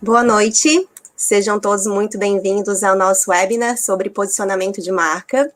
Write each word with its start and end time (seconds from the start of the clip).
Boa 0.00 0.22
noite, 0.22 0.88
sejam 1.16 1.58
todos 1.58 1.84
muito 1.84 2.16
bem-vindos 2.16 2.84
ao 2.84 2.96
nosso 2.96 3.32
webinar 3.32 3.76
sobre 3.76 4.08
posicionamento 4.08 4.80
de 4.80 4.92
marca. 4.92 5.52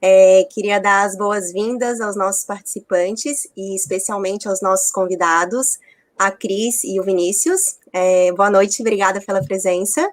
É, 0.00 0.46
queria 0.48 0.78
dar 0.78 1.04
as 1.04 1.18
boas-vindas 1.18 2.00
aos 2.00 2.14
nossos 2.14 2.44
participantes 2.44 3.50
e 3.56 3.74
especialmente 3.74 4.46
aos 4.46 4.62
nossos 4.62 4.92
convidados, 4.92 5.80
a 6.16 6.30
Cris 6.30 6.84
e 6.84 7.00
o 7.00 7.02
Vinícius. 7.02 7.80
É, 7.92 8.30
boa 8.30 8.48
noite, 8.48 8.80
obrigada 8.80 9.20
pela 9.20 9.42
presença. 9.42 10.08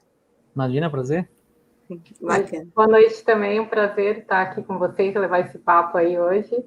Imagina, 0.55 0.89
prazer. 0.89 1.29
Bacana. 2.19 2.67
Boa 2.75 2.87
noite 2.87 3.23
também, 3.23 3.59
um 3.59 3.67
prazer 3.67 4.17
estar 4.17 4.41
aqui 4.41 4.63
com 4.63 4.79
vocês, 4.79 5.13
levar 5.13 5.41
esse 5.41 5.59
papo 5.59 5.99
aí 5.99 6.17
hoje. 6.17 6.65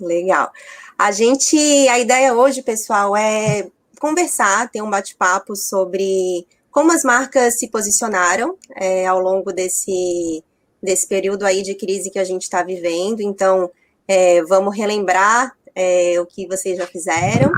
Legal. 0.00 0.52
A 0.96 1.10
gente, 1.10 1.56
a 1.88 1.98
ideia 1.98 2.32
hoje, 2.34 2.62
pessoal, 2.62 3.16
é 3.16 3.68
conversar, 3.98 4.70
ter 4.70 4.82
um 4.82 4.90
bate-papo 4.90 5.54
sobre 5.56 6.46
como 6.70 6.92
as 6.92 7.02
marcas 7.02 7.58
se 7.58 7.68
posicionaram 7.68 8.56
é, 8.76 9.06
ao 9.06 9.20
longo 9.20 9.52
desse, 9.52 10.42
desse 10.82 11.06
período 11.08 11.44
aí 11.44 11.62
de 11.62 11.74
crise 11.74 12.10
que 12.10 12.18
a 12.18 12.24
gente 12.24 12.42
está 12.42 12.62
vivendo. 12.62 13.20
Então, 13.20 13.70
é, 14.06 14.42
vamos 14.44 14.76
relembrar 14.76 15.56
é, 15.74 16.20
o 16.20 16.26
que 16.26 16.46
vocês 16.46 16.76
já 16.76 16.86
fizeram, 16.86 17.52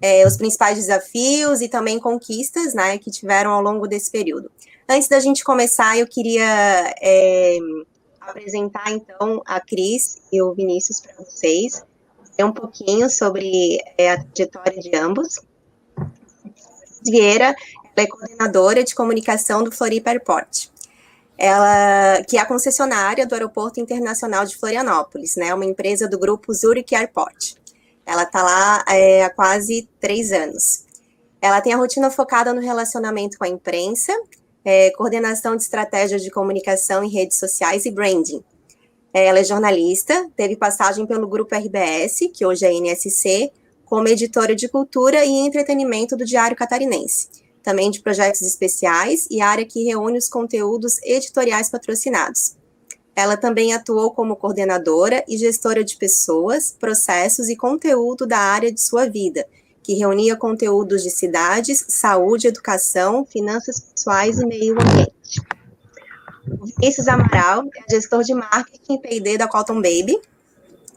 é, 0.00 0.26
os 0.26 0.36
principais 0.36 0.76
desafios 0.76 1.60
e 1.60 1.68
também 1.68 1.98
conquistas 1.98 2.74
né, 2.74 2.98
que 2.98 3.10
tiveram 3.10 3.50
ao 3.50 3.62
longo 3.62 3.86
desse 3.86 4.10
período. 4.10 4.50
Antes 4.88 5.08
da 5.08 5.18
gente 5.18 5.42
começar, 5.42 5.98
eu 5.98 6.06
queria 6.06 6.94
é, 7.00 7.58
apresentar 8.20 8.90
então 8.90 9.42
a 9.46 9.60
Cris 9.60 10.18
e 10.32 10.42
o 10.42 10.52
Vinícius 10.52 11.00
para 11.00 11.14
vocês, 11.24 11.82
um 12.38 12.52
pouquinho 12.52 13.08
sobre 13.08 13.78
é, 13.96 14.10
a 14.10 14.22
trajetória 14.22 14.80
de 14.80 14.96
ambos. 14.96 15.40
Vieira 17.04 17.54
ela 17.96 18.04
é 18.04 18.06
coordenadora 18.06 18.82
de 18.84 18.94
comunicação 18.94 19.62
do 19.62 19.70
Floripa 19.70 20.10
Airport. 20.10 20.68
Ela, 21.38 22.22
que 22.28 22.36
é 22.36 22.40
a 22.40 22.46
concessionária 22.46 23.26
do 23.26 23.34
Aeroporto 23.34 23.80
Internacional 23.80 24.44
de 24.44 24.56
Florianópolis, 24.56 25.36
né? 25.36 25.54
Uma 25.54 25.64
empresa 25.64 26.08
do 26.08 26.18
grupo 26.18 26.52
Zurich 26.52 26.94
Airport. 26.94 27.54
Ela 28.06 28.24
está 28.24 28.42
lá 28.42 28.84
é, 28.88 29.24
há 29.24 29.30
quase 29.30 29.88
três 30.00 30.32
anos. 30.32 30.84
Ela 31.40 31.60
tem 31.60 31.72
a 31.72 31.76
rotina 31.76 32.10
focada 32.10 32.52
no 32.52 32.60
relacionamento 32.60 33.38
com 33.38 33.44
a 33.44 33.48
imprensa, 33.48 34.12
é, 34.64 34.90
coordenação 34.92 35.56
de 35.56 35.62
estratégias 35.62 36.22
de 36.22 36.30
comunicação 36.30 37.02
em 37.02 37.08
redes 37.08 37.38
sociais 37.38 37.84
e 37.84 37.90
branding. 37.90 38.42
Ela 39.12 39.40
é 39.40 39.44
jornalista, 39.44 40.28
teve 40.36 40.56
passagem 40.56 41.06
pelo 41.06 41.28
grupo 41.28 41.54
RBS, 41.54 42.30
que 42.32 42.44
hoje 42.44 42.64
é 42.64 42.72
NSC, 42.72 43.52
como 43.94 44.08
editora 44.08 44.56
de 44.56 44.68
cultura 44.68 45.24
e 45.24 45.30
entretenimento 45.30 46.16
do 46.16 46.24
Diário 46.24 46.56
Catarinense, 46.56 47.28
também 47.62 47.92
de 47.92 48.00
projetos 48.00 48.42
especiais 48.42 49.28
e 49.30 49.40
área 49.40 49.64
que 49.64 49.84
reúne 49.84 50.18
os 50.18 50.28
conteúdos 50.28 51.00
editoriais 51.04 51.70
patrocinados. 51.70 52.56
Ela 53.14 53.36
também 53.36 53.72
atuou 53.72 54.10
como 54.10 54.34
coordenadora 54.34 55.22
e 55.28 55.38
gestora 55.38 55.84
de 55.84 55.96
pessoas, 55.96 56.76
processos 56.76 57.48
e 57.48 57.54
conteúdo 57.54 58.26
da 58.26 58.36
área 58.36 58.72
de 58.72 58.80
sua 58.80 59.08
vida, 59.08 59.46
que 59.80 59.94
reunia 59.94 60.34
conteúdos 60.34 61.04
de 61.04 61.10
cidades, 61.10 61.84
saúde, 61.86 62.48
educação, 62.48 63.24
finanças 63.24 63.78
pessoais 63.78 64.40
e 64.40 64.44
meio 64.44 64.72
ambiente. 64.72 65.40
Vinícius 66.80 67.06
Amaral 67.06 67.62
é 67.76 67.94
gestor 67.94 68.24
de 68.24 68.34
marketing 68.34 68.98
P&D 68.98 69.38
da 69.38 69.46
Cotton 69.46 69.76
Baby. 69.76 70.18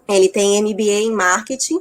Ele 0.09 0.29
tem 0.29 0.59
MBA 0.63 1.03
em 1.03 1.11
marketing 1.11 1.79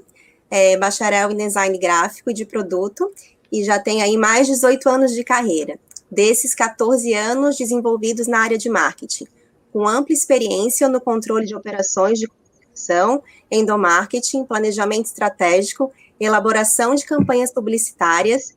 é 0.50 0.77
bacharel 0.77 1.30
em 1.30 1.36
design 1.36 1.77
gráfico 1.78 2.30
e 2.30 2.34
de 2.34 2.44
produto 2.44 3.11
e 3.50 3.64
já 3.64 3.78
tem 3.78 4.02
aí 4.02 4.16
mais 4.16 4.47
de 4.47 4.53
18 4.55 4.88
anos 4.88 5.12
de 5.12 5.25
carreira. 5.25 5.78
Desses 6.11 6.55
14 6.55 7.12
anos 7.14 7.56
desenvolvidos 7.56 8.27
na 8.27 8.41
área 8.41 8.58
de 8.58 8.69
marketing, 8.69 9.27
com 9.72 9.86
ampla 9.86 10.14
experiência 10.14 10.88
no 10.88 11.00
controle 11.00 11.47
de 11.47 11.54
operações 11.54 12.19
de 12.19 12.28
comunicação, 12.28 13.22
endomarketing, 13.50 14.44
planejamento 14.44 15.06
estratégico, 15.06 15.93
elaboração 16.19 16.94
de 16.94 17.04
campanhas 17.04 17.53
publicitárias, 17.53 18.54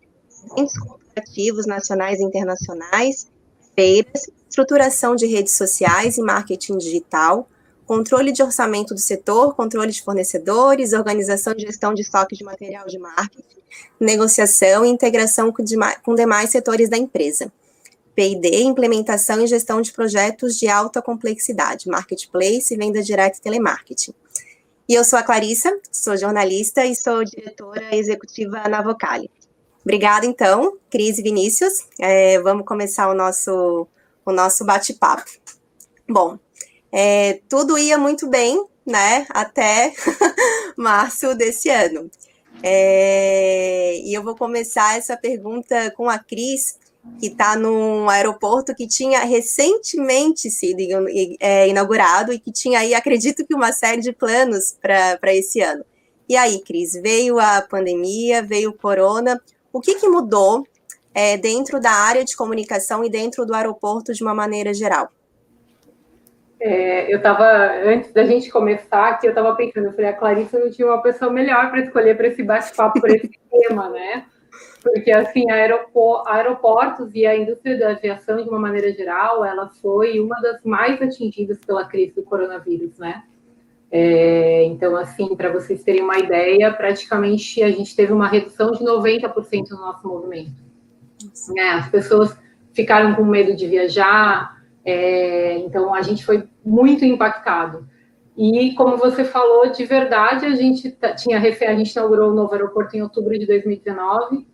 eventos 0.51 0.77
corporativos 0.77 1.65
nacionais 1.65 2.19
e 2.19 2.23
internacionais, 2.23 3.27
feiras, 3.75 4.29
estruturação 4.47 5.15
de 5.15 5.25
redes 5.25 5.55
sociais 5.55 6.17
e 6.17 6.21
marketing 6.21 6.77
digital, 6.77 7.47
controle 7.89 8.31
de 8.31 8.43
orçamento 8.43 8.93
do 8.93 8.99
setor, 8.99 9.55
controle 9.55 9.91
de 9.91 10.03
fornecedores, 10.03 10.93
organização 10.93 11.55
e 11.57 11.61
gestão 11.61 11.91
de 11.91 12.03
estoque 12.03 12.35
de 12.35 12.43
material 12.43 12.85
de 12.85 12.99
marketing, 12.99 13.57
negociação 13.99 14.85
e 14.85 14.89
integração 14.89 15.51
com, 15.51 16.13
demais 16.13 16.51
setores 16.51 16.87
da 16.87 16.99
empresa. 16.99 17.51
P&D, 18.13 18.61
implementação 18.61 19.43
e 19.43 19.47
gestão 19.47 19.81
de 19.81 19.91
projetos 19.91 20.55
de 20.55 20.67
alta 20.67 21.01
complexidade, 21.01 21.89
marketplace, 21.89 22.77
venda 22.77 23.01
direta 23.01 23.39
e 23.39 23.41
telemarketing. 23.41 24.13
E 24.87 24.93
eu 24.93 25.03
sou 25.03 25.17
a 25.17 25.23
Clarissa, 25.23 25.75
sou 25.91 26.15
jornalista 26.15 26.85
e 26.85 26.95
sou 26.95 27.23
diretora 27.23 27.95
executiva 27.95 28.69
na 28.69 28.83
Vocali. 28.83 29.31
Obrigada, 29.81 30.27
então, 30.27 30.77
Cris 30.91 31.17
e 31.17 31.23
Vinícius. 31.23 31.87
É, 31.99 32.39
vamos 32.39 32.67
começar 32.67 33.09
o 33.09 33.15
nosso, 33.15 33.87
o 34.23 34.31
nosso 34.31 34.63
bate-papo. 34.63 35.25
Bom, 36.07 36.37
é, 36.91 37.39
tudo 37.47 37.77
ia 37.77 37.97
muito 37.97 38.27
bem, 38.27 38.63
né, 38.85 39.25
até 39.29 39.93
março 40.77 41.35
desse 41.35 41.69
ano. 41.69 42.09
É, 42.61 43.99
e 44.03 44.13
eu 44.13 44.23
vou 44.23 44.35
começar 44.35 44.97
essa 44.97 45.15
pergunta 45.15 45.91
com 45.91 46.09
a 46.09 46.19
Cris, 46.19 46.77
que 47.19 47.27
está 47.27 47.55
num 47.55 48.09
aeroporto 48.09 48.75
que 48.75 48.87
tinha 48.87 49.21
recentemente 49.21 50.51
sido 50.51 50.79
é, 51.39 51.67
inaugurado 51.67 52.33
e 52.33 52.39
que 52.39 52.51
tinha 52.51 52.79
aí, 52.79 52.93
acredito 52.93 53.45
que, 53.45 53.55
uma 53.55 53.71
série 53.71 54.01
de 54.01 54.11
planos 54.11 54.75
para 54.81 55.33
esse 55.33 55.61
ano. 55.61 55.83
E 56.27 56.35
aí, 56.35 56.59
Cris, 56.59 56.93
veio 56.93 57.39
a 57.39 57.61
pandemia, 57.61 58.43
veio 58.43 58.71
o 58.71 58.77
corona, 58.77 59.41
o 59.71 59.79
que, 59.79 59.95
que 59.95 60.07
mudou 60.07 60.67
é, 61.13 61.37
dentro 61.37 61.79
da 61.79 61.91
área 61.91 62.23
de 62.23 62.35
comunicação 62.35 63.03
e 63.03 63.09
dentro 63.09 63.45
do 63.45 63.53
aeroporto 63.53 64.13
de 64.13 64.21
uma 64.21 64.35
maneira 64.35 64.73
geral? 64.73 65.09
É, 66.61 67.11
eu 67.11 67.17
estava, 67.17 67.45
antes 67.85 68.11
da 68.11 68.25
gente 68.25 68.51
começar 68.51 69.09
aqui, 69.09 69.27
eu 69.27 69.31
estava 69.31 69.55
pensando, 69.55 69.85
eu 69.85 69.93
falei, 69.93 70.09
a 70.09 70.13
Clarissa 70.13 70.59
não 70.59 70.69
tinha 70.69 70.87
uma 70.87 71.01
pessoa 71.01 71.31
melhor 71.31 71.69
para 71.69 71.81
escolher 71.81 72.17
para 72.17 72.27
esse 72.27 72.43
bate-papo, 72.43 72.99
para 72.99 73.15
esse 73.15 73.29
tema, 73.49 73.89
né? 73.89 74.25
Porque, 74.83 75.11
assim, 75.11 75.49
aeropor 75.49 76.23
aeroportos 76.27 77.13
e 77.13 77.25
a 77.25 77.35
indústria 77.35 77.77
da 77.77 77.91
aviação, 77.91 78.41
de 78.41 78.49
uma 78.49 78.59
maneira 78.59 78.91
geral, 78.91 79.45
ela 79.45 79.69
foi 79.81 80.19
uma 80.19 80.39
das 80.41 80.63
mais 80.63 81.01
atingidas 81.01 81.59
pela 81.65 81.85
crise 81.85 82.13
do 82.15 82.23
coronavírus, 82.23 82.97
né? 82.97 83.23
É, 83.91 84.63
então, 84.65 84.95
assim, 84.95 85.35
para 85.35 85.51
vocês 85.51 85.83
terem 85.83 86.03
uma 86.03 86.19
ideia, 86.19 86.71
praticamente 86.71 87.63
a 87.63 87.71
gente 87.71 87.95
teve 87.95 88.13
uma 88.13 88.27
redução 88.27 88.71
de 88.71 88.83
90% 88.83 89.69
no 89.71 89.77
nosso 89.77 90.07
movimento. 90.07 90.51
É, 91.57 91.69
as 91.71 91.89
pessoas 91.89 92.37
ficaram 92.73 93.15
com 93.15 93.23
medo 93.23 93.55
de 93.55 93.67
viajar, 93.67 94.58
é, 94.89 95.57
então, 95.59 95.93
a 95.93 96.01
gente 96.01 96.25
foi 96.25 96.47
muito 96.65 97.05
impactado. 97.05 97.87
E, 98.35 98.73
como 98.73 98.97
você 98.97 99.23
falou, 99.23 99.69
de 99.69 99.85
verdade, 99.85 100.45
a 100.45 100.55
gente 100.55 100.97
tinha 101.17 101.37
a 101.37 101.75
gente 101.75 101.91
inaugurou 101.91 102.31
o 102.31 102.33
novo 102.33 102.53
aeroporto 102.53 102.95
em 102.95 103.01
outubro 103.01 103.37
de 103.37 103.45
2019. 103.45 104.47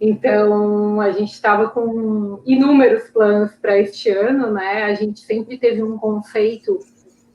Então, 0.00 1.00
a 1.00 1.10
gente 1.10 1.32
estava 1.32 1.70
com 1.70 2.40
inúmeros 2.44 3.10
planos 3.10 3.54
para 3.54 3.78
este 3.78 4.10
ano, 4.10 4.52
né? 4.52 4.84
A 4.84 4.94
gente 4.94 5.20
sempre 5.20 5.58
teve 5.58 5.82
um 5.82 5.96
conceito 5.96 6.78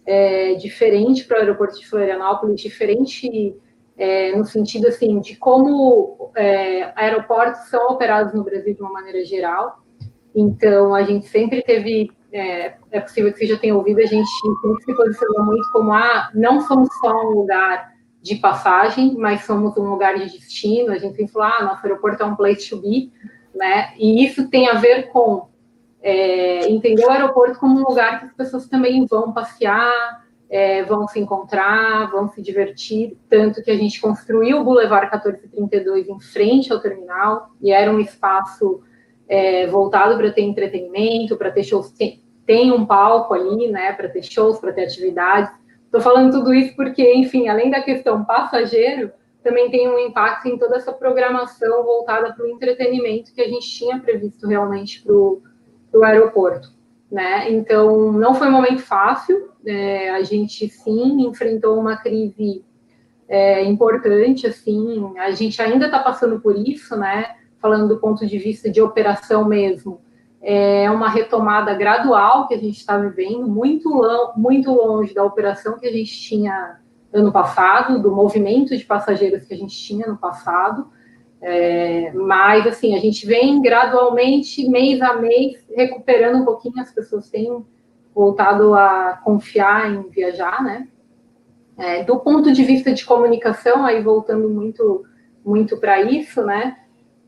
é, 0.06 0.54
diferente 0.54 1.26
para 1.26 1.38
o 1.38 1.40
aeroporto 1.42 1.80
de 1.80 1.88
Florianópolis, 1.88 2.62
diferente 2.62 3.56
é, 3.98 4.36
no 4.36 4.46
sentido 4.46 4.88
assim 4.88 5.20
de 5.20 5.36
como 5.36 6.32
é, 6.36 6.94
aeroportos 6.96 7.68
são 7.70 7.88
operados 7.88 8.34
no 8.34 8.44
Brasil 8.44 8.74
de 8.74 8.82
uma 8.82 8.92
maneira 8.92 9.26
geral. 9.26 9.84
Então, 10.40 10.96
a 10.96 11.04
gente 11.04 11.28
sempre 11.28 11.62
teve 11.62 12.12
é, 12.32 12.76
é 12.92 13.00
possível 13.00 13.32
que 13.32 13.40
você 13.40 13.48
já 13.48 13.58
tenha 13.58 13.76
ouvido, 13.76 14.00
a 14.00 14.06
gente 14.06 14.30
sempre 14.30 14.84
se 14.84 14.96
posicionou 14.96 15.46
muito 15.46 15.72
como, 15.72 15.92
ah, 15.92 16.30
não 16.34 16.62
somos 16.62 16.90
só 17.00 17.12
um 17.28 17.40
lugar 17.40 17.94
de 18.22 18.36
passagem, 18.36 19.16
mas 19.18 19.46
somos 19.46 19.76
um 19.78 19.90
lugar 19.90 20.18
de 20.18 20.26
destino, 20.26 20.92
a 20.92 20.98
gente 20.98 21.16
sempre 21.16 21.32
fala, 21.32 21.58
ah, 21.58 21.64
nosso 21.64 21.86
aeroporto 21.86 22.22
é 22.22 22.26
um 22.26 22.36
place 22.36 22.70
to 22.70 22.78
be, 22.78 23.12
né, 23.56 23.94
e 23.98 24.24
isso 24.24 24.50
tem 24.50 24.70
a 24.70 24.76
ver 24.76 25.10
com 25.10 25.50
é, 26.02 26.70
entender 26.70 27.06
o 27.06 27.10
aeroporto 27.10 27.60
como 27.60 27.80
um 27.80 27.84
lugar 27.84 28.20
que 28.20 28.26
as 28.28 28.34
pessoas 28.34 28.68
também 28.68 29.06
vão 29.06 29.34
passear, 29.34 30.24
é, 30.50 30.84
vão 30.84 31.08
se 31.08 31.20
encontrar, 31.20 32.10
vão 32.10 32.30
se 32.30 32.42
divertir, 32.42 33.18
tanto 33.30 33.62
que 33.62 33.70
a 33.72 33.78
gente 33.78 34.00
construiu 34.00 34.60
o 34.60 34.64
Boulevard 34.64 35.10
1432 35.12 36.08
em 36.08 36.20
frente 36.20 36.72
ao 36.72 36.80
terminal, 36.80 37.50
e 37.62 37.72
era 37.72 37.92
um 37.92 38.00
espaço 38.00 38.82
é, 39.30 39.68
voltado 39.68 40.18
para 40.18 40.32
ter 40.32 40.42
entretenimento, 40.42 41.38
para 41.38 41.52
ter 41.52 41.64
shows, 41.64 41.92
tem, 41.92 42.22
tem, 42.46 42.72
um 42.72 42.86
palco 42.86 43.36
ali, 43.36 43.68
né, 43.68 43.94
para 43.94 44.10
ter 44.10 44.24
shows, 44.24 44.60
para 44.60 44.74
ter 44.74 44.86
atividades. 44.86 45.52
Estou 45.86 46.02
falando 46.02 46.32
tudo 46.32 46.54
isso 46.54 46.76
porque, 46.76 47.14
enfim, 47.14 47.48
além 47.48 47.70
da 47.70 47.82
questão 47.82 48.26
passageiro, 48.26 49.12
também 49.44 49.70
tem 49.70 49.88
um 49.88 50.00
impacto 50.00 50.48
em 50.48 50.58
toda 50.58 50.76
essa 50.76 50.92
programação 50.92 51.84
voltada 51.84 52.34
para 52.34 52.44
o 52.44 52.50
entretenimento 52.50 53.34
que 53.34 53.42
a 53.42 53.48
gente 53.48 53.70
tinha 53.70 54.00
previsto 54.00 54.48
realmente 54.48 55.02
para 55.04 55.14
o 55.14 56.04
aeroporto. 56.04 56.70
Né? 57.12 57.52
Então, 57.52 58.12
não 58.12 58.36
foi 58.36 58.50
um 58.50 58.52
momento 58.52 58.82
fácil, 58.82 59.50
é, 59.66 60.10
a 60.12 60.22
gente 60.22 60.68
sim 60.70 61.22
enfrentou 61.22 61.80
uma 61.80 61.98
crise 61.98 62.64
é, 63.28 63.64
importante, 63.64 64.46
assim, 64.48 65.14
a 65.18 65.32
gente 65.32 65.62
ainda 65.62 65.86
está 65.86 66.00
passando 66.00 66.40
por 66.40 66.56
isso, 66.56 66.96
né? 66.96 67.36
Falando 67.62 67.88
do 67.88 67.98
ponto 67.98 68.26
de 68.26 68.38
vista 68.38 68.70
de 68.70 68.82
operação 68.82 69.46
mesmo, 69.46 70.00
é 70.42 70.90
uma 70.90 71.10
retomada 71.10 71.74
gradual 71.74 72.48
que 72.48 72.54
a 72.54 72.58
gente 72.58 72.78
está 72.78 72.98
vivendo, 72.98 73.48
muito, 73.48 73.90
muito 74.36 74.72
longe 74.72 75.14
da 75.14 75.24
operação 75.24 75.78
que 75.78 75.88
a 75.88 75.92
gente 75.92 76.18
tinha 76.18 76.80
ano 77.12 77.32
passado, 77.32 78.02
do 78.02 78.12
movimento 78.12 78.76
de 78.78 78.86
passageiros 78.86 79.44
que 79.46 79.54
a 79.54 79.58
gente 79.58 79.78
tinha 79.78 80.08
no 80.08 80.18
passado. 80.18 80.88
É, 81.42 82.12
mas, 82.14 82.68
assim, 82.68 82.96
a 82.96 83.00
gente 83.00 83.26
vem 83.26 83.62
gradualmente, 83.62 84.68
mês 84.70 85.02
a 85.02 85.14
mês, 85.14 85.64
recuperando 85.76 86.42
um 86.42 86.46
pouquinho, 86.46 86.80
as 86.82 86.92
pessoas 86.92 87.30
têm 87.30 87.66
voltado 88.14 88.74
a 88.74 89.20
confiar 89.24 89.92
em 89.92 90.10
viajar, 90.10 90.64
né? 90.64 90.88
É, 91.78 92.04
do 92.04 92.20
ponto 92.20 92.52
de 92.52 92.64
vista 92.64 92.92
de 92.92 93.06
comunicação, 93.06 93.86
aí 93.86 94.02
voltando 94.02 94.50
muito, 94.50 95.06
muito 95.46 95.78
para 95.78 96.02
isso, 96.02 96.44
né? 96.44 96.78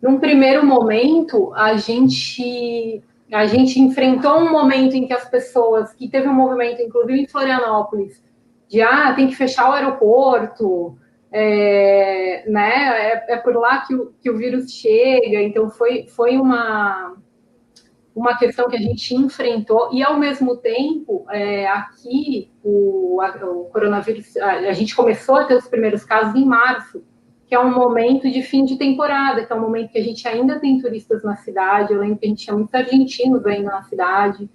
Num 0.01 0.19
primeiro 0.19 0.65
momento, 0.65 1.53
a 1.53 1.75
gente, 1.75 3.03
a 3.31 3.45
gente 3.45 3.79
enfrentou 3.79 4.39
um 4.39 4.51
momento 4.51 4.95
em 4.95 5.05
que 5.05 5.13
as 5.13 5.29
pessoas, 5.29 5.93
que 5.93 6.09
teve 6.09 6.27
um 6.27 6.33
movimento, 6.33 6.81
inclusive 6.81 7.21
em 7.21 7.27
Florianópolis, 7.27 8.23
de 8.67 8.81
ah, 8.81 9.13
tem 9.13 9.27
que 9.27 9.35
fechar 9.35 9.69
o 9.69 9.73
aeroporto, 9.73 10.97
é, 11.31 12.43
né? 12.47 13.13
É, 13.13 13.33
é, 13.33 13.37
por 13.37 13.55
lá 13.55 13.81
que 13.85 13.95
o, 13.95 14.13
que 14.21 14.29
o 14.29 14.37
vírus 14.37 14.71
chega. 14.71 15.41
Então 15.41 15.69
foi, 15.69 16.07
foi 16.07 16.37
uma, 16.37 17.15
uma 18.15 18.37
questão 18.37 18.67
que 18.69 18.75
a 18.75 18.81
gente 18.81 19.15
enfrentou 19.15 19.89
e 19.93 20.03
ao 20.03 20.17
mesmo 20.17 20.57
tempo 20.57 21.25
é, 21.29 21.67
aqui 21.67 22.51
o, 22.63 23.21
a, 23.21 23.29
o 23.45 23.65
coronavírus 23.65 24.35
a, 24.37 24.51
a, 24.51 24.73
gente 24.73 24.95
começou 24.95 25.35
a 25.35 25.45
ter 25.45 25.55
os 25.55 25.67
primeiros 25.67 26.03
casos 26.03 26.35
em 26.35 26.45
março 26.45 27.03
que 27.51 27.55
é 27.55 27.59
um 27.59 27.69
momento 27.69 28.31
de 28.31 28.41
fim 28.41 28.63
de 28.63 28.77
temporada 28.77 29.45
que 29.45 29.51
é 29.51 29.55
um 29.57 29.59
momento 29.59 29.91
que 29.91 29.97
a 29.97 30.01
gente 30.01 30.25
ainda 30.25 30.57
tem 30.57 30.79
turistas 30.79 31.21
na 31.21 31.35
cidade. 31.35 31.91
Eu 31.91 31.99
lembro 31.99 32.17
que 32.17 32.25
a 32.25 32.29
gente 32.29 32.45
tinha 32.45 32.55
muitos 32.55 32.73
argentinos 32.73 33.45
ainda 33.45 33.71
na 33.71 33.83
cidade. 33.83 34.49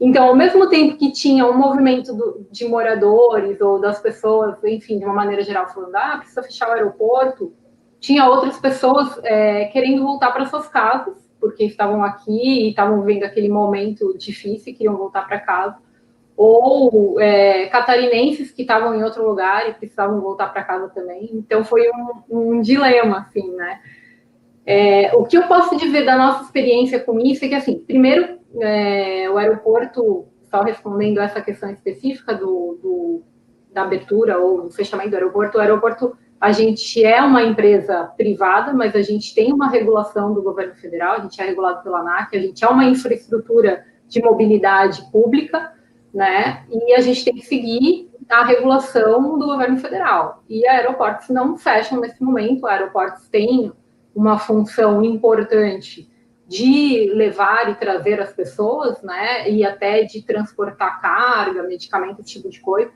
Então, 0.00 0.28
ao 0.28 0.34
mesmo 0.34 0.70
tempo 0.70 0.96
que 0.96 1.12
tinha 1.12 1.44
um 1.44 1.52
movimento 1.52 2.14
do, 2.14 2.46
de 2.50 2.66
moradores 2.66 3.60
ou 3.60 3.78
das 3.78 4.00
pessoas, 4.00 4.56
enfim, 4.64 4.98
de 4.98 5.04
uma 5.04 5.12
maneira 5.12 5.42
geral, 5.42 5.68
falando, 5.68 5.94
ah, 5.96 6.16
precisa 6.16 6.42
fechar 6.42 6.70
o 6.70 6.72
aeroporto, 6.72 7.52
tinha 8.00 8.26
outras 8.26 8.58
pessoas 8.58 9.20
é, 9.22 9.66
querendo 9.66 10.02
voltar 10.02 10.32
para 10.32 10.46
suas 10.46 10.66
casas, 10.66 11.30
porque 11.38 11.64
estavam 11.64 12.02
aqui 12.02 12.64
e 12.64 12.70
estavam 12.70 13.02
vivendo 13.02 13.24
aquele 13.24 13.50
momento 13.50 14.16
difícil 14.16 14.72
e 14.72 14.74
queriam 14.74 14.96
voltar 14.96 15.26
para 15.26 15.40
casa, 15.40 15.76
ou 16.36 17.20
é, 17.20 17.66
catarinenses 17.66 18.50
que 18.50 18.62
estavam 18.62 18.94
em 18.94 19.02
outro 19.04 19.26
lugar 19.26 19.68
e 19.68 19.74
precisavam 19.74 20.20
voltar 20.20 20.48
para 20.48 20.64
casa 20.64 20.88
também. 20.88 21.30
Então, 21.32 21.64
foi 21.64 21.88
um, 21.90 22.56
um 22.56 22.60
dilema, 22.60 23.18
assim, 23.18 23.52
né? 23.52 23.80
É, 24.66 25.14
o 25.14 25.24
que 25.24 25.36
eu 25.36 25.46
posso 25.46 25.76
dizer 25.76 26.04
da 26.04 26.16
nossa 26.16 26.44
experiência 26.44 26.98
com 26.98 27.20
isso 27.20 27.44
é 27.44 27.48
que, 27.48 27.54
assim, 27.54 27.78
primeiro, 27.78 28.38
é, 28.60 29.28
o 29.30 29.36
aeroporto, 29.36 30.26
só 30.50 30.62
respondendo 30.62 31.20
essa 31.20 31.40
questão 31.40 31.70
específica 31.70 32.34
do, 32.34 32.78
do, 32.82 33.22
da 33.72 33.82
abertura 33.82 34.38
ou 34.38 34.62
do 34.62 34.70
fechamento 34.70 35.10
do 35.10 35.16
aeroporto, 35.16 35.58
o 35.58 35.60
aeroporto, 35.60 36.16
a 36.40 36.50
gente 36.50 37.04
é 37.04 37.22
uma 37.22 37.42
empresa 37.42 38.04
privada, 38.16 38.72
mas 38.72 38.94
a 38.96 39.02
gente 39.02 39.34
tem 39.34 39.52
uma 39.52 39.68
regulação 39.68 40.34
do 40.34 40.42
governo 40.42 40.74
federal, 40.74 41.16
a 41.16 41.20
gente 41.20 41.40
é 41.40 41.44
regulado 41.44 41.82
pela 41.82 42.00
ANAC, 42.00 42.36
a 42.36 42.40
gente 42.40 42.64
é 42.64 42.68
uma 42.68 42.84
infraestrutura 42.84 43.84
de 44.08 44.22
mobilidade 44.22 45.10
pública, 45.10 45.72
né? 46.14 46.64
E 46.70 46.94
a 46.94 47.00
gente 47.00 47.24
tem 47.24 47.34
que 47.34 47.44
seguir 47.44 48.08
a 48.28 48.44
regulação 48.44 49.36
do 49.38 49.46
governo 49.46 49.76
federal. 49.78 50.44
E 50.48 50.66
aeroportos 50.66 51.28
não 51.28 51.58
fecham 51.58 52.00
nesse 52.00 52.22
momento, 52.22 52.66
aeroportos 52.66 53.28
têm 53.28 53.72
uma 54.14 54.38
função 54.38 55.02
importante 55.04 56.08
de 56.46 57.10
levar 57.14 57.70
e 57.70 57.74
trazer 57.74 58.20
as 58.20 58.32
pessoas, 58.32 59.02
né, 59.02 59.50
e 59.50 59.64
até 59.64 60.04
de 60.04 60.22
transportar 60.22 61.00
carga, 61.00 61.62
medicamento, 61.62 62.22
tipo 62.22 62.48
de 62.48 62.60
coisa. 62.60 62.92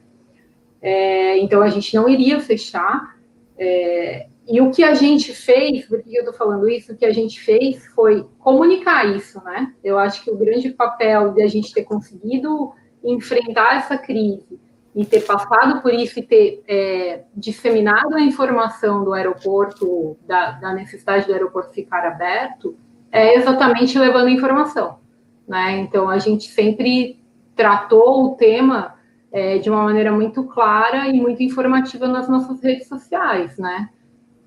É, 0.81 1.39
então 1.39 1.61
a 1.61 1.69
gente 1.69 1.95
não 1.97 2.09
iria 2.09 2.41
fechar. 2.41 3.17
É, 3.59 4.29
e 4.47 4.61
o 4.61 4.71
que 4.71 4.85
a 4.85 4.95
gente 4.95 5.35
fez, 5.35 5.87
por 5.87 6.03
que 6.03 6.15
eu 6.15 6.21
estou 6.21 6.35
falando 6.35 6.69
isso? 6.69 6.93
O 6.93 6.97
que 6.97 7.05
a 7.05 7.13
gente 7.13 7.41
fez 7.41 7.85
foi 7.89 8.27
comunicar 8.39 9.05
isso, 9.15 9.43
né? 9.45 9.75
Eu 9.83 9.99
acho 9.99 10.23
que 10.23 10.31
o 10.31 10.37
grande 10.37 10.71
papel 10.71 11.33
de 11.33 11.43
a 11.43 11.49
gente 11.49 11.73
ter 11.73 11.85
conseguido 11.85 12.73
enfrentar 13.03 13.77
essa 13.77 13.97
crise 13.97 14.59
e 14.95 15.05
ter 15.05 15.21
passado 15.21 15.81
por 15.81 15.93
isso 15.93 16.19
e 16.19 16.23
ter 16.23 16.63
é, 16.67 17.23
disseminado 17.35 18.15
a 18.15 18.21
informação 18.21 19.05
do 19.05 19.13
aeroporto, 19.13 20.17
da, 20.27 20.53
da, 20.53 20.73
necessidade 20.73 21.27
do 21.27 21.33
aeroporto 21.33 21.73
ficar 21.73 22.05
aberto, 22.05 22.77
é 23.13 23.37
exatamente 23.37 23.99
levando 23.99 24.29
informação. 24.29 24.99
Né? 25.47 25.79
Então, 25.79 26.09
a 26.09 26.19
gente 26.19 26.51
sempre 26.51 27.19
tratou 27.55 28.25
o 28.25 28.35
tema 28.37 28.95
é, 29.31 29.59
de 29.59 29.69
uma 29.69 29.83
maneira 29.83 30.11
muito 30.13 30.45
clara 30.45 31.09
e 31.09 31.21
muito 31.21 31.43
informativa 31.43 32.09
nas 32.09 32.29
nossas 32.29 32.63
redes 32.63 32.89
sociais, 32.89 33.59
né? 33.59 33.91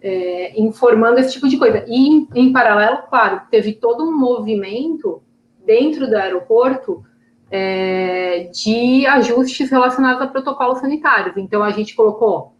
É, 0.01 0.59
informando 0.59 1.19
esse 1.19 1.33
tipo 1.33 1.47
de 1.47 1.57
coisa. 1.57 1.85
E, 1.87 2.27
em, 2.33 2.51
paralelo, 2.51 3.03
claro, 3.07 3.41
teve 3.51 3.73
todo 3.73 4.03
um 4.03 4.17
movimento 4.17 5.21
dentro 5.63 6.09
do 6.09 6.17
aeroporto 6.17 7.05
é, 7.51 8.49
de 8.53 9.05
ajustes 9.05 9.69
relacionados 9.69 10.21
a 10.21 10.27
protocolos 10.27 10.79
sanitários. 10.79 11.35
Então, 11.35 11.61
a 11.61 11.71
gente 11.71 11.93
colocou 11.93 12.53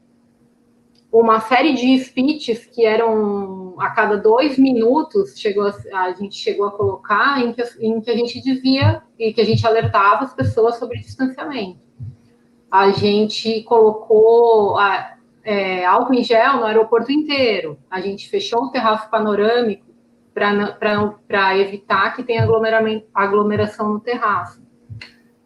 uma 1.12 1.40
série 1.40 1.74
de 1.74 1.98
speeches 2.00 2.66
que 2.66 2.86
eram 2.86 3.76
a 3.80 3.90
cada 3.90 4.18
dois 4.18 4.58
minutos, 4.58 5.38
chegou 5.38 5.68
a, 5.68 5.74
a 6.06 6.14
gente 6.14 6.36
chegou 6.36 6.68
a 6.68 6.72
colocar 6.72 7.42
em 7.42 7.54
que, 7.54 7.64
em 7.80 8.00
que 8.02 8.12
a 8.12 8.16
gente 8.16 8.42
dizia 8.42 9.02
e 9.18 9.34
que 9.34 9.42
a 9.42 9.46
gente 9.46 9.66
alertava 9.66 10.26
as 10.26 10.34
pessoas 10.34 10.78
sobre 10.78 11.00
distanciamento. 11.00 11.80
A 12.70 12.92
gente 12.92 13.64
colocou 13.64 14.78
a, 14.78 15.16
é, 15.44 15.86
álcool 15.86 16.14
em 16.14 16.24
gel 16.24 16.58
no 16.58 16.66
aeroporto 16.66 17.12
inteiro. 17.12 17.78
A 17.90 18.00
gente 18.00 18.30
fechou 18.30 18.66
o 18.66 18.70
terraço 18.70 19.10
panorâmico 19.10 19.86
para 20.34 21.58
evitar 21.58 22.16
que 22.16 22.24
tenha 22.24 22.48
aglomeração 23.14 23.94
no 23.94 24.00
terraço. 24.00 24.61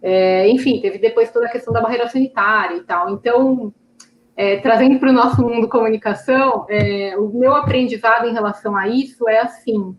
É, 0.07 0.47
enfim, 0.49 0.79
teve 0.81 0.99
depois 0.99 1.31
toda 1.31 1.47
a 1.47 1.51
questão 1.51 1.73
da 1.73 1.81
barreira 1.81 2.07
sanitária 2.07 2.77
e 2.77 2.83
tal. 2.83 3.09
Então, 3.09 3.73
é, 4.37 4.57
trazendo 4.57 4.99
para 4.99 5.09
o 5.09 5.13
nosso 5.13 5.41
mundo 5.41 5.67
comunicação, 5.67 6.63
é, 6.69 7.17
o 7.17 7.27
meu 7.29 7.55
aprendizado 7.55 8.27
em 8.27 8.31
relação 8.31 8.75
a 8.75 8.87
isso 8.87 9.27
é 9.27 9.39
assim: 9.39 9.97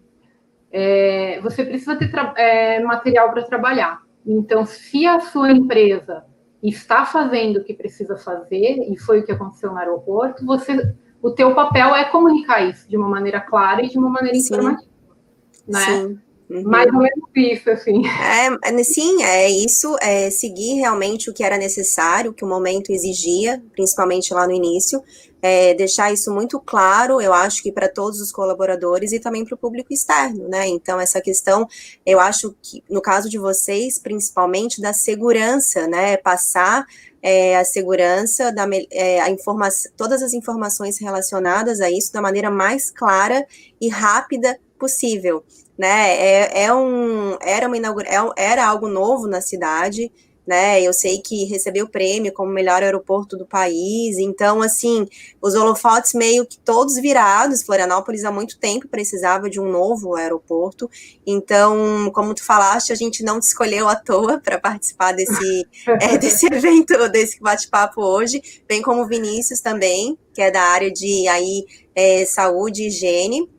é, 0.71 1.41
você 1.41 1.65
precisa 1.65 1.97
ter 1.97 2.09
é, 2.37 2.79
material 2.85 3.33
para 3.33 3.43
trabalhar. 3.43 4.01
Então, 4.25 4.65
se 4.65 5.05
a 5.09 5.19
sua 5.19 5.51
empresa 5.51 6.25
está 6.63 7.05
fazendo 7.05 7.57
o 7.57 7.65
que 7.65 7.75
precisa 7.75 8.17
fazer, 8.17 8.79
e 8.89 8.97
foi 8.97 9.19
o 9.19 9.27
que 9.27 9.33
aconteceu 9.33 9.73
no 9.73 9.79
aeroporto, 9.79 10.47
você, 10.47 10.95
o 11.21 11.33
teu 11.33 11.53
papel 11.53 11.97
é 11.97 12.05
comunicar 12.05 12.61
isso 12.61 12.89
de 12.89 12.97
uma 12.97 13.09
maneira 13.09 13.41
clara 13.41 13.85
e 13.85 13.89
de 13.89 13.99
uma 13.99 14.09
maneira 14.09 14.39
Sim. 14.39 14.55
informativa. 14.55 14.91
Né? 15.67 15.81
Sim. 15.81 16.26
Uhum. 16.49 16.63
Mais 16.63 16.87
ou 16.87 17.01
menos 17.01 17.29
isso, 17.35 17.69
assim. 17.71 18.03
É, 18.07 18.71
é, 18.71 18.85
sim, 18.85 19.23
é 19.25 19.51
isso, 19.51 19.97
é 20.01 20.31
seguir 20.31 20.75
realmente 20.75 21.29
o 21.29 21.33
que 21.33 21.43
era 21.43 21.59
necessário, 21.59 22.31
o 22.31 22.35
que 22.35 22.45
o 22.45 22.49
momento 22.49 22.93
exigia, 22.93 23.63
principalmente 23.73 24.33
lá 24.33 24.47
no 24.47 24.53
início, 24.53 25.03
é, 25.43 25.75
deixar 25.75 26.13
isso 26.13 26.33
muito 26.33 26.61
claro, 26.61 27.21
eu 27.21 27.33
acho 27.33 27.63
que 27.63 27.73
para 27.73 27.89
todos 27.89 28.21
os 28.21 28.33
colaboradores 28.33 29.13
e 29.13 29.19
também 29.19 29.45
para 29.45 29.55
o 29.55 29.59
público 29.59 29.93
externo, 29.93 30.49
né? 30.49 30.67
Então, 30.69 31.01
essa 31.01 31.21
questão, 31.21 31.67
eu 32.05 32.21
acho 32.21 32.55
que, 32.63 32.83
no 32.89 33.03
caso 33.03 33.29
de 33.29 33.39
vocês, 33.39 33.99
principalmente 33.99 34.81
da 34.81 34.93
segurança, 34.93 35.87
né? 35.87 36.17
Passar 36.17 36.87
é, 37.23 37.57
a 37.57 37.65
segurança, 37.65 38.53
da, 38.53 38.67
é, 38.91 39.21
a 39.21 39.31
informação, 39.31 39.91
todas 39.97 40.23
as 40.23 40.33
informações 40.33 40.99
relacionadas 40.99 41.81
a 41.81 41.91
isso 41.91 42.13
da 42.13 42.23
maneira 42.23 42.51
mais 42.51 42.91
clara 42.91 43.45
e 43.81 43.89
rápida 43.89 44.59
possível 44.77 45.45
né? 45.79 46.17
É, 46.17 46.65
é 46.65 46.75
um, 46.75 47.37
era, 47.41 47.67
uma 47.67 47.77
inaugura, 47.77 48.09
é 48.09 48.17
era 48.37 48.67
algo 48.67 48.89
novo 48.89 49.27
na 49.29 49.41
cidade, 49.41 50.11
né? 50.47 50.81
Eu 50.81 50.93
sei 50.93 51.19
que 51.19 51.45
recebeu 51.45 51.89
prêmio 51.89 52.33
como 52.33 52.53
melhor 52.53 52.83
aeroporto 52.83 53.37
do 53.37 53.45
país. 53.45 54.17
Então, 54.17 54.63
assim, 54.63 55.07
os 55.43 55.55
holofotes 55.55 56.15
meio 56.15 56.47
que 56.47 56.59
todos 56.61 56.95
virados. 56.95 57.65
Florianópolis 57.65 58.25
há 58.25 58.31
muito 58.31 58.59
tempo 58.59 58.89
precisava 58.89 59.51
de 59.51 59.61
um 59.61 59.69
novo 59.69 60.15
aeroporto. 60.15 60.89
Então, 61.27 62.11
como 62.15 62.33
tu 62.33 62.45
falaste, 62.45 62.93
a 62.93 62.97
gente 62.97 63.25
não 63.25 63.41
te 63.41 63.49
escolheu 63.49 63.89
à 63.89 63.97
toa 63.97 64.39
para 64.41 64.59
participar 64.59 65.13
desse, 65.13 65.67
é, 66.01 66.17
desse 66.17 66.47
evento, 66.47 67.09
desse 67.09 67.41
bate-papo 67.41 68.01
hoje, 68.01 68.41
bem 68.69 68.81
como 68.81 69.03
o 69.03 69.07
Vinícius 69.07 69.61
também, 69.61 70.17
que 70.33 70.41
é 70.41 70.51
da 70.51 70.63
área 70.63 70.93
de 70.93 71.27
aí, 71.27 71.65
é, 71.95 72.25
saúde 72.25 72.85
e 72.85 72.87
higiene. 72.87 73.56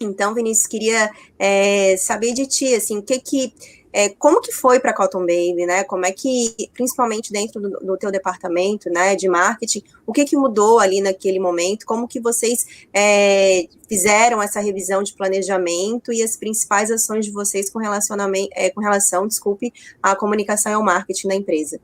Então, 0.00 0.34
Vinícius, 0.34 0.66
queria 0.66 1.10
é, 1.38 1.96
saber 1.96 2.32
de 2.32 2.46
ti, 2.46 2.74
assim, 2.74 3.00
que 3.00 3.18
que 3.20 3.54
é, 3.96 4.08
como 4.08 4.40
que 4.40 4.50
foi 4.50 4.80
para 4.80 4.92
Cotton 4.92 5.20
Baby, 5.20 5.66
né? 5.66 5.84
Como 5.84 6.04
é 6.04 6.10
que, 6.10 6.52
principalmente 6.74 7.30
dentro 7.30 7.60
do, 7.60 7.70
do 7.78 7.96
teu 7.96 8.10
departamento, 8.10 8.90
né, 8.90 9.14
de 9.14 9.28
marketing, 9.28 9.84
o 10.04 10.12
que 10.12 10.24
que 10.24 10.36
mudou 10.36 10.80
ali 10.80 11.00
naquele 11.00 11.38
momento? 11.38 11.86
Como 11.86 12.08
que 12.08 12.18
vocês 12.18 12.66
é, 12.92 13.68
fizeram 13.88 14.42
essa 14.42 14.58
revisão 14.58 15.00
de 15.00 15.14
planejamento 15.14 16.12
e 16.12 16.24
as 16.24 16.36
principais 16.36 16.90
ações 16.90 17.24
de 17.24 17.30
vocês 17.30 17.70
com 17.70 17.78
relacionamento, 17.78 18.50
é, 18.56 18.68
com 18.68 18.80
relação, 18.80 19.28
desculpe, 19.28 19.72
à 20.02 20.16
comunicação 20.16 20.72
e 20.72 20.74
ao 20.74 20.82
marketing 20.82 21.28
da 21.28 21.34
empresa? 21.36 21.80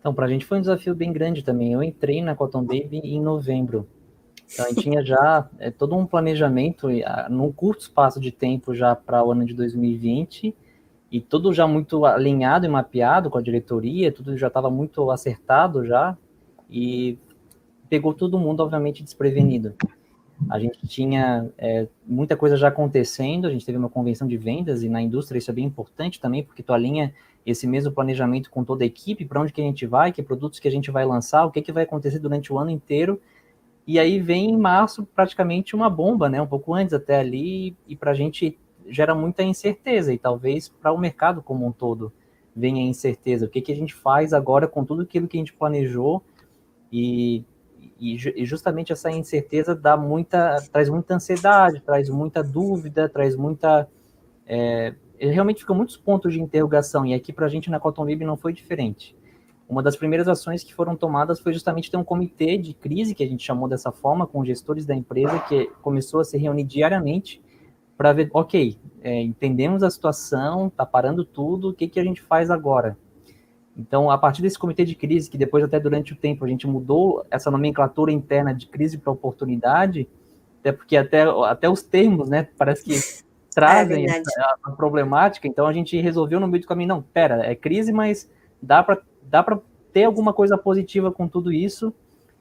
Então, 0.00 0.12
para 0.12 0.26
a 0.26 0.28
gente 0.28 0.44
foi 0.44 0.58
um 0.58 0.60
desafio 0.60 0.94
bem 0.94 1.14
grande 1.14 1.42
também. 1.42 1.72
Eu 1.72 1.82
entrei 1.82 2.20
na 2.20 2.34
Cotton 2.34 2.62
Baby 2.62 3.00
em 3.04 3.22
novembro. 3.22 3.88
Então, 4.52 4.66
a 4.66 4.68
gente 4.68 4.82
tinha 4.82 5.02
já 5.04 5.48
é, 5.58 5.70
todo 5.70 5.96
um 5.96 6.06
planejamento, 6.06 6.88
num 7.30 7.50
curto 7.50 7.80
espaço 7.80 8.20
de 8.20 8.30
tempo 8.30 8.74
já 8.74 8.94
para 8.94 9.24
o 9.24 9.32
ano 9.32 9.44
de 9.44 9.54
2020, 9.54 10.54
e 11.10 11.20
tudo 11.20 11.52
já 11.52 11.66
muito 11.66 12.04
alinhado 12.04 12.66
e 12.66 12.68
mapeado 12.68 13.30
com 13.30 13.38
a 13.38 13.42
diretoria, 13.42 14.12
tudo 14.12 14.36
já 14.36 14.48
estava 14.48 14.70
muito 14.70 15.10
acertado 15.10 15.84
já, 15.84 16.16
e 16.70 17.18
pegou 17.88 18.14
todo 18.14 18.38
mundo, 18.38 18.60
obviamente, 18.60 19.02
desprevenido. 19.02 19.74
A 20.50 20.58
gente 20.58 20.86
tinha 20.86 21.50
é, 21.56 21.86
muita 22.06 22.36
coisa 22.36 22.56
já 22.56 22.68
acontecendo, 22.68 23.46
a 23.46 23.50
gente 23.50 23.64
teve 23.64 23.78
uma 23.78 23.88
convenção 23.88 24.26
de 24.26 24.36
vendas, 24.36 24.82
e 24.82 24.88
na 24.88 25.00
indústria 25.00 25.38
isso 25.38 25.50
é 25.50 25.54
bem 25.54 25.66
importante 25.66 26.20
também, 26.20 26.42
porque 26.42 26.62
tu 26.62 26.72
alinha 26.72 27.14
esse 27.44 27.66
mesmo 27.66 27.92
planejamento 27.92 28.50
com 28.50 28.64
toda 28.64 28.84
a 28.84 28.86
equipe, 28.86 29.24
para 29.24 29.40
onde 29.40 29.52
que 29.52 29.60
a 29.60 29.64
gente 29.64 29.86
vai, 29.86 30.12
que 30.12 30.22
produtos 30.22 30.58
que 30.58 30.68
a 30.68 30.70
gente 30.70 30.90
vai 30.90 31.04
lançar, 31.04 31.44
o 31.44 31.50
que, 31.50 31.60
que 31.60 31.72
vai 31.72 31.84
acontecer 31.84 32.18
durante 32.18 32.52
o 32.52 32.58
ano 32.58 32.70
inteiro, 32.70 33.20
e 33.86 33.98
aí 33.98 34.20
vem 34.20 34.50
em 34.50 34.56
março 34.56 35.04
praticamente 35.04 35.74
uma 35.74 35.90
bomba, 35.90 36.28
né, 36.28 36.40
um 36.40 36.46
pouco 36.46 36.74
antes 36.74 36.94
até 36.94 37.18
ali, 37.18 37.76
e 37.86 37.96
para 37.96 38.12
a 38.12 38.14
gente 38.14 38.58
gera 38.86 39.14
muita 39.14 39.42
incerteza 39.42 40.12
e 40.12 40.18
talvez 40.18 40.68
para 40.68 40.92
o 40.92 40.98
mercado 40.98 41.42
como 41.42 41.66
um 41.66 41.72
todo 41.72 42.12
venha 42.54 42.82
incerteza. 42.82 43.46
O 43.46 43.48
que, 43.48 43.60
que 43.60 43.72
a 43.72 43.76
gente 43.76 43.94
faz 43.94 44.32
agora 44.32 44.68
com 44.68 44.84
tudo 44.84 45.02
aquilo 45.02 45.28
que 45.28 45.36
a 45.36 45.40
gente 45.40 45.52
planejou 45.52 46.22
e, 46.92 47.44
e, 47.98 48.16
e 48.36 48.44
justamente 48.44 48.92
essa 48.92 49.10
incerteza 49.10 49.74
dá 49.74 49.96
muita, 49.96 50.56
traz 50.70 50.88
muita 50.88 51.14
ansiedade, 51.14 51.80
traz 51.80 52.08
muita 52.08 52.42
dúvida, 52.42 53.08
traz 53.08 53.36
muita 53.36 53.88
é, 54.46 54.94
realmente 55.18 55.60
ficam 55.60 55.76
muitos 55.76 55.96
pontos 55.96 56.32
de 56.32 56.40
interrogação 56.40 57.06
e 57.06 57.14
aqui 57.14 57.32
para 57.32 57.46
a 57.46 57.48
gente 57.48 57.70
na 57.70 57.78
Cotton 57.78 58.04
Lib 58.06 58.24
não 58.24 58.36
foi 58.36 58.52
diferente. 58.52 59.16
Uma 59.68 59.82
das 59.82 59.96
primeiras 59.96 60.28
ações 60.28 60.62
que 60.62 60.74
foram 60.74 60.94
tomadas 60.96 61.40
foi 61.40 61.52
justamente 61.52 61.90
ter 61.90 61.96
um 61.96 62.04
comitê 62.04 62.58
de 62.58 62.74
crise, 62.74 63.14
que 63.14 63.24
a 63.24 63.26
gente 63.26 63.44
chamou 63.44 63.68
dessa 63.68 63.90
forma, 63.90 64.26
com 64.26 64.44
gestores 64.44 64.84
da 64.84 64.94
empresa, 64.94 65.38
que 65.40 65.70
começou 65.80 66.20
a 66.20 66.24
se 66.24 66.36
reunir 66.36 66.64
diariamente 66.64 67.42
para 67.96 68.12
ver, 68.12 68.30
ok, 68.32 68.76
é, 69.02 69.22
entendemos 69.22 69.82
a 69.82 69.90
situação, 69.90 70.66
está 70.66 70.84
parando 70.84 71.24
tudo, 71.24 71.70
o 71.70 71.72
que, 71.72 71.86
que 71.86 72.00
a 72.00 72.04
gente 72.04 72.20
faz 72.20 72.50
agora? 72.50 72.96
Então, 73.76 74.10
a 74.10 74.18
partir 74.18 74.42
desse 74.42 74.58
comitê 74.58 74.84
de 74.84 74.94
crise, 74.94 75.30
que 75.30 75.38
depois 75.38 75.64
até 75.64 75.80
durante 75.80 76.12
o 76.12 76.16
tempo 76.16 76.44
a 76.44 76.48
gente 76.48 76.66
mudou 76.66 77.24
essa 77.30 77.50
nomenclatura 77.50 78.12
interna 78.12 78.52
de 78.54 78.66
crise 78.66 78.98
para 78.98 79.12
oportunidade, 79.12 80.08
até 80.60 80.72
porque 80.72 80.96
até, 80.96 81.22
até 81.22 81.68
os 81.68 81.82
termos, 81.82 82.28
né, 82.28 82.48
parece 82.58 82.84
que 82.84 82.94
trazem 83.54 84.06
é 84.08 84.22
a, 84.38 84.56
a, 84.64 84.70
problemática, 84.72 85.46
então 85.46 85.66
a 85.66 85.72
gente 85.72 85.98
resolveu 86.00 86.40
no 86.40 86.48
meio 86.48 86.62
do 86.62 86.66
caminho, 86.66 86.88
não, 86.88 87.02
pera, 87.02 87.44
é 87.46 87.54
crise, 87.54 87.92
mas 87.92 88.30
dá 88.60 88.82
para 88.82 89.00
dá 89.32 89.42
ter 89.94 90.04
alguma 90.04 90.34
coisa 90.34 90.58
positiva 90.58 91.10
com 91.10 91.26
tudo 91.26 91.50
isso, 91.50 91.92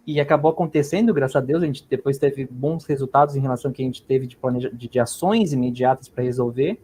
e 0.06 0.20
acabou 0.20 0.52
acontecendo, 0.52 1.14
graças 1.14 1.38
a 1.38 1.40
Deus, 1.40 1.64
a 1.64 1.66
gente 1.66 1.86
depois 1.90 2.18
teve 2.18 2.46
bons 2.46 2.86
resultados 2.86 3.36
em 3.36 3.40
relação 3.40 3.70
ao 3.70 3.74
que 3.74 3.82
a 3.82 3.86
gente 3.86 4.04
teve 4.04 4.28
de, 4.28 4.36
planeja, 4.36 4.70
de, 4.70 4.90
de 4.90 5.00
ações 5.00 5.54
imediatas 5.54 6.10
para 6.10 6.24
resolver. 6.24 6.82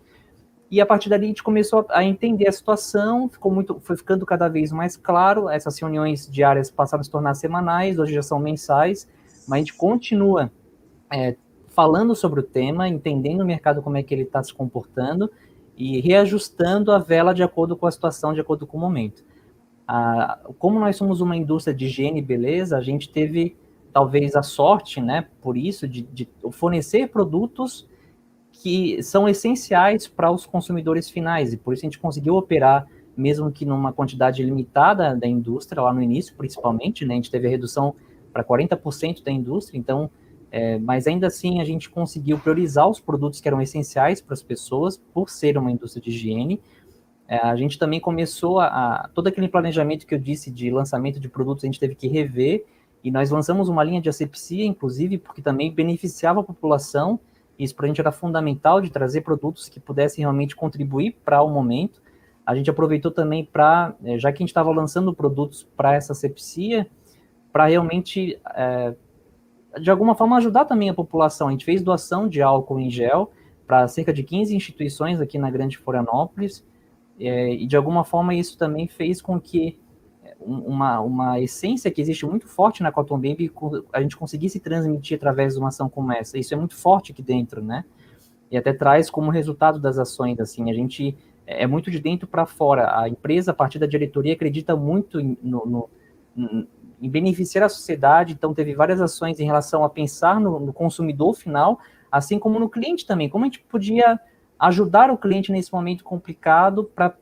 E 0.70 0.80
a 0.80 0.86
partir 0.86 1.10
dali 1.10 1.26
a 1.26 1.28
gente 1.28 1.44
começou 1.44 1.86
a 1.90 2.04
entender 2.04 2.48
a 2.48 2.52
situação, 2.52 3.28
ficou 3.28 3.52
muito, 3.52 3.80
foi 3.82 3.98
ficando 3.98 4.26
cada 4.26 4.48
vez 4.48 4.72
mais 4.72 4.96
claro. 4.96 5.50
Essas 5.50 5.78
reuniões 5.80 6.30
diárias 6.30 6.70
passaram 6.70 7.02
a 7.02 7.04
se 7.04 7.10
tornar 7.10 7.34
semanais, 7.34 7.98
hoje 7.98 8.14
já 8.14 8.22
são 8.22 8.40
mensais, 8.40 9.08
mas 9.48 9.58
a 9.58 9.60
gente 9.60 9.74
continua 9.74 10.52
é, 11.12 11.36
falando 11.70 12.16
sobre 12.16 12.42
o 12.42 12.44
tema, 12.44 12.88
entendendo 12.88 13.42
o 13.42 13.46
mercado 13.46 13.82
como 13.82 13.98
é 13.98 14.04
que 14.04 14.14
ele 14.14 14.24
está 14.24 14.44
se 14.44 14.54
comportando 14.54 15.30
e 15.76 16.00
reajustando 16.02 16.92
a 16.92 17.00
vela 17.00 17.34
de 17.34 17.42
acordo 17.42 17.76
com 17.76 17.88
a 17.88 17.92
situação, 17.92 18.34
de 18.34 18.42
acordo 18.42 18.68
com 18.68 18.78
o 18.78 18.82
momento 18.82 19.26
como 20.60 20.80
nós 20.80 20.96
somos 20.98 21.22
uma 21.22 21.36
indústria 21.36 21.74
de 21.74 21.86
higiene 21.86 22.20
e 22.20 22.22
beleza, 22.22 22.78
a 22.78 22.82
gente 22.82 23.10
teve 23.10 23.56
talvez 23.94 24.36
a 24.36 24.44
sorte, 24.44 25.02
né, 25.02 25.28
por 25.42 25.58
isso, 25.58 25.88
de, 25.88 26.02
de 26.02 26.30
fornecer 26.52 27.08
produtos 27.08 27.88
que 28.52 29.02
são 29.02 29.28
essenciais 29.28 30.08
para 30.08 30.32
os 30.32 30.46
consumidores 30.46 31.10
finais, 31.10 31.54
e 31.54 31.58
por 31.58 31.74
isso 31.74 31.86
a 31.86 31.88
gente 31.88 32.00
conseguiu 32.00 32.36
operar, 32.36 32.86
mesmo 33.16 33.52
que 33.52 33.66
numa 33.66 33.94
quantidade 33.94 34.44
limitada 34.44 35.16
da 35.16 35.28
indústria, 35.28 35.82
lá 35.82 35.94
no 35.94 36.02
início, 36.02 36.36
principalmente, 36.36 37.06
né, 37.06 37.14
a 37.14 37.18
gente 37.18 37.32
teve 37.32 37.48
a 37.48 37.50
redução 37.50 37.96
para 38.32 38.44
40% 38.44 39.24
da 39.24 39.32
indústria, 39.32 39.78
então, 39.78 40.12
é, 40.52 40.78
mas 40.78 41.08
ainda 41.08 41.28
assim 41.28 41.62
a 41.62 41.64
gente 41.64 41.90
conseguiu 41.90 42.38
priorizar 42.38 42.88
os 42.88 43.00
produtos 43.00 43.40
que 43.40 43.48
eram 43.48 43.62
essenciais 43.62 44.22
para 44.22 44.34
as 44.34 44.44
pessoas, 44.44 44.98
por 44.98 45.30
ser 45.30 45.58
uma 45.58 45.72
indústria 45.72 46.04
de 46.04 46.10
higiene, 46.10 46.62
a 47.28 47.56
gente 47.56 47.78
também 47.78 48.00
começou 48.00 48.60
a, 48.60 48.68
a, 48.68 49.10
todo 49.10 49.28
aquele 49.28 49.50
planejamento 49.50 50.08
que 50.08 50.16
eu 50.16 50.20
disse 50.20 50.50
de 50.50 50.72
lançamento 50.72 51.20
de 51.20 51.28
produtos, 51.28 51.64
a 51.64 51.68
gente 51.68 51.80
teve 51.80 51.94
que 51.94 52.08
rever 52.08 52.66
e 53.04 53.12
nós 53.12 53.30
lançamos 53.30 53.70
uma 53.70 53.84
linha 53.84 54.02
de 54.02 54.10
asepsia, 54.10 54.66
inclusive, 54.66 55.18
porque 55.18 55.42
também 55.42 55.72
beneficiava 55.72 56.40
a 56.40 56.44
população. 56.44 57.20
Isso 57.58 57.76
para 57.76 57.86
a 57.86 57.88
gente 57.88 58.00
era 58.00 58.12
fundamental 58.12 58.82
de 58.82 58.90
trazer 58.90 59.22
produtos 59.22 59.70
que 59.70 59.80
pudessem 59.80 60.24
realmente 60.24 60.56
contribuir 60.56 61.16
para 61.24 61.42
o 61.42 61.50
momento. 61.50 62.02
A 62.46 62.56
gente 62.56 62.70
aproveitou 62.70 63.12
também 63.12 63.44
para, 63.44 63.94
é, 64.04 64.18
já 64.18 64.32
que 64.32 64.38
a 64.38 64.44
gente 64.44 64.50
estava 64.50 64.72
lançando 64.72 65.14
produtos 65.14 65.64
para 65.76 65.96
essa 65.96 66.14
asepsia, 66.14 66.88
para 67.52 67.68
realmente, 67.68 68.40
é, 68.56 68.96
de 69.80 69.92
alguma 69.92 70.16
forma, 70.16 70.38
ajudar 70.38 70.66
também 70.66 70.90
a 70.90 70.94
população. 70.94 71.50
A 71.50 71.52
gente 71.52 71.66
fez 71.66 71.82
doação 71.82 72.28
de 72.28 72.42
álcool 72.42 72.80
em 72.80 72.90
gel 72.90 73.32
para 73.66 73.88
cerca 73.88 74.14
de 74.14 74.24
15 74.24 74.56
instituições 74.56 75.20
aqui 75.20 75.38
na 75.38 75.52
Grande 75.52 75.78
Florianópolis. 75.78 76.66
É, 77.20 77.54
e 77.54 77.66
de 77.66 77.76
alguma 77.76 78.04
forma 78.04 78.36
isso 78.36 78.58
também 78.58 78.88
fez 78.88 79.22
com 79.22 79.40
que 79.40 79.80
uma, 80.40 81.00
uma 81.00 81.40
essência 81.40 81.90
que 81.90 82.02
existe 82.02 82.26
muito 82.26 82.48
forte 82.48 82.84
na 82.84 82.92
Cotton 82.92 83.18
Baby 83.18 83.52
a 83.92 84.02
gente 84.02 84.16
conseguisse 84.16 84.60
transmitir 84.60 85.18
através 85.18 85.54
de 85.54 85.60
uma 85.60 85.70
ação 85.70 85.90
como 85.90 86.12
essa. 86.12 86.38
Isso 86.38 86.54
é 86.54 86.58
muito 86.58 86.76
forte 86.76 87.12
aqui 87.12 87.22
dentro, 87.22 87.62
né? 87.62 87.84
E 88.50 88.58
até 88.58 88.72
traz 88.72 89.10
como 89.10 89.30
resultado 89.32 89.80
das 89.80 89.98
ações, 89.98 90.40
assim, 90.40 90.70
a 90.70 90.74
gente 90.74 91.18
é, 91.46 91.64
é 91.64 91.68
muito 91.68 91.92
de 91.92 92.00
dentro 92.00 92.28
para 92.28 92.46
fora. 92.46 93.00
A 93.02 93.10
empresa, 93.10 93.52
a 93.52 93.54
partir 93.54 93.80
da 93.80 93.86
diretoria, 93.86 94.34
acredita 94.34 94.76
muito 94.76 95.20
em, 95.20 95.38
no, 95.42 95.90
no, 96.36 96.68
em 97.02 97.10
beneficiar 97.10 97.66
a 97.66 97.70
sociedade, 97.70 98.34
então 98.34 98.54
teve 98.54 98.74
várias 98.74 99.02
ações 99.02 99.40
em 99.40 99.46
relação 99.46 99.84
a 99.84 99.90
pensar 99.90 100.40
no, 100.40 100.60
no 100.60 100.72
consumidor 100.72 101.34
final, 101.34 101.80
assim 102.12 102.40
como 102.40 102.60
no 102.60 102.70
cliente 102.70 103.06
também. 103.06 103.30
Como 103.30 103.44
a 103.44 103.48
gente 103.48 103.60
podia 103.64 104.20
ajudar 104.60 105.12
o 105.12 105.18
cliente 105.18 105.52
nesse 105.52 105.72
momento 105.72 106.04
complicado 106.04 106.84
para 106.84 107.16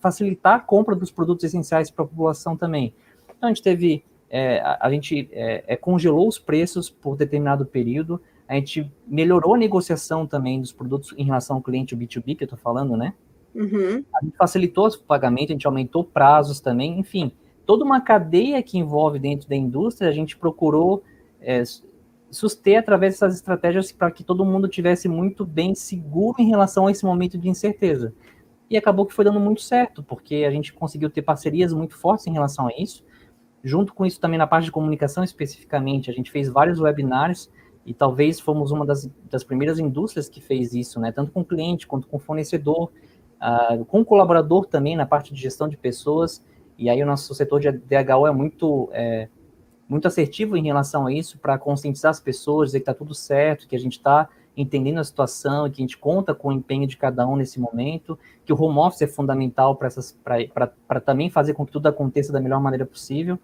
facilitar 0.00 0.54
a 0.54 0.60
compra 0.60 0.94
dos 0.94 1.10
produtos 1.10 1.44
essenciais 1.44 1.90
para 1.90 2.04
a 2.04 2.08
população 2.08 2.56
também. 2.56 2.94
Então, 3.36 3.48
a 3.48 3.52
gente 3.52 3.62
teve, 3.62 4.04
é, 4.28 4.60
a, 4.60 4.86
a, 4.86 4.90
gente 4.90 5.28
é, 5.32 5.64
é, 5.66 5.76
congelou 5.76 6.26
os 6.26 6.38
preços 6.38 6.90
por 6.90 7.16
determinado 7.16 7.64
período, 7.64 8.20
a 8.48 8.54
gente 8.54 8.90
melhorou 9.06 9.54
a 9.54 9.58
negociação 9.58 10.26
também 10.26 10.60
dos 10.60 10.72
produtos 10.72 11.14
em 11.16 11.24
relação 11.24 11.56
ao 11.56 11.62
cliente, 11.62 11.94
o 11.94 11.96
B2B 11.96 12.36
que 12.36 12.42
eu 12.42 12.46
estou 12.46 12.58
falando, 12.58 12.96
né? 12.96 13.14
Uhum. 13.54 14.04
A 14.14 14.24
gente 14.24 14.36
facilitou 14.36 14.88
o 14.88 14.98
pagamento, 14.98 15.50
a 15.50 15.52
gente 15.52 15.66
aumentou 15.66 16.02
prazos 16.02 16.60
também, 16.60 16.98
enfim, 16.98 17.32
toda 17.64 17.84
uma 17.84 18.00
cadeia 18.00 18.60
que 18.62 18.78
envolve 18.78 19.18
dentro 19.18 19.48
da 19.48 19.54
indústria, 19.54 20.10
a 20.10 20.12
gente 20.12 20.36
procurou 20.36 21.04
é, 21.40 21.62
suster 22.30 22.78
através 22.78 23.14
dessas 23.14 23.34
estratégias 23.34 23.90
para 23.92 24.10
que 24.10 24.22
todo 24.22 24.44
mundo 24.44 24.68
tivesse 24.68 25.08
muito 25.08 25.44
bem 25.44 25.74
seguro 25.74 26.36
em 26.40 26.48
relação 26.48 26.86
a 26.86 26.90
esse 26.90 27.04
momento 27.04 27.36
de 27.36 27.48
incerteza. 27.48 28.14
E 28.68 28.76
acabou 28.76 29.04
que 29.04 29.14
foi 29.14 29.24
dando 29.24 29.40
muito 29.40 29.60
certo, 29.60 30.02
porque 30.02 30.44
a 30.46 30.50
gente 30.50 30.72
conseguiu 30.72 31.10
ter 31.10 31.22
parcerias 31.22 31.72
muito 31.72 31.96
fortes 31.96 32.26
em 32.26 32.32
relação 32.32 32.68
a 32.68 32.70
isso. 32.78 33.04
Junto 33.64 33.92
com 33.92 34.06
isso, 34.06 34.20
também 34.20 34.38
na 34.38 34.46
parte 34.46 34.66
de 34.66 34.72
comunicação 34.72 35.24
especificamente, 35.24 36.08
a 36.08 36.14
gente 36.14 36.30
fez 36.30 36.48
vários 36.48 36.80
webinars 36.80 37.50
e 37.84 37.92
talvez 37.92 38.38
fomos 38.38 38.70
uma 38.70 38.86
das, 38.86 39.10
das 39.28 39.42
primeiras 39.42 39.78
indústrias 39.78 40.28
que 40.28 40.40
fez 40.40 40.72
isso, 40.72 41.00
né? 41.00 41.10
Tanto 41.10 41.32
com 41.32 41.44
cliente 41.44 41.86
quanto 41.86 42.06
com 42.06 42.18
fornecedor, 42.18 42.92
uh, 43.40 43.84
com 43.86 44.04
colaborador 44.04 44.66
também 44.66 44.96
na 44.96 45.04
parte 45.04 45.34
de 45.34 45.40
gestão 45.40 45.68
de 45.68 45.76
pessoas. 45.76 46.44
E 46.78 46.88
aí 46.88 47.02
o 47.02 47.06
nosso 47.06 47.34
setor 47.34 47.60
de 47.60 47.72
DHO 47.72 48.26
é 48.26 48.32
muito, 48.32 48.88
é, 48.92 49.28
muito 49.90 50.06
assertivo 50.06 50.56
em 50.56 50.62
relação 50.62 51.08
a 51.08 51.12
isso, 51.12 51.36
para 51.36 51.58
conscientizar 51.58 52.10
as 52.10 52.20
pessoas, 52.20 52.68
dizer 52.68 52.78
que 52.78 52.82
está 52.84 52.94
tudo 52.94 53.12
certo, 53.12 53.66
que 53.66 53.74
a 53.74 53.78
gente 53.78 53.94
está 53.94 54.28
entendendo 54.56 54.98
a 54.98 55.04
situação, 55.04 55.68
que 55.68 55.82
a 55.82 55.84
gente 55.84 55.98
conta 55.98 56.32
com 56.32 56.48
o 56.48 56.52
empenho 56.52 56.86
de 56.86 56.96
cada 56.96 57.26
um 57.26 57.34
nesse 57.34 57.58
momento, 57.58 58.16
que 58.44 58.52
o 58.52 58.62
home 58.62 58.78
office 58.78 59.02
é 59.02 59.06
fundamental 59.08 59.74
para 59.74 61.00
também 61.00 61.28
fazer 61.28 61.54
com 61.54 61.66
que 61.66 61.72
tudo 61.72 61.88
aconteça 61.88 62.32
da 62.32 62.40
melhor 62.40 62.60
maneira 62.60 62.86
possível. 62.86 63.36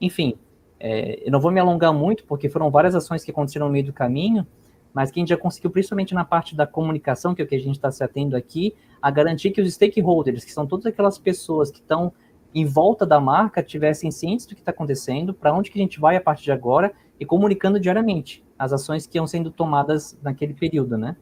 Enfim, 0.00 0.34
é, 0.80 1.22
eu 1.24 1.30
não 1.30 1.40
vou 1.40 1.52
me 1.52 1.60
alongar 1.60 1.92
muito, 1.92 2.24
porque 2.24 2.48
foram 2.48 2.68
várias 2.68 2.96
ações 2.96 3.22
que 3.22 3.30
aconteceram 3.30 3.66
no 3.66 3.72
meio 3.72 3.86
do 3.86 3.92
caminho, 3.92 4.44
mas 4.92 5.12
que 5.12 5.20
a 5.20 5.22
gente 5.22 5.28
já 5.28 5.36
conseguiu, 5.36 5.70
principalmente 5.70 6.14
na 6.14 6.24
parte 6.24 6.56
da 6.56 6.66
comunicação, 6.66 7.32
que 7.32 7.42
é 7.42 7.44
o 7.44 7.48
que 7.48 7.54
a 7.54 7.60
gente 7.60 7.76
está 7.76 7.92
se 7.92 8.02
atendo 8.02 8.36
aqui, 8.36 8.74
a 9.00 9.08
garantir 9.08 9.52
que 9.52 9.60
os 9.60 9.72
stakeholders, 9.72 10.44
que 10.44 10.52
são 10.52 10.66
todas 10.66 10.86
aquelas 10.86 11.16
pessoas 11.16 11.70
que 11.70 11.78
estão 11.78 12.12
em 12.54 12.64
volta 12.66 13.06
da 13.06 13.20
marca, 13.20 13.62
tivessem 13.62 14.10
cientes 14.10 14.46
do 14.46 14.54
que 14.54 14.60
está 14.60 14.70
acontecendo, 14.70 15.32
para 15.32 15.54
onde 15.54 15.70
que 15.70 15.78
a 15.78 15.82
gente 15.82 15.98
vai 15.98 16.16
a 16.16 16.20
partir 16.20 16.44
de 16.44 16.52
agora, 16.52 16.92
e 17.18 17.24
comunicando 17.24 17.78
diariamente 17.78 18.44
as 18.58 18.72
ações 18.72 19.06
que 19.06 19.18
iam 19.18 19.26
sendo 19.26 19.50
tomadas 19.50 20.18
naquele 20.22 20.54
período, 20.54 20.98
né? 20.98 21.16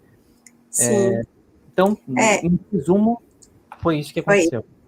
Sim. 0.70 0.94
É, 0.94 1.22
então, 1.72 1.96
é. 2.16 2.46
em 2.46 2.58
resumo, 2.72 3.22
foi 3.78 3.98
isso 3.98 4.12
que 4.12 4.20
aconteceu. 4.20 4.62
Foi. 4.62 4.79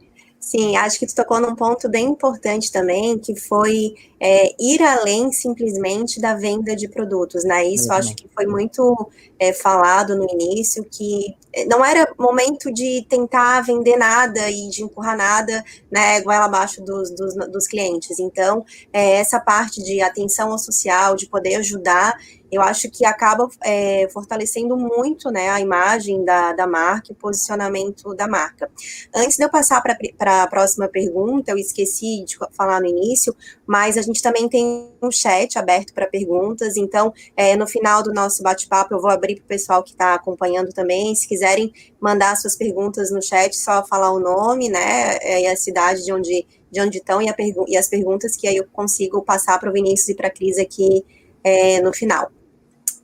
Sim, 0.43 0.77
acho 0.77 0.99
que 0.99 1.07
tu 1.07 1.15
tocou 1.15 1.41
num 1.41 1.55
ponto 1.55 1.89
bem 1.89 2.05
importante 2.05 2.73
também, 2.73 3.17
que 3.17 3.37
foi 3.37 3.95
é, 4.19 4.53
ir 4.61 4.83
além 4.83 5.31
simplesmente 5.31 6.21
da 6.21 6.35
venda 6.35 6.75
de 6.75 6.89
produtos, 6.89 7.45
né? 7.45 7.65
Isso 7.65 7.87
uhum. 7.87 7.95
acho 7.95 8.17
que 8.17 8.29
foi 8.35 8.45
muito 8.45 9.09
é, 9.39 9.53
falado 9.53 10.17
no 10.17 10.29
início, 10.29 10.85
que 10.85 11.37
é, 11.53 11.65
não 11.67 11.85
era 11.85 12.13
momento 12.19 12.73
de 12.73 13.07
tentar 13.09 13.61
vender 13.61 13.97
nada 13.97 14.51
e 14.51 14.69
de 14.69 14.83
empurrar 14.83 15.17
nada, 15.17 15.65
né, 15.89 16.19
igual 16.19 16.43
abaixo 16.43 16.83
dos, 16.83 17.11
dos, 17.11 17.35
dos 17.35 17.69
clientes. 17.69 18.19
Então, 18.19 18.67
é, 18.93 19.21
essa 19.21 19.39
parte 19.39 19.81
de 19.81 20.01
atenção 20.01 20.51
ao 20.51 20.59
social, 20.59 21.15
de 21.15 21.27
poder 21.27 21.55
ajudar, 21.55 22.19
eu 22.53 22.61
acho 22.61 22.91
que 22.91 23.07
acaba 23.07 23.49
é, 23.65 24.07
fortalecendo 24.13 24.77
muito 24.77 25.31
né, 25.31 25.49
a 25.49 25.59
imagem 25.59 26.23
da, 26.23 26.53
da 26.53 26.67
marca 26.67 27.11
e 27.11 27.13
o 27.13 27.17
posicionamento 27.17 28.15
da 28.15 28.29
marca. 28.29 28.71
Antes 29.15 29.39
de 29.39 29.45
eu 29.45 29.49
passar 29.49 29.81
para 29.81 30.43
a 30.43 30.47
próxima 30.47 30.87
pergunta, 30.87 31.51
eu 31.51 31.57
esqueci 31.57 32.23
de 32.27 32.37
falar 32.53 32.79
no 32.79 32.87
início, 32.87 33.35
mas 33.67 33.97
a 33.97 34.03
gente 34.03 34.21
também 34.21 34.51
tem 34.51 34.91
um 35.01 35.11
chat 35.11 35.59
aberto 35.59 35.95
para 35.95 36.07
perguntas, 36.07 36.77
então 36.77 37.15
é, 37.35 37.57
no 37.57 37.67
final 37.67 38.03
do 38.03 38.13
nosso 38.13 38.43
bate-papo 38.43 38.95
eu 38.95 39.01
vou 39.01 39.11
abrir 39.11 39.37
para 39.37 39.45
o 39.45 39.49
pessoal 39.49 39.83
que 39.83 39.93
está 39.93 40.13
acompanhando 40.13 40.75
também, 40.75 41.15
se 41.15 41.27
quiserem 41.27 41.73
mandar 41.99 42.37
suas 42.37 42.55
perguntas 42.55 43.11
no 43.11 43.23
chat, 43.23 43.57
só 43.57 43.83
falar 43.87 44.13
o 44.13 44.21
nome, 44.21 44.69
né, 44.69 45.17
é, 45.23 45.41
e 45.41 45.47
a 45.47 45.57
cidade 45.57 46.05
de 46.05 46.13
onde, 46.13 46.47
de 46.71 46.81
onde 46.83 46.99
estão 46.99 47.23
e, 47.23 47.31
a 47.31 47.35
e 47.67 47.79
as 47.79 47.89
perguntas 47.89 48.37
que 48.37 48.47
aí 48.47 48.59
eu 48.59 48.67
consigo 48.71 49.23
passar 49.23 49.59
para 49.59 49.71
o 49.71 49.73
Vinícius 49.73 50.11
e 50.11 50.15
para 50.15 50.29
a 50.29 50.31
Cris 50.31 50.59
aqui 50.59 51.03
é, 51.43 51.81
no 51.81 51.95
final. 51.95 52.31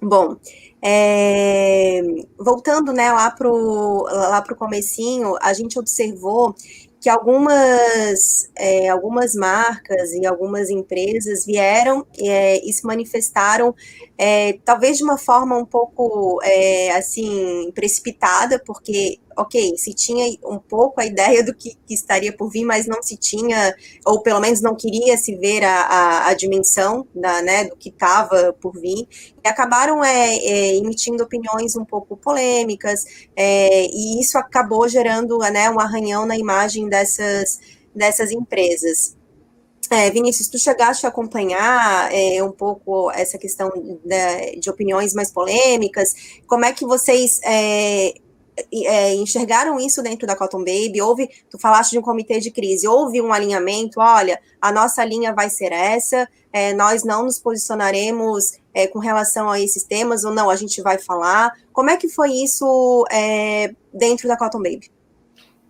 Bom, 0.00 0.36
é, 0.80 2.00
voltando 2.38 2.92
né, 2.92 3.10
lá 3.10 3.30
para 3.30 3.50
o 3.50 4.02
lá 4.04 4.40
pro 4.40 4.54
comecinho, 4.54 5.34
a 5.42 5.52
gente 5.52 5.78
observou 5.78 6.54
que 7.00 7.08
algumas, 7.08 8.50
é, 8.56 8.88
algumas 8.88 9.34
marcas 9.34 10.12
e 10.12 10.26
algumas 10.26 10.70
empresas 10.70 11.44
vieram 11.44 12.06
é, 12.18 12.64
e 12.64 12.72
se 12.72 12.84
manifestaram, 12.84 13.74
é, 14.20 14.58
talvez 14.64 14.98
de 14.98 15.04
uma 15.04 15.16
forma 15.16 15.56
um 15.56 15.64
pouco, 15.64 16.40
é, 16.42 16.90
assim, 16.90 17.70
precipitada, 17.72 18.60
porque, 18.66 19.20
ok, 19.36 19.76
se 19.76 19.94
tinha 19.94 20.36
um 20.44 20.58
pouco 20.58 21.00
a 21.00 21.06
ideia 21.06 21.44
do 21.44 21.54
que, 21.54 21.76
que, 21.86 21.94
estaria 21.94 22.36
por 22.36 22.50
vir, 22.50 22.64
mas 22.64 22.88
não 22.88 23.00
se 23.00 23.16
tinha, 23.16 23.72
ou 24.04 24.20
pelo 24.20 24.40
menos 24.40 24.60
não 24.60 24.74
queria 24.74 25.16
se 25.16 25.36
ver 25.36 25.62
a, 25.62 25.82
a, 25.82 26.28
a 26.30 26.34
dimensão 26.34 27.06
da, 27.14 27.40
né, 27.42 27.66
do 27.66 27.76
que 27.76 27.90
estava 27.90 28.52
por 28.60 28.72
vir, 28.72 29.06
e 29.44 29.48
acabaram 29.48 30.02
é, 30.02 30.36
é, 30.36 30.76
emitindo 30.76 31.22
opiniões 31.22 31.76
um 31.76 31.84
pouco 31.84 32.16
polêmicas, 32.16 33.04
e 33.36 34.20
isso 34.20 34.36
acabou 34.36 34.88
gerando 34.88 35.38
né, 35.38 35.70
um 35.70 35.78
arranhão 35.78 36.26
na 36.26 36.36
imagem 36.36 36.88
dessas, 36.88 37.60
dessas 37.94 38.32
empresas. 38.32 39.17
É, 39.90 40.10
Vinícius, 40.10 40.48
tu 40.48 40.58
chegaste 40.58 41.06
a 41.06 41.08
acompanhar 41.08 42.12
é, 42.12 42.42
um 42.42 42.52
pouco 42.52 43.10
essa 43.12 43.38
questão 43.38 43.70
de, 43.70 44.60
de, 44.60 44.68
opiniões 44.68 45.14
mais 45.14 45.30
polêmicas. 45.30 46.40
Como 46.46 46.64
é 46.64 46.72
que 46.72 46.84
vocês 46.84 47.40
é, 47.42 48.12
é, 48.70 49.14
enxergaram 49.14 49.80
isso 49.80 50.02
dentro 50.02 50.26
da 50.26 50.36
Cotton 50.36 50.58
Baby? 50.58 51.00
Houve, 51.00 51.30
tu 51.50 51.58
falaste 51.58 51.92
de 51.92 51.98
um 51.98 52.02
comitê 52.02 52.38
de 52.38 52.50
crise, 52.50 52.86
houve 52.86 53.22
um 53.22 53.32
alinhamento? 53.32 53.98
Olha, 53.98 54.38
a 54.60 54.70
nossa 54.70 55.02
linha 55.04 55.32
vai 55.32 55.48
ser 55.48 55.72
essa, 55.72 56.28
é, 56.52 56.74
nós 56.74 57.02
não 57.02 57.24
nos 57.24 57.38
posicionaremos 57.38 58.58
é, 58.74 58.86
com 58.86 58.98
relação 58.98 59.48
a 59.48 59.58
esses 59.58 59.84
temas, 59.84 60.22
ou 60.22 60.34
não, 60.34 60.50
a 60.50 60.56
gente 60.56 60.82
vai 60.82 60.98
falar. 60.98 61.50
Como 61.72 61.88
é 61.88 61.96
que 61.96 62.08
foi 62.08 62.30
isso 62.32 63.06
dentro 63.92 64.28
da 64.28 64.36
Cotton 64.36 64.58
Baby? 64.62 64.97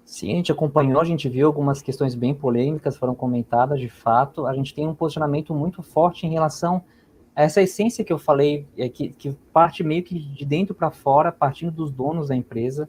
Sim, 0.09 0.33
a 0.33 0.37
gente 0.37 0.51
acompanhou, 0.51 1.03
a 1.03 1.05
gente 1.05 1.29
viu 1.29 1.47
algumas 1.47 1.83
questões 1.83 2.15
bem 2.15 2.35
polêmicas, 2.35 2.97
foram 2.97 3.15
comentadas 3.15 3.79
de 3.79 3.91
fato. 3.91 4.47
A 4.47 4.55
gente 4.55 4.75
tem 4.75 4.89
um 4.89 4.95
posicionamento 4.95 5.55
muito 5.55 5.83
forte 5.83 6.27
em 6.27 6.31
relação 6.31 6.83
a 7.37 7.43
essa 7.43 7.61
essência 7.61 8.03
que 8.03 8.11
eu 8.11 8.17
falei, 8.17 8.67
é, 8.79 8.89
que, 8.89 9.11
que 9.11 9.37
parte 9.53 9.85
meio 9.85 10.03
que 10.03 10.19
de 10.19 10.47
dentro 10.47 10.75
para 10.75 10.91
fora, 10.91 11.31
partindo 11.31 11.71
dos 11.71 11.91
donos 11.91 12.29
da 12.29 12.35
empresa. 12.35 12.89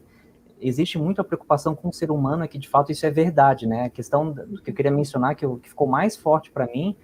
Existe 0.61 0.97
muita 0.97 1.21
preocupação 1.21 1.75
com 1.75 1.89
o 1.89 1.93
ser 1.93 2.09
humano, 2.09 2.47
que 2.47 2.57
de 2.57 2.69
fato 2.69 2.89
isso 2.89 3.05
é 3.05 3.11
verdade, 3.11 3.67
né? 3.67 3.83
A 3.83 3.89
questão 3.89 4.33
que 4.63 4.71
eu 4.71 4.73
queria 4.73 4.89
mencionar, 4.89 5.35
que, 5.35 5.45
que 5.45 5.67
ficou 5.67 5.87
mais 5.87 6.15
forte 6.15 6.49
para 6.49 6.67
mim, 6.67 6.95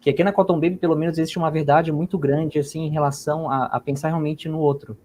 que 0.00 0.08
aqui 0.08 0.22
na 0.22 0.30
Cotton 0.30 0.60
Baby, 0.60 0.76
pelo 0.76 0.94
menos, 0.94 1.18
existe 1.18 1.36
uma 1.36 1.50
verdade 1.50 1.90
muito 1.90 2.16
grande, 2.16 2.60
assim, 2.60 2.82
em 2.82 2.90
relação 2.90 3.50
a, 3.50 3.64
a 3.64 3.80
pensar 3.80 4.06
realmente 4.06 4.48
no 4.48 4.60
outro. 4.60 4.96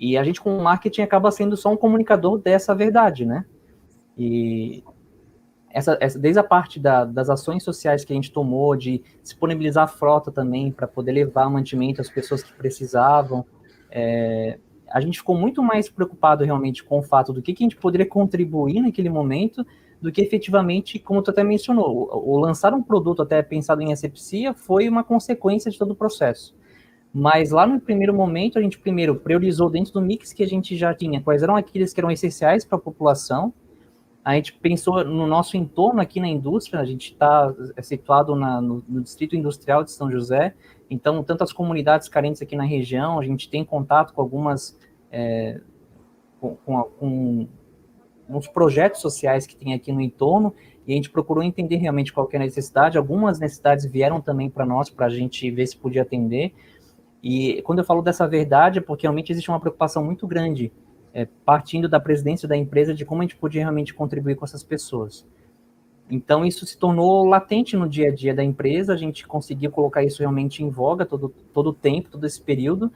E 0.00 0.16
a 0.16 0.24
gente, 0.24 0.40
com 0.40 0.56
o 0.56 0.62
marketing, 0.62 1.02
acaba 1.02 1.30
sendo 1.30 1.58
só 1.58 1.70
um 1.70 1.76
comunicador 1.76 2.38
dessa 2.38 2.74
verdade, 2.74 3.26
né? 3.26 3.44
E 4.18 4.82
essa, 5.70 5.96
essa, 6.00 6.18
desde 6.18 6.40
a 6.40 6.44
parte 6.44 6.80
da, 6.80 7.04
das 7.04 7.30
ações 7.30 7.62
sociais 7.62 8.04
que 8.04 8.12
a 8.12 8.16
gente 8.16 8.32
tomou, 8.32 8.74
de 8.74 9.02
disponibilizar 9.22 9.84
a 9.84 9.88
frota 9.88 10.32
também 10.32 10.72
para 10.72 10.88
poder 10.88 11.12
levar 11.12 11.48
mantimento 11.48 12.00
às 12.00 12.10
pessoas 12.10 12.42
que 12.42 12.52
precisavam, 12.52 13.44
é, 13.90 14.58
a 14.90 15.00
gente 15.00 15.18
ficou 15.18 15.36
muito 15.36 15.62
mais 15.62 15.88
preocupado 15.88 16.44
realmente 16.44 16.82
com 16.82 16.98
o 16.98 17.02
fato 17.02 17.32
do 17.32 17.42
que, 17.42 17.52
que 17.52 17.62
a 17.62 17.66
gente 17.66 17.76
poderia 17.76 18.06
contribuir 18.06 18.80
naquele 18.80 19.10
momento 19.10 19.64
do 20.00 20.12
que 20.12 20.20
efetivamente, 20.20 20.98
como 20.98 21.22
tu 21.22 21.30
até 21.30 21.42
mencionou, 21.42 22.08
o, 22.12 22.34
o 22.34 22.38
lançar 22.38 22.72
um 22.72 22.82
produto 22.82 23.22
até 23.22 23.42
pensado 23.42 23.82
em 23.82 23.92
asepsia 23.92 24.54
foi 24.54 24.88
uma 24.88 25.04
consequência 25.04 25.70
de 25.70 25.78
todo 25.78 25.90
o 25.90 25.96
processo. 25.96 26.56
Mas 27.12 27.50
lá 27.50 27.66
no 27.66 27.80
primeiro 27.80 28.14
momento, 28.14 28.58
a 28.58 28.62
gente 28.62 28.78
primeiro 28.78 29.16
priorizou 29.16 29.68
dentro 29.68 29.92
do 29.92 30.00
mix 30.00 30.32
que 30.32 30.42
a 30.42 30.46
gente 30.46 30.76
já 30.76 30.94
tinha, 30.94 31.20
quais 31.20 31.42
eram 31.42 31.56
aqueles 31.56 31.92
que 31.92 32.00
eram 32.00 32.10
essenciais 32.10 32.64
para 32.64 32.76
a 32.78 32.80
população, 32.80 33.52
a 34.28 34.34
gente 34.34 34.52
pensou 34.52 35.02
no 35.06 35.26
nosso 35.26 35.56
entorno 35.56 36.02
aqui 36.02 36.20
na 36.20 36.28
indústria, 36.28 36.80
a 36.80 36.84
gente 36.84 37.12
está 37.12 37.50
é, 37.74 37.80
situado 37.80 38.36
na, 38.36 38.60
no, 38.60 38.84
no, 38.86 39.00
Distrito 39.00 39.34
Industrial 39.34 39.82
de 39.82 39.90
São 39.90 40.10
José, 40.10 40.54
então, 40.90 41.24
tantas 41.24 41.50
comunidades 41.50 42.10
carentes 42.10 42.42
aqui 42.42 42.54
na 42.54 42.64
região, 42.64 43.18
a 43.18 43.24
gente 43.24 43.48
tem 43.48 43.64
contato 43.64 44.12
com 44.12 44.20
algumas, 44.20 44.78
é, 45.10 45.58
com, 46.38 46.56
com, 46.56 46.82
com 46.98 47.48
uns 48.28 48.46
projetos 48.46 49.00
sociais 49.00 49.46
que 49.46 49.56
tem 49.56 49.72
aqui 49.72 49.90
no 49.92 50.00
entorno, 50.02 50.54
e 50.86 50.92
a 50.92 50.96
gente 50.96 51.08
procurou 51.08 51.42
entender 51.42 51.76
realmente 51.76 52.12
qual 52.12 52.28
é 52.30 52.36
a 52.36 52.40
necessidade, 52.40 52.98
algumas 52.98 53.40
necessidades 53.40 53.86
vieram 53.86 54.20
também 54.20 54.50
para 54.50 54.66
nós, 54.66 54.90
para 54.90 55.06
a 55.06 55.10
gente 55.10 55.50
ver 55.50 55.66
se 55.66 55.76
podia 55.78 56.02
atender, 56.02 56.52
e 57.22 57.62
quando 57.62 57.78
eu 57.78 57.84
falo 57.84 58.02
dessa 58.02 58.28
verdade, 58.28 58.78
é 58.78 58.82
porque 58.82 59.06
realmente 59.06 59.32
existe 59.32 59.48
uma 59.48 59.58
preocupação 59.58 60.04
muito 60.04 60.26
grande 60.26 60.70
é, 61.12 61.26
partindo 61.44 61.88
da 61.88 61.98
presidência 61.98 62.48
da 62.48 62.56
empresa 62.56 62.94
de 62.94 63.04
como 63.04 63.22
a 63.22 63.24
gente 63.24 63.36
podia 63.36 63.62
realmente 63.62 63.94
contribuir 63.94 64.36
com 64.36 64.44
essas 64.44 64.62
pessoas. 64.62 65.26
Então, 66.10 66.44
isso 66.44 66.64
se 66.64 66.78
tornou 66.78 67.26
latente 67.26 67.76
no 67.76 67.88
dia 67.88 68.08
a 68.08 68.14
dia 68.14 68.34
da 68.34 68.42
empresa, 68.42 68.94
a 68.94 68.96
gente 68.96 69.26
conseguiu 69.26 69.70
colocar 69.70 70.02
isso 70.02 70.20
realmente 70.20 70.62
em 70.62 70.70
voga 70.70 71.04
todo, 71.04 71.28
todo 71.52 71.70
o 71.70 71.74
tempo, 71.74 72.08
todo 72.10 72.26
esse 72.26 72.40
período, 72.40 72.90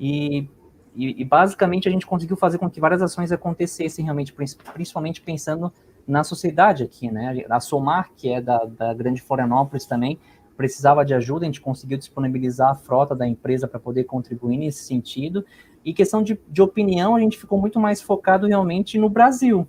e, 0.00 0.48
e, 0.94 1.20
e, 1.20 1.24
basicamente 1.24 1.88
a 1.88 1.92
gente 1.92 2.06
conseguiu 2.06 2.36
fazer 2.36 2.58
com 2.58 2.70
que 2.70 2.80
várias 2.80 3.02
ações 3.02 3.30
acontecessem 3.30 4.04
realmente, 4.04 4.32
principalmente 4.32 5.20
pensando 5.20 5.72
na 6.06 6.24
sociedade 6.24 6.82
aqui, 6.82 7.10
né? 7.10 7.44
A 7.48 7.60
Somar, 7.60 8.10
que 8.16 8.30
é 8.30 8.40
da, 8.40 8.64
da 8.64 8.94
Grande 8.94 9.20
Florianópolis 9.20 9.86
também, 9.86 10.18
precisava 10.56 11.04
de 11.04 11.14
ajuda, 11.14 11.44
a 11.44 11.46
gente 11.46 11.60
conseguiu 11.60 11.98
disponibilizar 11.98 12.70
a 12.70 12.74
frota 12.74 13.14
da 13.14 13.26
empresa 13.26 13.66
para 13.68 13.80
poder 13.80 14.04
contribuir 14.04 14.56
nesse 14.56 14.84
sentido, 14.84 15.44
e 15.84 15.92
questão 15.92 16.22
de, 16.22 16.38
de 16.48 16.62
opinião, 16.62 17.14
a 17.14 17.20
gente 17.20 17.36
ficou 17.36 17.60
muito 17.60 17.78
mais 17.78 18.00
focado 18.00 18.46
realmente 18.46 18.98
no 18.98 19.08
Brasil. 19.08 19.68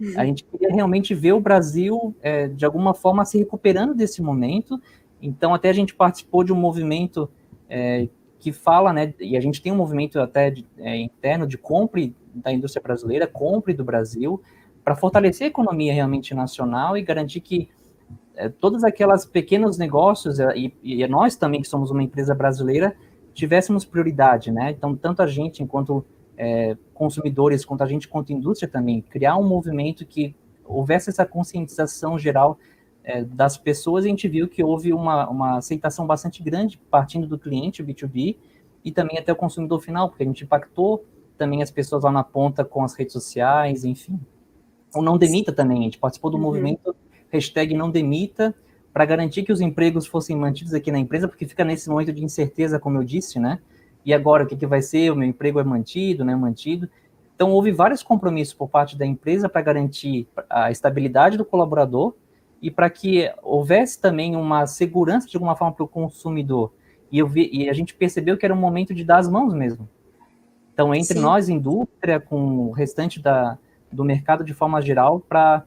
Uhum. 0.00 0.14
A 0.16 0.24
gente 0.24 0.44
queria 0.44 0.72
realmente 0.72 1.14
ver 1.14 1.32
o 1.32 1.40
Brasil, 1.40 2.14
é, 2.22 2.48
de 2.48 2.64
alguma 2.64 2.94
forma, 2.94 3.24
se 3.24 3.38
recuperando 3.38 3.94
desse 3.94 4.22
momento. 4.22 4.80
Então, 5.20 5.52
até 5.52 5.68
a 5.68 5.74
gente 5.74 5.94
participou 5.94 6.42
de 6.42 6.52
um 6.52 6.56
movimento 6.56 7.28
é, 7.68 8.08
que 8.38 8.52
fala, 8.52 8.92
né, 8.92 9.12
e 9.20 9.36
a 9.36 9.40
gente 9.40 9.60
tem 9.60 9.70
um 9.70 9.76
movimento 9.76 10.18
até 10.18 10.50
de, 10.50 10.66
é, 10.78 10.96
interno 10.96 11.46
de 11.46 11.58
compre 11.58 12.16
da 12.34 12.50
indústria 12.50 12.82
brasileira, 12.82 13.26
compre 13.26 13.74
do 13.74 13.84
Brasil, 13.84 14.40
para 14.82 14.96
fortalecer 14.96 15.44
a 15.44 15.48
economia 15.48 15.92
realmente 15.92 16.34
nacional 16.34 16.96
e 16.96 17.02
garantir 17.02 17.40
que 17.40 17.68
é, 18.34 18.48
todas 18.48 18.82
aquelas 18.82 19.26
pequenos 19.26 19.76
negócios, 19.76 20.40
é, 20.40 20.56
e, 20.56 20.74
e 20.82 21.06
nós 21.06 21.36
também, 21.36 21.60
que 21.60 21.68
somos 21.68 21.90
uma 21.90 22.02
empresa 22.02 22.34
brasileira, 22.34 22.96
tivéssemos 23.40 23.86
prioridade, 23.86 24.50
né? 24.50 24.70
Então, 24.70 24.94
tanto 24.94 25.22
a 25.22 25.26
gente, 25.26 25.62
enquanto 25.62 26.04
é, 26.36 26.76
consumidores, 26.92 27.64
quanto 27.64 27.82
a 27.82 27.86
gente, 27.86 28.06
quanto 28.06 28.32
indústria 28.32 28.70
também, 28.70 29.00
criar 29.00 29.36
um 29.38 29.48
movimento 29.48 30.04
que 30.04 30.34
houvesse 30.64 31.08
essa 31.08 31.24
conscientização 31.24 32.18
geral 32.18 32.58
é, 33.02 33.24
das 33.24 33.56
pessoas, 33.56 34.04
a 34.04 34.08
gente 34.08 34.28
viu 34.28 34.46
que 34.46 34.62
houve 34.62 34.92
uma, 34.92 35.26
uma 35.28 35.56
aceitação 35.56 36.06
bastante 36.06 36.42
grande 36.42 36.78
partindo 36.90 37.26
do 37.26 37.38
cliente, 37.38 37.82
o 37.82 37.86
B2B, 37.86 38.36
e 38.84 38.92
também 38.92 39.18
até 39.18 39.32
o 39.32 39.36
consumidor 39.36 39.80
final, 39.80 40.10
porque 40.10 40.22
a 40.22 40.26
gente 40.26 40.44
impactou 40.44 41.04
também 41.38 41.62
as 41.62 41.70
pessoas 41.70 42.04
lá 42.04 42.12
na 42.12 42.22
ponta 42.22 42.62
com 42.62 42.84
as 42.84 42.94
redes 42.94 43.14
sociais, 43.14 43.86
enfim. 43.86 44.20
O 44.94 45.00
Não 45.00 45.16
Demita 45.16 45.50
também, 45.50 45.78
a 45.78 45.82
gente 45.84 45.98
participou 45.98 46.30
do 46.30 46.36
uhum. 46.36 46.42
movimento 46.42 46.94
hashtag 47.30 47.74
Não 47.74 47.90
Demita, 47.90 48.54
para 48.92 49.04
garantir 49.04 49.42
que 49.42 49.52
os 49.52 49.60
empregos 49.60 50.06
fossem 50.06 50.36
mantidos 50.36 50.74
aqui 50.74 50.90
na 50.90 50.98
empresa, 50.98 51.28
porque 51.28 51.46
fica 51.46 51.64
nesse 51.64 51.88
momento 51.88 52.12
de 52.12 52.24
incerteza, 52.24 52.78
como 52.78 52.98
eu 52.98 53.04
disse, 53.04 53.38
né? 53.38 53.60
E 54.04 54.12
agora, 54.12 54.44
o 54.44 54.46
que, 54.46 54.56
que 54.56 54.66
vai 54.66 54.82
ser? 54.82 55.12
O 55.12 55.16
meu 55.16 55.28
emprego 55.28 55.60
é 55.60 55.64
mantido, 55.64 56.24
não 56.24 56.32
é 56.32 56.36
mantido? 56.36 56.88
Então, 57.34 57.50
houve 57.52 57.70
vários 57.70 58.02
compromissos 58.02 58.54
por 58.54 58.68
parte 58.68 58.98
da 58.98 59.06
empresa 59.06 59.48
para 59.48 59.62
garantir 59.62 60.28
a 60.48 60.70
estabilidade 60.70 61.38
do 61.38 61.44
colaborador 61.44 62.14
e 62.60 62.70
para 62.70 62.90
que 62.90 63.32
houvesse 63.42 64.00
também 64.00 64.36
uma 64.36 64.66
segurança, 64.66 65.26
de 65.26 65.36
alguma 65.36 65.56
forma, 65.56 65.74
para 65.74 65.84
o 65.84 65.88
consumidor. 65.88 66.72
E, 67.10 67.18
eu 67.18 67.26
vi, 67.26 67.48
e 67.52 67.68
a 67.68 67.72
gente 67.72 67.94
percebeu 67.94 68.36
que 68.36 68.44
era 68.44 68.54
um 68.54 68.58
momento 68.58 68.94
de 68.94 69.04
dar 69.04 69.18
as 69.18 69.28
mãos 69.28 69.54
mesmo. 69.54 69.88
Então, 70.72 70.94
entre 70.94 71.14
Sim. 71.14 71.20
nós, 71.20 71.48
indústria, 71.48 72.20
com 72.20 72.68
o 72.68 72.70
restante 72.72 73.20
da, 73.20 73.58
do 73.90 74.04
mercado 74.04 74.44
de 74.44 74.54
forma 74.54 74.80
geral, 74.80 75.20
para, 75.20 75.64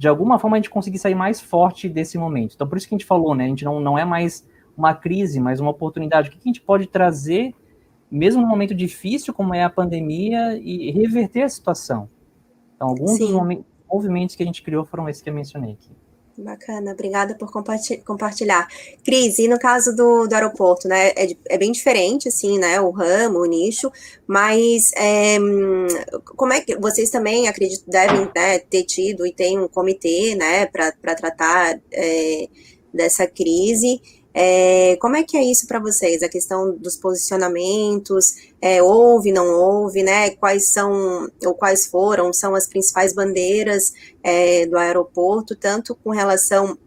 de 0.00 0.08
alguma 0.08 0.38
forma, 0.38 0.56
a 0.56 0.58
gente 0.58 0.70
conseguir 0.70 0.98
sair 0.98 1.14
mais 1.14 1.42
forte 1.42 1.86
desse 1.86 2.16
momento. 2.16 2.54
Então, 2.54 2.66
por 2.66 2.78
isso 2.78 2.88
que 2.88 2.94
a 2.94 2.96
gente 2.96 3.06
falou, 3.06 3.34
né? 3.34 3.44
A 3.44 3.48
gente 3.48 3.66
não, 3.66 3.78
não 3.78 3.98
é 3.98 4.04
mais 4.04 4.48
uma 4.74 4.94
crise, 4.94 5.38
mas 5.38 5.60
uma 5.60 5.72
oportunidade. 5.72 6.30
O 6.30 6.32
que 6.32 6.38
a 6.38 6.48
gente 6.48 6.62
pode 6.62 6.86
trazer 6.86 7.54
mesmo 8.10 8.40
num 8.40 8.48
momento 8.48 8.74
difícil 8.74 9.34
como 9.34 9.54
é 9.54 9.62
a 9.62 9.68
pandemia, 9.68 10.56
e 10.56 10.90
reverter 10.90 11.42
a 11.42 11.48
situação. 11.50 12.08
Então, 12.74 12.88
alguns 12.88 13.18
Sim. 13.18 13.62
movimentos 13.86 14.34
que 14.34 14.42
a 14.42 14.46
gente 14.46 14.62
criou 14.62 14.86
foram 14.86 15.06
esses 15.06 15.20
que 15.20 15.28
eu 15.28 15.34
mencionei 15.34 15.72
aqui. 15.72 15.90
Bacana, 16.40 16.92
obrigada 16.92 17.34
por 17.34 17.50
compartilhar. 17.52 18.66
Cris, 19.04 19.38
e 19.38 19.46
no 19.46 19.58
caso 19.58 19.94
do, 19.94 20.26
do 20.26 20.34
aeroporto, 20.34 20.88
né, 20.88 21.08
é, 21.10 21.36
é, 21.48 21.58
bem 21.58 21.70
diferente, 21.70 22.28
assim, 22.28 22.58
né, 22.58 22.80
o 22.80 22.90
ramo, 22.90 23.40
o 23.40 23.44
nicho, 23.44 23.92
mas 24.26 24.90
é, 24.96 25.36
como 26.24 26.52
é 26.52 26.60
que 26.60 26.76
vocês 26.76 27.10
também, 27.10 27.46
acredito, 27.46 27.84
devem 27.86 28.28
né, 28.34 28.58
ter 28.58 28.84
tido 28.84 29.26
e 29.26 29.32
tem 29.32 29.58
um 29.58 29.68
comitê, 29.68 30.34
né, 30.34 30.66
para 30.66 31.14
tratar 31.14 31.78
é, 31.92 32.48
dessa 32.92 33.26
crise, 33.26 34.00
é, 34.32 34.96
como 35.00 35.16
é 35.16 35.22
que 35.22 35.36
é 35.36 35.42
isso 35.42 35.66
para 35.66 35.80
vocês? 35.80 36.22
A 36.22 36.28
questão 36.28 36.76
dos 36.76 36.96
posicionamentos, 36.96 38.34
é, 38.60 38.82
houve, 38.82 39.32
não 39.32 39.48
houve, 39.52 40.02
né? 40.02 40.30
Quais 40.30 40.70
são, 40.70 41.28
ou 41.44 41.54
quais 41.54 41.86
foram, 41.86 42.32
são 42.32 42.54
as 42.54 42.66
principais 42.66 43.12
bandeiras 43.12 43.92
é, 44.22 44.66
do 44.66 44.78
aeroporto, 44.78 45.56
tanto 45.56 45.94
com 45.96 46.10
relação 46.10 46.78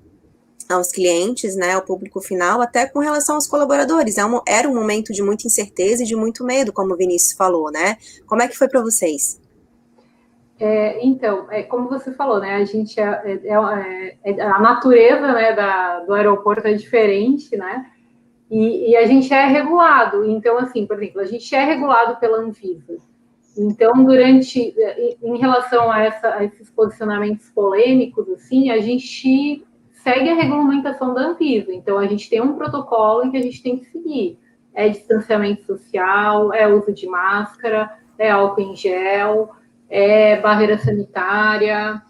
aos 0.69 0.91
clientes, 0.91 1.55
né, 1.55 1.73
ao 1.73 1.81
público 1.81 2.21
final, 2.21 2.61
até 2.61 2.85
com 2.87 2.99
relação 2.99 3.35
aos 3.35 3.47
colaboradores. 3.47 4.17
É 4.17 4.21
era 4.47 4.67
um 4.67 4.73
momento 4.73 5.11
de 5.11 5.21
muita 5.21 5.45
incerteza 5.45 6.03
e 6.03 6.05
de 6.05 6.15
muito 6.15 6.43
medo, 6.43 6.71
como 6.71 6.93
o 6.93 6.97
Vinícius 6.97 7.33
falou, 7.33 7.69
né? 7.69 7.97
Como 8.25 8.41
é 8.41 8.47
que 8.47 8.57
foi 8.57 8.69
para 8.69 8.81
vocês? 8.81 9.39
É, 10.65 11.05
então, 11.05 11.47
é, 11.51 11.61
como 11.61 11.89
você 11.89 12.13
falou, 12.13 12.39
né, 12.39 12.55
a 12.55 12.63
gente 12.63 12.97
é, 12.97 13.03
é, 13.03 14.17
é, 14.23 14.31
é 14.31 14.41
a 14.43 14.59
natureza 14.59 15.33
né, 15.33 15.51
da, 15.51 15.99
do 15.99 16.13
aeroporto 16.13 16.65
é 16.65 16.71
diferente, 16.71 17.57
né, 17.57 17.85
e, 18.49 18.91
e, 18.91 18.95
a 18.95 19.05
gente 19.05 19.33
é 19.33 19.45
regulado. 19.45 20.23
Então, 20.23 20.57
assim, 20.57 20.87
por 20.87 20.95
exemplo, 20.95 21.19
a 21.19 21.25
gente 21.25 21.53
é 21.53 21.65
regulado 21.65 22.17
pela 22.17 22.37
Anvisa. 22.37 22.97
Então, 23.57 24.05
durante, 24.05 24.73
em 25.21 25.37
relação 25.37 25.91
a, 25.91 26.01
essa, 26.01 26.33
a 26.33 26.45
esses 26.45 26.69
posicionamentos 26.69 27.49
polêmicos, 27.49 28.29
assim, 28.29 28.69
a 28.69 28.79
gente 28.79 29.65
segue 29.91 30.29
a 30.29 30.35
regulamentação 30.35 31.13
da 31.13 31.23
Anvisa. 31.23 31.73
Então, 31.73 31.97
a 31.97 32.07
gente 32.07 32.29
tem 32.29 32.39
um 32.39 32.55
protocolo 32.55 33.29
que 33.29 33.35
a 33.35 33.41
gente 33.41 33.61
tem 33.61 33.79
que 33.79 33.85
seguir. 33.87 34.39
É 34.73 34.87
distanciamento 34.87 35.65
social, 35.65 36.53
é 36.53 36.65
uso 36.73 36.93
de 36.93 37.05
máscara, 37.05 37.91
é 38.17 38.31
álcool 38.31 38.61
em 38.61 38.75
gel, 38.77 39.51
é, 39.93 40.41
barreira 40.41 40.75
sanitária. 40.79 42.01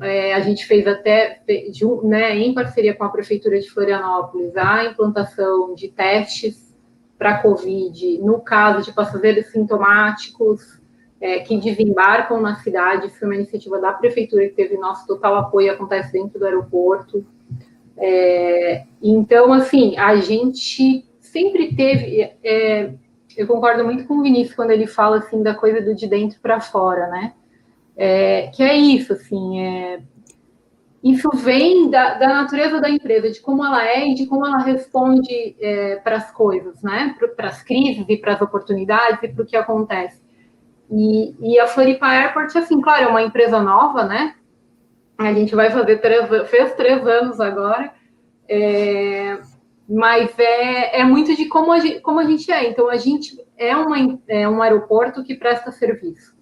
É, 0.00 0.32
a 0.32 0.40
gente 0.40 0.64
fez 0.64 0.86
até, 0.86 1.42
de, 1.70 1.84
né, 2.04 2.36
em 2.38 2.54
parceria 2.54 2.94
com 2.94 3.02
a 3.02 3.08
Prefeitura 3.08 3.58
de 3.58 3.68
Florianópolis, 3.68 4.56
a 4.56 4.84
implantação 4.84 5.74
de 5.74 5.88
testes 5.88 6.72
para 7.18 7.38
Covid, 7.38 8.18
no 8.18 8.40
caso 8.40 8.84
de 8.84 8.92
passageiros 8.92 9.46
sintomáticos 9.46 10.80
é, 11.20 11.40
que 11.40 11.56
desembarcam 11.58 12.40
na 12.40 12.56
cidade. 12.56 13.10
Foi 13.10 13.26
uma 13.26 13.36
iniciativa 13.36 13.80
da 13.80 13.92
Prefeitura 13.92 14.46
que 14.48 14.54
teve 14.54 14.76
nosso 14.76 15.04
total 15.06 15.34
apoio, 15.36 15.72
acontece 15.72 16.12
dentro 16.12 16.38
do 16.38 16.46
aeroporto. 16.46 17.26
É, 17.96 18.84
então, 19.02 19.52
assim, 19.52 19.96
a 19.96 20.16
gente 20.16 21.04
sempre 21.20 21.74
teve. 21.74 22.30
Eu 23.36 23.46
concordo 23.46 23.84
muito 23.84 24.04
com 24.04 24.18
o 24.18 24.22
Vinícius 24.22 24.54
quando 24.54 24.70
ele 24.70 24.86
fala 24.86 25.18
assim 25.18 25.42
da 25.42 25.54
coisa 25.54 25.80
do 25.80 25.94
de 25.94 26.06
dentro 26.06 26.40
para 26.40 26.60
fora, 26.60 27.06
né? 27.08 27.34
É, 27.96 28.48
que 28.48 28.62
é 28.62 28.74
isso, 28.74 29.12
assim, 29.12 29.60
é, 29.60 30.00
isso 31.02 31.28
vem 31.34 31.90
da, 31.90 32.14
da, 32.14 32.28
natureza 32.28 32.80
da 32.80 32.88
empresa, 32.88 33.30
de 33.30 33.40
como 33.40 33.64
ela 33.64 33.84
é 33.84 34.08
e 34.08 34.14
de 34.14 34.26
como 34.26 34.46
ela 34.46 34.58
responde 34.58 35.56
é, 35.60 35.96
para 35.96 36.16
as 36.16 36.30
coisas, 36.30 36.80
né? 36.82 37.16
Para 37.36 37.48
as 37.48 37.62
crises 37.62 38.04
e 38.08 38.16
para 38.16 38.34
as 38.34 38.40
oportunidades 38.40 39.22
e 39.22 39.28
para 39.28 39.42
o 39.42 39.46
que 39.46 39.56
acontece. 39.56 40.22
E, 40.90 41.34
e, 41.40 41.58
a 41.58 41.66
Floripa 41.66 42.06
Airport, 42.06 42.54
assim, 42.54 42.80
claro, 42.80 43.04
é 43.04 43.08
uma 43.08 43.22
empresa 43.22 43.60
nova, 43.60 44.04
né? 44.04 44.36
A 45.18 45.32
gente 45.32 45.54
vai 45.54 45.70
fazer 45.70 45.98
três, 45.98 46.28
fez 46.48 46.74
três 46.74 47.04
anos 47.06 47.40
agora. 47.40 47.92
É, 48.48 49.38
mas 49.88 50.38
é, 50.38 51.00
é 51.00 51.04
muito 51.04 51.34
de 51.34 51.46
como 51.46 51.72
a, 51.72 51.78
gente, 51.78 52.00
como 52.00 52.20
a 52.20 52.24
gente 52.24 52.50
é. 52.50 52.68
Então, 52.70 52.88
a 52.88 52.96
gente 52.96 53.36
é, 53.56 53.76
uma, 53.76 54.18
é 54.28 54.48
um 54.48 54.62
aeroporto 54.62 55.22
que 55.22 55.34
presta 55.34 55.70
serviço. 55.70 56.34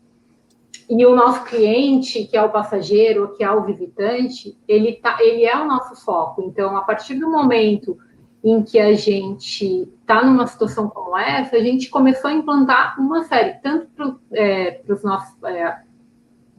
E 0.88 1.06
o 1.06 1.14
nosso 1.14 1.44
cliente, 1.44 2.24
que 2.24 2.36
é 2.36 2.42
o 2.42 2.50
passageiro, 2.50 3.34
que 3.36 3.44
é 3.44 3.50
o 3.50 3.64
visitante, 3.64 4.58
ele, 4.66 4.94
tá, 4.94 5.18
ele 5.20 5.44
é 5.44 5.56
o 5.56 5.64
nosso 5.64 6.04
foco. 6.04 6.42
Então, 6.42 6.76
a 6.76 6.80
partir 6.82 7.14
do 7.14 7.30
momento 7.30 7.96
em 8.42 8.62
que 8.62 8.78
a 8.78 8.94
gente 8.94 9.88
está 10.00 10.24
numa 10.24 10.46
situação 10.46 10.88
como 10.88 11.16
essa, 11.16 11.56
a 11.56 11.60
gente 11.60 11.88
começou 11.90 12.30
a 12.30 12.32
implantar 12.32 13.00
uma 13.00 13.22
série, 13.24 13.54
tanto 13.62 13.86
para 13.96 14.16
é, 14.32 14.80
os 14.88 15.02
nossos, 15.04 15.40
é, 15.44 15.78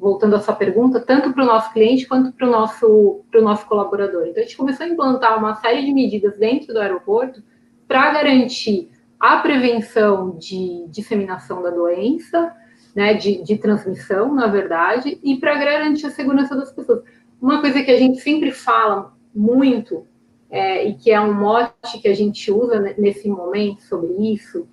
voltando 0.02 0.36
à 0.36 0.40
sua 0.40 0.56
pergunta, 0.56 1.00
tanto 1.00 1.32
para 1.32 1.44
o 1.44 1.46
nosso 1.48 1.72
cliente 1.72 2.08
quanto 2.08 2.32
para 2.32 2.48
o 2.48 2.52
nosso, 2.52 3.22
nosso 3.32 3.68
colaborador. 3.68 4.26
Então, 4.26 4.42
a 4.42 4.46
gente 4.46 4.58
começou 4.58 4.84
a 4.84 4.90
implantar 4.90 5.38
uma 5.38 5.54
série 5.56 5.86
de 5.86 5.94
medidas 5.94 6.40
dentro 6.40 6.74
do 6.74 6.80
aeroporto 6.80 7.44
para 7.88 8.12
garantir 8.12 8.90
a 9.20 9.38
prevenção 9.38 10.36
de 10.40 10.88
disseminação 10.90 11.62
da 11.62 11.70
doença, 11.70 12.52
né, 12.96 13.14
de, 13.14 13.44
de 13.44 13.58
transmissão, 13.60 14.34
na 14.34 14.48
verdade, 14.48 15.20
e 15.24 15.38
para 15.38 15.54
garantir 15.54 16.08
a 16.08 16.12
segurança 16.12 16.56
das 16.56 16.72
pessoas. 16.72 17.04
Uma 17.40 17.62
coisa 17.62 17.84
que 17.84 17.92
a 17.92 17.98
gente 17.98 18.20
sempre 18.20 18.52
fala 18.52 19.14
muito, 19.36 20.08
é, 20.50 20.84
e 20.84 20.96
que 20.96 21.12
é 21.12 21.22
um 21.22 21.34
mote 21.34 22.02
que 22.02 22.08
a 22.08 22.14
gente 22.14 22.52
usa 22.52 22.80
nesse 22.98 23.30
momento 23.30 23.84
sobre 23.84 24.34
isso, 24.34 24.68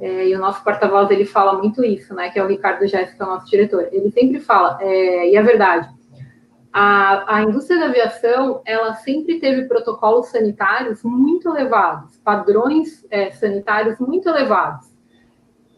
é, 0.00 0.28
e 0.28 0.34
o 0.34 0.38
nosso 0.38 0.62
porta-voz 0.62 1.10
ele 1.10 1.24
fala 1.24 1.58
muito 1.58 1.84
isso, 1.84 2.14
né? 2.14 2.30
Que 2.30 2.38
é 2.38 2.44
o 2.44 2.46
Ricardo 2.46 2.86
Jéssica, 2.86 3.26
nosso 3.26 3.50
diretor. 3.50 3.88
Ele 3.90 4.10
sempre 4.10 4.38
fala, 4.38 4.78
é, 4.80 5.30
e 5.30 5.36
é 5.36 5.42
verdade. 5.42 5.88
A, 6.72 7.36
a 7.36 7.42
indústria 7.42 7.80
da 7.80 7.86
aviação 7.86 8.62
ela 8.64 8.94
sempre 8.94 9.40
teve 9.40 9.66
protocolos 9.66 10.28
sanitários 10.28 11.02
muito 11.02 11.48
elevados, 11.48 12.16
padrões 12.18 13.04
é, 13.10 13.30
sanitários 13.32 13.98
muito 13.98 14.28
elevados. 14.28 14.86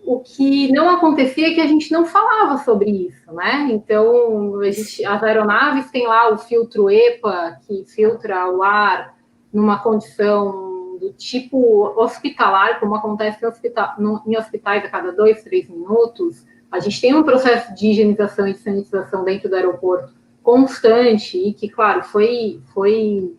O 0.05 0.21
que 0.21 0.71
não 0.73 0.91
acontecia 0.91 1.49
é 1.49 1.55
que 1.55 1.61
a 1.61 1.67
gente 1.67 1.93
não 1.93 2.05
falava 2.05 2.59
sobre 2.59 2.91
isso, 2.91 3.33
né? 3.33 3.69
Então, 3.71 4.61
gente, 4.65 5.05
as 5.05 5.23
aeronaves 5.23 5.91
têm 5.91 6.07
lá 6.07 6.31
o 6.31 6.39
filtro 6.39 6.91
EPA, 6.91 7.59
que 7.67 7.85
filtra 7.85 8.51
o 8.51 8.63
ar 8.63 9.15
numa 9.53 9.79
condição 9.79 10.70
do 11.01 11.13
tipo 11.15 11.95
hospitalar, 11.97 12.79
como 12.79 12.95
acontece 12.95 13.39
em, 13.45 14.37
hospitais 14.37 14.85
a 14.85 14.89
cada 14.89 15.13
dois, 15.13 15.43
três 15.43 15.69
minutos, 15.69 16.45
a 16.71 16.79
gente 16.79 17.01
tem 17.01 17.15
um 17.15 17.23
processo 17.23 17.75
de 17.75 17.89
higienização 17.89 18.47
e 18.47 18.53
de 18.53 18.59
sanitização 18.59 19.25
dentro 19.25 19.49
do 19.49 19.57
aeroporto 19.57 20.13
constante 20.43 21.39
e 21.39 21.53
que, 21.53 21.69
claro, 21.69 22.03
foi, 22.05 22.61
foi 22.73 23.35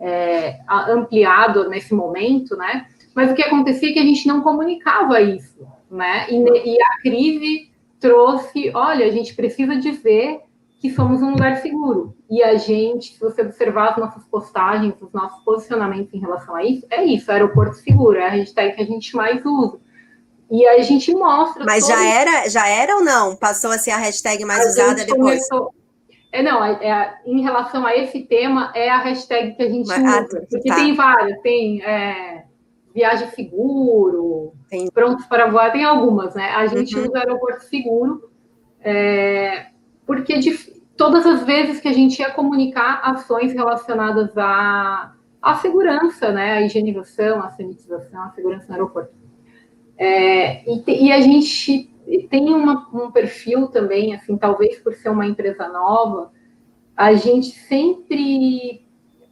é, 0.00 0.58
ampliado 0.68 1.68
nesse 1.68 1.94
momento, 1.94 2.56
né? 2.56 2.86
Mas 3.14 3.30
o 3.30 3.34
que 3.34 3.42
acontecia 3.42 3.90
é 3.90 3.92
que 3.92 3.98
a 3.98 4.04
gente 4.04 4.26
não 4.26 4.42
comunicava 4.42 5.20
isso, 5.20 5.66
né? 5.90 6.26
E, 6.28 6.74
e 6.74 6.82
a 6.82 7.00
crise 7.00 7.70
trouxe, 8.00 8.70
olha, 8.74 9.06
a 9.06 9.10
gente 9.10 9.34
precisa 9.34 9.76
dizer 9.76 10.40
que 10.84 10.90
somos 10.90 11.22
um 11.22 11.30
lugar 11.30 11.56
seguro. 11.62 12.14
E 12.28 12.42
a 12.42 12.56
gente, 12.56 13.14
se 13.14 13.18
você 13.18 13.40
observar 13.40 13.92
as 13.92 13.96
nossas 13.96 14.22
postagens, 14.24 14.92
os 15.00 15.10
nossos 15.14 15.42
posicionamentos 15.42 16.12
em 16.12 16.18
relação 16.18 16.54
a 16.54 16.62
isso, 16.62 16.86
é 16.90 17.02
isso, 17.02 17.32
aeroporto 17.32 17.76
seguro, 17.76 18.18
é 18.18 18.26
a 18.26 18.28
hashtag 18.28 18.76
que 18.76 18.82
a 18.82 18.84
gente 18.84 19.16
mais 19.16 19.42
usa. 19.46 19.80
E 20.50 20.66
a 20.66 20.82
gente 20.82 21.10
mostra. 21.14 21.64
Mas 21.64 21.86
já 21.86 22.06
era, 22.06 22.50
já 22.50 22.68
era 22.68 22.96
ou 22.96 23.02
não? 23.02 23.34
Passou 23.34 23.70
a 23.70 23.78
ser 23.78 23.92
a 23.92 23.96
hashtag 23.96 24.44
mais 24.44 24.62
a 24.62 24.68
usada 24.68 25.06
depois? 25.06 25.48
Começou... 25.48 25.74
É, 26.30 26.42
não, 26.42 26.62
é, 26.62 26.72
é, 26.86 27.14
em 27.24 27.40
relação 27.40 27.86
a 27.86 27.96
esse 27.96 28.20
tema, 28.20 28.70
é 28.74 28.90
a 28.90 28.98
hashtag 28.98 29.56
que 29.56 29.62
a 29.62 29.70
gente 29.70 29.88
Mas, 29.88 30.04
ah, 30.04 30.22
usa. 30.22 30.46
Porque 30.50 30.68
tá. 30.68 30.74
tem 30.74 30.94
várias, 30.94 31.40
tem 31.40 31.82
é, 31.82 32.44
viagem 32.94 33.30
seguro, 33.30 34.52
tem. 34.68 34.90
prontos 34.90 35.24
para 35.24 35.50
voar, 35.50 35.72
tem 35.72 35.82
algumas, 35.82 36.34
né? 36.34 36.50
A 36.50 36.66
gente 36.66 36.94
uhum. 36.94 37.06
usa 37.06 37.20
aeroporto 37.20 37.64
seguro, 37.64 38.30
é, 38.82 39.68
porque 40.06 40.38
de, 40.38 40.73
todas 40.96 41.26
as 41.26 41.44
vezes 41.44 41.80
que 41.80 41.88
a 41.88 41.92
gente 41.92 42.18
ia 42.20 42.30
comunicar 42.30 43.00
ações 43.02 43.52
relacionadas 43.52 44.36
à, 44.36 45.12
à 45.40 45.54
segurança, 45.56 46.32
né? 46.32 46.52
A 46.52 46.62
higienização, 46.62 47.42
a 47.42 47.50
sanitização, 47.50 48.22
a 48.22 48.30
segurança 48.30 48.66
no 48.68 48.74
aeroporto. 48.74 49.12
É, 49.96 50.68
e, 50.68 51.06
e, 51.06 51.12
a 51.12 51.20
gente 51.20 51.90
tem 52.28 52.52
uma, 52.52 52.88
um 52.92 53.10
perfil 53.10 53.68
também, 53.68 54.14
assim, 54.14 54.36
talvez 54.36 54.78
por 54.80 54.92
ser 54.94 55.08
uma 55.08 55.26
empresa 55.26 55.68
nova, 55.68 56.32
a 56.96 57.14
gente 57.14 57.46
sempre 57.46 58.84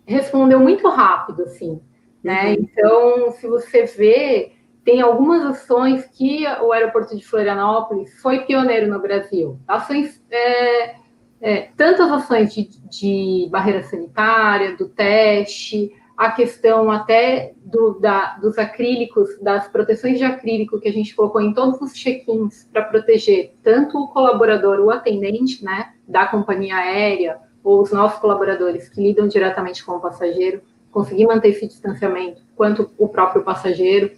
respondeu 0.07 0.61
muito 0.61 0.89
rápido, 0.89 1.43
assim, 1.43 1.81
né? 2.23 2.51
Uhum. 2.51 2.53
Então, 2.61 3.33
se 3.33 3.47
você 3.47 3.85
vê, 3.85 4.53
tem 4.85 5.01
algumas 5.01 5.45
ações 5.45 6.07
que 6.07 6.45
o 6.61 6.73
aeroporto 6.73 7.17
de 7.17 7.25
Florianópolis 7.25 8.21
foi 8.21 8.41
pioneiro 8.41 8.89
no 8.89 9.01
Brasil. 9.01 9.59
Ações, 9.67 10.23
é, 10.31 10.97
é, 11.43 11.69
tantas 11.77 12.11
ações 12.11 12.55
de, 12.55 12.71
de 12.89 13.49
barreira 13.51 13.83
sanitária, 13.83 14.77
do 14.77 14.89
teste, 14.89 15.93
a 16.17 16.31
questão 16.31 16.89
até 16.89 17.53
do, 17.65 17.99
da, 17.99 18.37
dos 18.37 18.57
acrílicos, 18.59 19.29
das 19.41 19.67
proteções 19.67 20.19
de 20.19 20.25
acrílico 20.25 20.81
que 20.81 20.89
a 20.89 20.93
gente 20.93 21.15
colocou 21.17 21.41
em 21.41 21.53
todos 21.53 21.81
os 21.81 21.95
check-ins 21.95 22.69
para 22.73 22.85
proteger 22.85 23.55
tanto 23.63 23.99
o 23.99 24.09
colaborador, 24.09 24.79
o 24.79 24.91
atendente, 24.91 25.65
né, 25.65 25.93
da 26.07 26.27
companhia 26.27 26.77
aérea, 26.77 27.39
ou 27.65 27.83
os 27.83 27.91
nossos 27.91 28.21
colaboradores 28.21 28.89
que 28.89 29.03
lidam 29.03 29.27
diretamente 29.27 29.85
com 29.85 29.93
o 29.93 30.01
passageiro, 30.01 30.63
conseguir 30.93 31.27
manter 31.27 31.49
esse 31.49 31.67
distanciamento, 31.67 32.43
quanto 32.55 32.91
o 32.99 33.09
próprio 33.09 33.43
passageiro. 33.43 34.13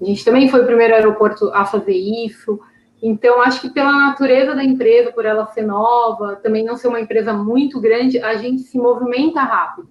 A 0.00 0.04
gente 0.04 0.24
também 0.24 0.48
foi 0.48 0.62
o 0.62 0.66
primeiro 0.66 0.94
aeroporto 0.94 1.50
a 1.52 1.64
fazer 1.64 1.94
isso. 1.94 2.60
Então, 3.02 3.40
acho 3.40 3.60
que 3.60 3.70
pela 3.70 3.92
natureza 3.92 4.54
da 4.54 4.64
empresa, 4.64 5.12
por 5.12 5.24
ela 5.24 5.46
ser 5.52 5.62
nova, 5.62 6.36
também 6.36 6.64
não 6.64 6.76
ser 6.76 6.88
uma 6.88 7.00
empresa 7.00 7.32
muito 7.32 7.80
grande, 7.80 8.18
a 8.18 8.36
gente 8.36 8.62
se 8.62 8.76
movimenta 8.76 9.40
rápido. 9.40 9.88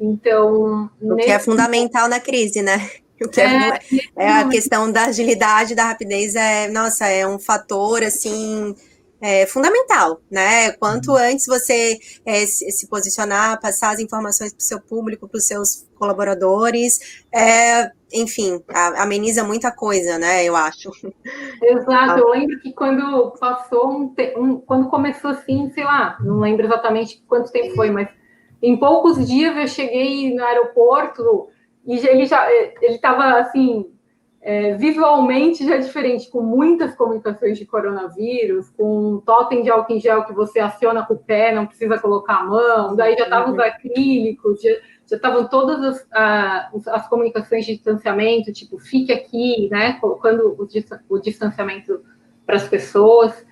Então. 0.00 0.90
O 1.00 1.16
que 1.16 1.30
é 1.30 1.38
fundamental 1.38 2.08
na 2.08 2.20
crise, 2.20 2.62
né? 2.62 2.90
O 3.20 3.28
que 3.28 3.40
é, 3.40 3.68
é, 3.68 3.80
é 4.16 4.32
a 4.32 4.48
questão 4.48 4.90
da 4.90 5.06
agilidade, 5.06 5.74
da 5.74 5.86
rapidez, 5.86 6.36
é, 6.36 6.68
nossa, 6.68 7.06
é 7.06 7.26
um 7.26 7.38
fator 7.38 8.02
assim. 8.02 8.74
É 9.20 9.44
fundamental, 9.46 10.20
né? 10.30 10.70
Quanto 10.72 11.12
antes 11.16 11.44
você 11.46 11.98
é, 12.24 12.46
se, 12.46 12.70
se, 12.70 12.86
posicionar, 12.86 13.60
passar 13.60 13.90
as 13.90 13.98
informações 13.98 14.52
para 14.52 14.60
o 14.60 14.64
seu 14.64 14.80
público, 14.80 15.26
para 15.28 15.38
os 15.38 15.44
seus 15.44 15.87
colaboradores, 15.98 17.24
é, 17.34 17.90
enfim, 18.12 18.62
ameniza 18.96 19.44
muita 19.44 19.70
coisa, 19.70 20.18
né? 20.18 20.44
Eu 20.44 20.56
acho. 20.56 20.90
Exato. 21.62 22.20
Eu 22.20 22.30
lembro 22.30 22.58
que 22.60 22.72
quando 22.72 23.32
passou 23.38 23.90
um, 23.90 24.14
um, 24.36 24.60
quando 24.60 24.88
começou 24.88 25.30
assim, 25.30 25.70
sei 25.70 25.84
lá, 25.84 26.16
não 26.20 26.40
lembro 26.40 26.66
exatamente 26.66 27.22
quanto 27.28 27.52
tempo 27.52 27.74
foi, 27.74 27.90
mas 27.90 28.08
em 28.62 28.76
poucos 28.76 29.26
dias 29.26 29.56
eu 29.56 29.68
cheguei 29.68 30.34
no 30.34 30.44
aeroporto 30.44 31.48
e 31.86 31.96
ele 32.06 32.26
já 32.26 32.50
ele 32.50 32.94
estava 32.94 33.38
assim 33.38 33.86
é, 34.40 34.74
visualmente 34.74 35.66
já 35.66 35.76
diferente, 35.76 36.30
com 36.30 36.40
muitas 36.40 36.94
comunicações 36.94 37.58
de 37.58 37.66
coronavírus, 37.66 38.70
com 38.70 39.14
um 39.14 39.20
totem 39.20 39.62
de 39.62 39.70
álcool 39.70 39.92
em 39.92 40.00
gel 40.00 40.24
que 40.24 40.32
você 40.32 40.60
aciona 40.60 41.04
com 41.04 41.14
o 41.14 41.18
pé, 41.18 41.52
não 41.52 41.66
precisa 41.66 41.98
colocar 41.98 42.36
a 42.36 42.44
mão, 42.44 42.94
daí 42.94 43.16
já 43.16 43.24
estavam 43.24 43.52
os 43.52 43.58
acrílicos, 43.58 44.60
já 44.62 44.70
estavam 45.16 45.48
todas 45.48 46.06
as, 46.10 46.86
as 46.88 47.08
comunicações 47.08 47.64
de 47.64 47.74
distanciamento, 47.74 48.52
tipo, 48.52 48.78
fique 48.78 49.12
aqui, 49.12 49.68
né, 49.70 49.94
colocando 49.94 50.56
o, 50.58 51.14
o 51.14 51.18
distanciamento 51.18 52.02
para 52.46 52.56
as 52.56 52.68
pessoas. 52.68 53.46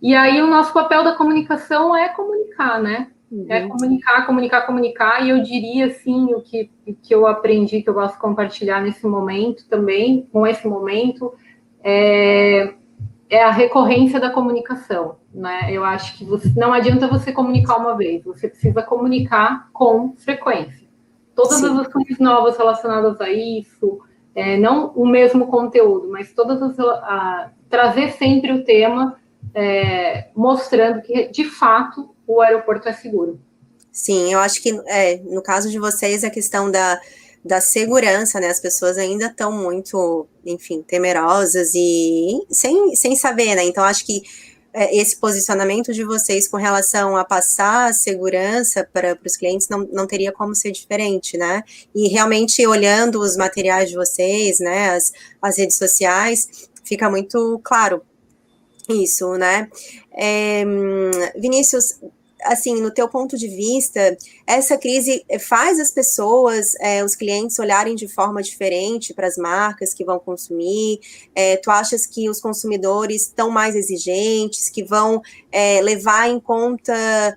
E 0.00 0.14
aí 0.14 0.40
o 0.40 0.46
nosso 0.46 0.72
papel 0.72 1.02
da 1.04 1.14
comunicação 1.14 1.96
é 1.96 2.08
comunicar, 2.08 2.80
né? 2.80 3.10
É 3.48 3.66
comunicar, 3.66 4.26
comunicar, 4.26 4.62
comunicar, 4.62 5.26
e 5.26 5.30
eu 5.30 5.42
diria 5.42 5.86
assim, 5.86 6.32
o 6.32 6.40
que, 6.40 6.70
que 7.02 7.14
eu 7.14 7.26
aprendi, 7.26 7.82
que 7.82 7.90
eu 7.90 7.94
gosto 7.94 8.14
de 8.14 8.20
compartilhar 8.20 8.80
nesse 8.80 9.06
momento 9.06 9.68
também, 9.68 10.26
com 10.32 10.46
esse 10.46 10.66
momento, 10.66 11.34
é, 11.84 12.72
é 13.28 13.42
a 13.42 13.50
recorrência 13.50 14.18
da 14.18 14.30
comunicação, 14.30 15.16
né? 15.32 15.68
Eu 15.70 15.84
acho 15.84 16.16
que 16.16 16.24
você, 16.24 16.50
não 16.56 16.72
adianta 16.72 17.06
você 17.06 17.30
comunicar 17.30 17.76
uma 17.76 17.94
vez, 17.94 18.24
você 18.24 18.48
precisa 18.48 18.82
comunicar 18.82 19.68
com 19.74 20.14
frequência. 20.16 20.87
Todas 21.38 21.58
Sim. 21.58 21.66
as 21.66 21.86
ações 21.86 22.18
novas 22.18 22.58
relacionadas 22.58 23.20
a 23.20 23.30
isso, 23.30 24.00
é, 24.34 24.56
não 24.56 24.88
o 24.96 25.06
mesmo 25.06 25.46
conteúdo, 25.46 26.08
mas 26.10 26.32
todas 26.32 26.60
as 26.60 26.76
a, 26.80 27.52
trazer 27.70 28.10
sempre 28.14 28.50
o 28.50 28.64
tema, 28.64 29.16
é, 29.54 30.30
mostrando 30.34 31.00
que 31.00 31.28
de 31.28 31.44
fato 31.44 32.10
o 32.26 32.40
aeroporto 32.40 32.88
é 32.88 32.92
seguro. 32.92 33.38
Sim, 33.92 34.32
eu 34.32 34.40
acho 34.40 34.60
que 34.60 34.70
é, 34.88 35.18
no 35.18 35.40
caso 35.40 35.70
de 35.70 35.78
vocês, 35.78 36.24
a 36.24 36.30
questão 36.30 36.72
da, 36.72 37.00
da 37.44 37.60
segurança, 37.60 38.40
né? 38.40 38.48
As 38.48 38.58
pessoas 38.58 38.98
ainda 38.98 39.26
estão 39.26 39.52
muito, 39.52 40.26
enfim, 40.44 40.82
temerosas 40.82 41.70
e 41.72 42.44
sem, 42.50 42.96
sem 42.96 43.14
saber, 43.14 43.54
né? 43.54 43.62
Então, 43.64 43.84
acho 43.84 44.04
que 44.04 44.22
esse 44.74 45.16
posicionamento 45.16 45.92
de 45.92 46.04
vocês 46.04 46.46
com 46.46 46.56
relação 46.56 47.16
a 47.16 47.24
passar 47.24 47.92
segurança 47.94 48.88
para 48.92 49.18
os 49.24 49.36
clientes 49.36 49.68
não, 49.68 49.80
não 49.92 50.06
teria 50.06 50.32
como 50.32 50.54
ser 50.54 50.70
diferente, 50.70 51.36
né? 51.36 51.62
E 51.94 52.08
realmente 52.08 52.64
olhando 52.66 53.20
os 53.20 53.36
materiais 53.36 53.88
de 53.88 53.96
vocês, 53.96 54.60
né? 54.60 54.90
As, 54.90 55.12
as 55.40 55.58
redes 55.58 55.76
sociais, 55.76 56.68
fica 56.84 57.10
muito 57.10 57.60
claro 57.64 58.02
isso, 58.88 59.34
né? 59.34 59.68
É, 60.12 60.64
Vinícius, 61.36 62.00
assim, 62.42 62.80
no 62.80 62.90
teu 62.90 63.08
ponto 63.08 63.36
de 63.36 63.48
vista, 63.48 64.16
essa 64.46 64.76
crise 64.76 65.24
faz 65.40 65.78
as 65.80 65.90
pessoas, 65.90 66.74
é, 66.80 67.04
os 67.04 67.14
clientes 67.14 67.58
olharem 67.58 67.94
de 67.94 68.06
forma 68.06 68.42
diferente 68.42 69.12
para 69.12 69.26
as 69.26 69.36
marcas 69.36 69.92
que 69.92 70.04
vão 70.04 70.18
consumir? 70.18 71.00
É, 71.34 71.56
tu 71.56 71.70
achas 71.70 72.06
que 72.06 72.28
os 72.28 72.40
consumidores 72.40 73.22
estão 73.22 73.50
mais 73.50 73.74
exigentes, 73.74 74.70
que 74.70 74.84
vão 74.84 75.20
é, 75.50 75.80
levar 75.80 76.28
em 76.28 76.40
conta 76.40 77.36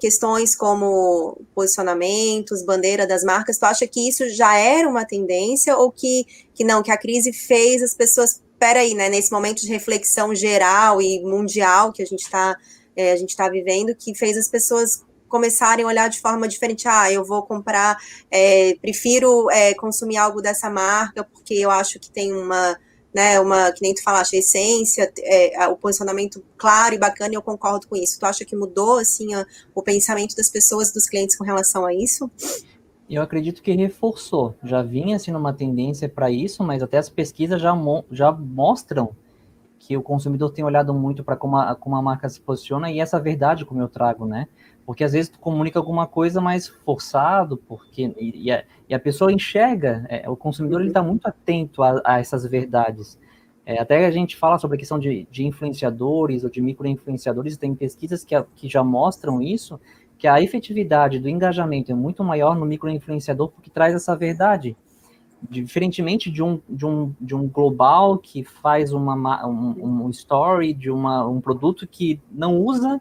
questões 0.00 0.56
como 0.56 1.40
posicionamentos, 1.54 2.64
bandeira 2.64 3.06
das 3.06 3.22
marcas? 3.22 3.56
Tu 3.56 3.64
acha 3.64 3.86
que 3.86 4.08
isso 4.08 4.28
já 4.30 4.58
era 4.58 4.88
uma 4.88 5.04
tendência 5.04 5.76
ou 5.76 5.92
que, 5.92 6.26
que 6.52 6.64
não, 6.64 6.82
que 6.82 6.90
a 6.90 6.96
crise 6.96 7.32
fez 7.32 7.80
as 7.80 7.94
pessoas, 7.94 8.42
peraí, 8.58 8.94
né, 8.94 9.08
nesse 9.08 9.30
momento 9.30 9.60
de 9.60 9.68
reflexão 9.68 10.34
geral 10.34 11.00
e 11.00 11.22
mundial 11.22 11.92
que 11.92 12.02
a 12.02 12.06
gente 12.06 12.22
está 12.22 12.56
é, 12.98 13.12
a 13.12 13.16
gente 13.16 13.30
está 13.30 13.48
vivendo, 13.48 13.94
que 13.94 14.12
fez 14.12 14.36
as 14.36 14.48
pessoas 14.48 15.04
começarem 15.28 15.84
a 15.84 15.88
olhar 15.88 16.08
de 16.08 16.20
forma 16.20 16.48
diferente. 16.48 16.88
Ah, 16.88 17.12
eu 17.12 17.24
vou 17.24 17.42
comprar, 17.42 17.96
é, 18.28 18.74
prefiro 18.82 19.48
é, 19.50 19.72
consumir 19.74 20.16
algo 20.16 20.42
dessa 20.42 20.68
marca 20.68 21.22
porque 21.22 21.54
eu 21.54 21.70
acho 21.70 22.00
que 22.00 22.10
tem 22.10 22.32
uma, 22.32 22.76
né, 23.14 23.38
uma, 23.38 23.70
que 23.70 23.82
nem 23.82 23.94
tu 23.94 24.02
falaste, 24.02 24.34
a 24.34 24.40
essência, 24.40 25.12
é, 25.18 25.68
o 25.68 25.76
posicionamento 25.76 26.42
claro 26.56 26.92
e 26.92 26.98
bacana, 26.98 27.34
e 27.34 27.36
eu 27.36 27.42
concordo 27.42 27.86
com 27.86 27.94
isso. 27.94 28.18
Tu 28.18 28.26
acha 28.26 28.44
que 28.44 28.56
mudou, 28.56 28.98
assim, 28.98 29.32
a, 29.32 29.46
o 29.74 29.82
pensamento 29.82 30.34
das 30.34 30.50
pessoas, 30.50 30.92
dos 30.92 31.08
clientes 31.08 31.36
com 31.36 31.44
relação 31.44 31.86
a 31.86 31.94
isso? 31.94 32.28
Eu 33.08 33.22
acredito 33.22 33.62
que 33.62 33.72
reforçou. 33.72 34.56
Já 34.64 34.82
vinha, 34.82 35.16
assim, 35.16 35.30
numa 35.30 35.52
tendência 35.52 36.08
para 36.08 36.30
isso, 36.30 36.64
mas 36.64 36.82
até 36.82 36.98
as 36.98 37.08
pesquisas 37.08 37.60
já, 37.62 37.74
mo 37.74 38.04
já 38.10 38.32
mostram 38.32 39.14
que 39.88 39.96
o 39.96 40.02
consumidor 40.02 40.50
tem 40.50 40.62
olhado 40.62 40.92
muito 40.92 41.24
para 41.24 41.34
como, 41.34 41.56
a, 41.56 41.74
como 41.74 41.96
a 41.96 42.02
marca 42.02 42.28
se 42.28 42.38
posiciona 42.38 42.90
e 42.90 43.00
essa 43.00 43.18
verdade 43.18 43.64
como 43.64 43.80
eu 43.80 43.88
trago, 43.88 44.26
né? 44.26 44.46
Porque 44.84 45.02
às 45.02 45.12
vezes 45.12 45.30
tu 45.30 45.38
comunica 45.38 45.78
alguma 45.78 46.06
coisa 46.06 46.42
mais 46.42 46.68
forçado, 46.68 47.56
porque 47.56 48.14
e, 48.18 48.48
e, 48.48 48.52
a, 48.52 48.64
e 48.86 48.94
a, 48.94 49.00
pessoa 49.00 49.32
enxerga, 49.32 50.04
é, 50.10 50.28
o 50.28 50.36
consumidor 50.36 50.82
ele 50.82 50.90
está 50.90 51.02
muito 51.02 51.26
atento 51.26 51.82
a, 51.82 52.02
a 52.04 52.20
essas 52.20 52.44
verdades. 52.44 53.18
É, 53.64 53.80
até 53.80 54.04
a 54.04 54.10
gente 54.10 54.36
fala 54.36 54.58
sobre 54.58 54.76
a 54.76 54.78
questão 54.78 54.98
de, 54.98 55.26
de 55.30 55.46
influenciadores 55.46 56.44
ou 56.44 56.50
de 56.50 56.60
micro-influenciadores, 56.60 57.56
tem 57.56 57.74
pesquisas 57.74 58.26
que, 58.26 58.34
que 58.56 58.68
já 58.68 58.84
mostram 58.84 59.40
isso, 59.40 59.80
que 60.18 60.28
a 60.28 60.38
efetividade 60.42 61.18
do 61.18 61.30
engajamento 61.30 61.90
é 61.90 61.94
muito 61.94 62.22
maior 62.22 62.54
no 62.54 62.66
micro-influenciador 62.66 63.48
porque 63.48 63.70
traz 63.70 63.94
essa 63.94 64.14
verdade 64.14 64.76
diferentemente 65.42 66.30
de 66.30 66.42
um, 66.42 66.60
de 66.68 66.84
um, 66.84 67.14
de 67.20 67.34
um 67.34 67.48
global 67.48 68.18
que 68.18 68.42
faz 68.42 68.92
uma, 68.92 69.46
um, 69.46 70.04
um 70.06 70.10
story 70.10 70.72
de 70.74 70.90
uma, 70.90 71.26
um 71.26 71.40
produto 71.40 71.86
que 71.86 72.20
não 72.30 72.58
usa 72.58 73.00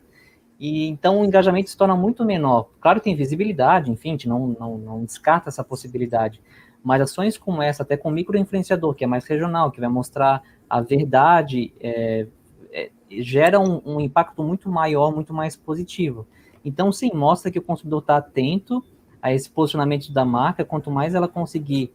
e 0.59 0.87
então 0.87 1.21
o 1.21 1.25
engajamento 1.25 1.69
se 1.69 1.77
torna 1.77 1.95
muito 1.95 2.25
menor. 2.25 2.69
Claro 2.79 2.99
tem 2.99 3.15
visibilidade, 3.15 3.91
enfim, 3.91 4.09
a 4.09 4.11
gente 4.13 4.29
não, 4.29 4.55
não, 4.59 4.77
não 4.77 5.05
descarta 5.05 5.49
essa 5.49 5.63
possibilidade, 5.63 6.41
mas 6.83 7.01
ações 7.01 7.37
como 7.37 7.61
essa, 7.61 7.83
até 7.83 7.97
com 7.97 8.09
microinfluenciador, 8.09 8.93
que 8.93 9.03
é 9.03 9.07
mais 9.07 9.25
regional, 9.25 9.71
que 9.71 9.79
vai 9.79 9.89
mostrar 9.89 10.41
a 10.69 10.81
verdade, 10.81 11.73
é, 11.79 12.27
é, 12.71 12.89
gera 13.19 13.59
um, 13.59 13.81
um, 13.85 13.99
impacto 13.99 14.43
muito 14.43 14.69
maior, 14.69 15.13
muito 15.13 15.33
mais 15.33 15.55
positivo. 15.55 16.27
Então, 16.63 16.91
sim, 16.91 17.11
mostra 17.13 17.51
que 17.51 17.59
o 17.59 17.61
consumidor 17.61 18.01
está 18.01 18.17
atento 18.17 18.83
a 19.21 19.33
esse 19.33 19.49
posicionamento 19.49 20.11
da 20.11 20.25
marca, 20.25 20.65
quanto 20.65 20.91
mais 20.91 21.15
ela 21.15 21.27
conseguir 21.27 21.91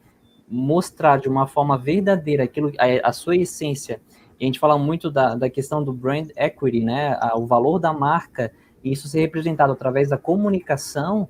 mostrar 0.53 1.19
de 1.19 1.29
uma 1.29 1.47
forma 1.47 1.79
verdadeira 1.79 2.45
aquilo, 2.45 2.71
a, 2.79 3.09
a 3.09 3.13
sua 3.13 3.37
essência, 3.37 4.03
e 4.39 4.45
a 4.45 4.47
gente 4.47 4.59
fala 4.59 4.77
muito 4.77 5.11
da, 5.11 5.35
da 5.35 5.49
questão 5.49 5.83
do 5.83 5.93
brand 5.93 6.29
equity, 6.37 6.85
né, 6.85 7.17
a, 7.21 7.39
o 7.39 7.47
valor 7.47 7.79
da 7.79 7.93
marca, 7.93 8.53
e 8.85 8.93
isso 8.93 9.09
ser 9.09 9.21
representado 9.21 9.73
através 9.73 10.11
da 10.11 10.19
comunicação 10.19 11.27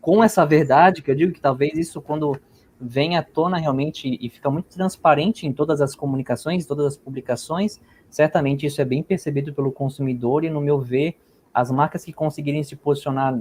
com 0.00 0.22
essa 0.22 0.46
verdade, 0.46 1.02
que 1.02 1.10
eu 1.10 1.14
digo 1.16 1.32
que 1.32 1.40
talvez 1.40 1.76
isso, 1.76 2.00
quando 2.00 2.40
vem 2.80 3.16
à 3.16 3.22
tona 3.22 3.58
realmente 3.58 4.16
e 4.20 4.28
fica 4.30 4.50
muito 4.50 4.68
transparente 4.68 5.46
em 5.46 5.52
todas 5.52 5.80
as 5.80 5.94
comunicações, 5.94 6.64
todas 6.64 6.86
as 6.86 6.96
publicações, 6.96 7.80
certamente 8.08 8.64
isso 8.64 8.80
é 8.80 8.84
bem 8.84 9.02
percebido 9.02 9.52
pelo 9.52 9.72
consumidor 9.72 10.44
e, 10.44 10.50
no 10.50 10.60
meu 10.60 10.80
ver, 10.80 11.18
as 11.52 11.70
marcas 11.70 12.04
que 12.04 12.12
conseguirem 12.12 12.62
se 12.62 12.76
posicionar 12.76 13.38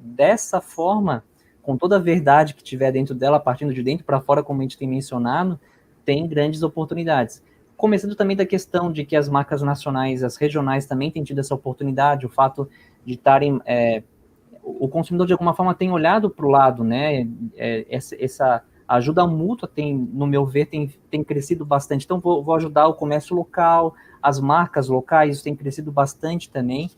dessa 0.00 0.60
forma, 0.60 1.24
com 1.68 1.76
toda 1.76 1.96
a 1.96 1.98
verdade 1.98 2.54
que 2.54 2.62
tiver 2.62 2.90
dentro 2.90 3.14
dela, 3.14 3.38
partindo 3.38 3.74
de 3.74 3.82
dentro 3.82 4.02
para 4.02 4.22
fora, 4.22 4.42
como 4.42 4.60
a 4.60 4.62
gente 4.62 4.78
tem 4.78 4.88
mencionado, 4.88 5.60
tem 6.02 6.26
grandes 6.26 6.62
oportunidades. 6.62 7.44
Começando 7.76 8.14
também 8.14 8.34
da 8.34 8.46
questão 8.46 8.90
de 8.90 9.04
que 9.04 9.14
as 9.14 9.28
marcas 9.28 9.60
nacionais, 9.60 10.24
as 10.24 10.38
regionais 10.38 10.86
também 10.86 11.10
têm 11.10 11.22
tido 11.22 11.40
essa 11.40 11.54
oportunidade, 11.54 12.24
o 12.24 12.30
fato 12.30 12.66
de 13.04 13.12
estarem. 13.12 13.60
É, 13.66 14.02
o 14.62 14.88
consumidor, 14.88 15.26
de 15.26 15.34
alguma 15.34 15.52
forma, 15.52 15.74
tem 15.74 15.92
olhado 15.92 16.30
para 16.30 16.46
o 16.46 16.48
lado, 16.48 16.82
né? 16.82 17.28
É, 17.54 17.84
essa, 17.90 18.16
essa 18.18 18.62
ajuda 18.88 19.26
mútua 19.26 19.68
tem, 19.68 19.94
no 19.94 20.26
meu 20.26 20.46
ver, 20.46 20.68
tem, 20.68 20.90
tem 21.10 21.22
crescido 21.22 21.66
bastante. 21.66 22.06
Então, 22.06 22.18
vou, 22.18 22.42
vou 22.42 22.54
ajudar 22.54 22.88
o 22.88 22.94
comércio 22.94 23.36
local, 23.36 23.94
as 24.22 24.40
marcas 24.40 24.88
locais, 24.88 25.34
isso 25.34 25.44
tem 25.44 25.54
crescido 25.54 25.92
bastante 25.92 26.48
também. 26.48 26.90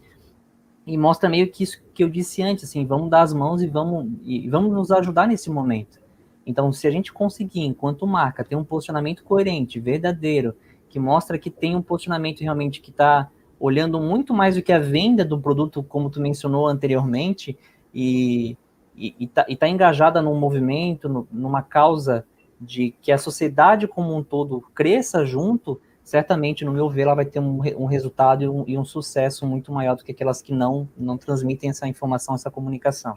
E 0.91 0.99
mostra 0.99 1.29
meio 1.29 1.49
que 1.49 1.63
isso 1.63 1.81
que 1.95 2.03
eu 2.03 2.09
disse 2.09 2.43
antes, 2.43 2.65
assim, 2.65 2.85
vamos 2.85 3.09
dar 3.09 3.23
as 3.23 3.33
mãos 3.33 3.63
e 3.63 3.67
vamos, 3.69 4.11
e 4.25 4.49
vamos 4.49 4.73
nos 4.73 4.91
ajudar 4.91 5.29
nesse 5.29 5.49
momento. 5.49 6.01
Então, 6.45 6.73
se 6.73 6.85
a 6.89 6.91
gente 6.91 7.13
conseguir, 7.13 7.61
enquanto 7.61 8.05
marca, 8.09 8.43
ter 8.43 8.57
um 8.57 8.65
posicionamento 8.65 9.23
coerente, 9.23 9.79
verdadeiro, 9.79 10.53
que 10.89 10.99
mostra 10.99 11.39
que 11.39 11.49
tem 11.49 11.77
um 11.77 11.81
posicionamento 11.81 12.41
realmente 12.41 12.81
que 12.81 12.91
está 12.91 13.31
olhando 13.61 14.01
muito 14.01 14.35
mais 14.35 14.57
do 14.57 14.63
que 14.63 14.73
a 14.73 14.81
venda 14.81 15.25
do 15.25 15.41
produto, 15.41 15.81
como 15.81 16.11
tu 16.11 16.21
mencionou 16.21 16.67
anteriormente, 16.67 17.57
e 17.95 18.57
está 18.97 19.45
tá 19.45 19.69
engajada 19.69 20.21
num 20.21 20.35
movimento, 20.35 21.09
no, 21.09 21.29
numa 21.31 21.63
causa 21.63 22.27
de 22.61 22.97
que 23.01 23.13
a 23.13 23.19
sociedade 23.19 23.87
como 23.87 24.17
um 24.17 24.25
todo 24.25 24.61
cresça 24.75 25.25
junto, 25.25 25.81
certamente, 26.11 26.65
no 26.65 26.73
meu 26.73 26.91
ver, 26.91 27.03
ela 27.03 27.15
vai 27.15 27.25
ter 27.25 27.39
um, 27.39 27.61
um 27.79 27.85
resultado 27.87 28.43
e 28.43 28.49
um, 28.49 28.65
e 28.67 28.77
um, 28.77 28.85
sucesso 28.85 29.47
muito 29.47 29.71
maior 29.71 29.95
do 29.95 30.03
que 30.03 30.11
aquelas 30.11 30.43
que 30.43 30.53
não, 30.53 30.89
não 30.99 31.17
transmitem 31.17 31.71
essa 31.71 31.87
informação, 31.87 32.35
essa 32.35 32.51
comunicação. 32.51 33.15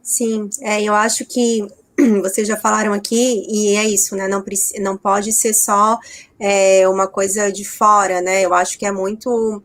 Sim, 0.00 0.48
é, 0.60 0.80
eu 0.80 0.94
acho 0.94 1.26
que 1.26 1.66
vocês 2.22 2.46
já 2.46 2.56
falaram 2.56 2.92
aqui, 2.92 3.44
e 3.48 3.74
é 3.74 3.84
isso, 3.84 4.14
né? 4.14 4.28
Não, 4.28 4.44
não 4.80 4.96
pode 4.96 5.32
ser 5.32 5.52
só 5.54 5.98
é, 6.38 6.88
uma 6.88 7.08
coisa 7.08 7.50
de 7.50 7.64
fora, 7.64 8.20
né? 8.20 8.42
Eu 8.42 8.54
acho 8.54 8.78
que 8.78 8.86
é 8.86 8.92
muito 8.92 9.60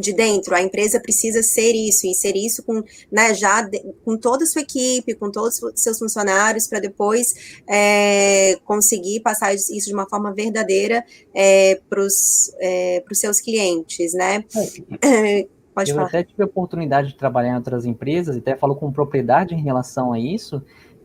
de 0.00 0.12
dentro. 0.12 0.54
A 0.54 0.62
empresa 0.62 1.00
precisa 1.00 1.42
ser 1.42 1.72
isso 1.72 2.06
e 2.06 2.14
ser 2.14 2.36
isso 2.36 2.62
com, 2.62 2.82
né, 3.10 3.34
já 3.34 3.62
de, 3.62 3.80
com 4.04 4.16
toda 4.16 4.44
a 4.44 4.46
sua 4.46 4.62
equipe, 4.62 5.14
com 5.14 5.30
todos 5.30 5.62
os 5.62 5.80
seus 5.80 5.98
funcionários, 5.98 6.66
para 6.66 6.80
depois 6.80 7.60
é, 7.68 8.56
conseguir 8.64 9.20
passar 9.20 9.54
isso 9.54 9.86
de 9.86 9.94
uma 9.94 10.08
forma 10.08 10.32
verdadeira 10.32 11.04
é, 11.34 11.80
para 11.88 12.00
os 12.00 12.52
é, 12.60 13.02
seus 13.12 13.40
clientes, 13.40 14.12
né? 14.14 14.44
É, 15.02 15.46
Pode 15.74 15.90
eu 15.90 15.96
falar. 15.96 16.08
até 16.08 16.24
tive 16.24 16.42
a 16.42 16.46
oportunidade 16.46 17.08
de 17.08 17.14
trabalhar 17.14 17.52
em 17.52 17.56
outras 17.56 17.84
empresas, 17.84 18.34
e 18.34 18.40
até 18.40 18.56
falo 18.56 18.74
com 18.74 18.90
propriedade 18.90 19.54
em 19.54 19.62
relação 19.62 20.12
a 20.12 20.18
isso, 20.18 20.60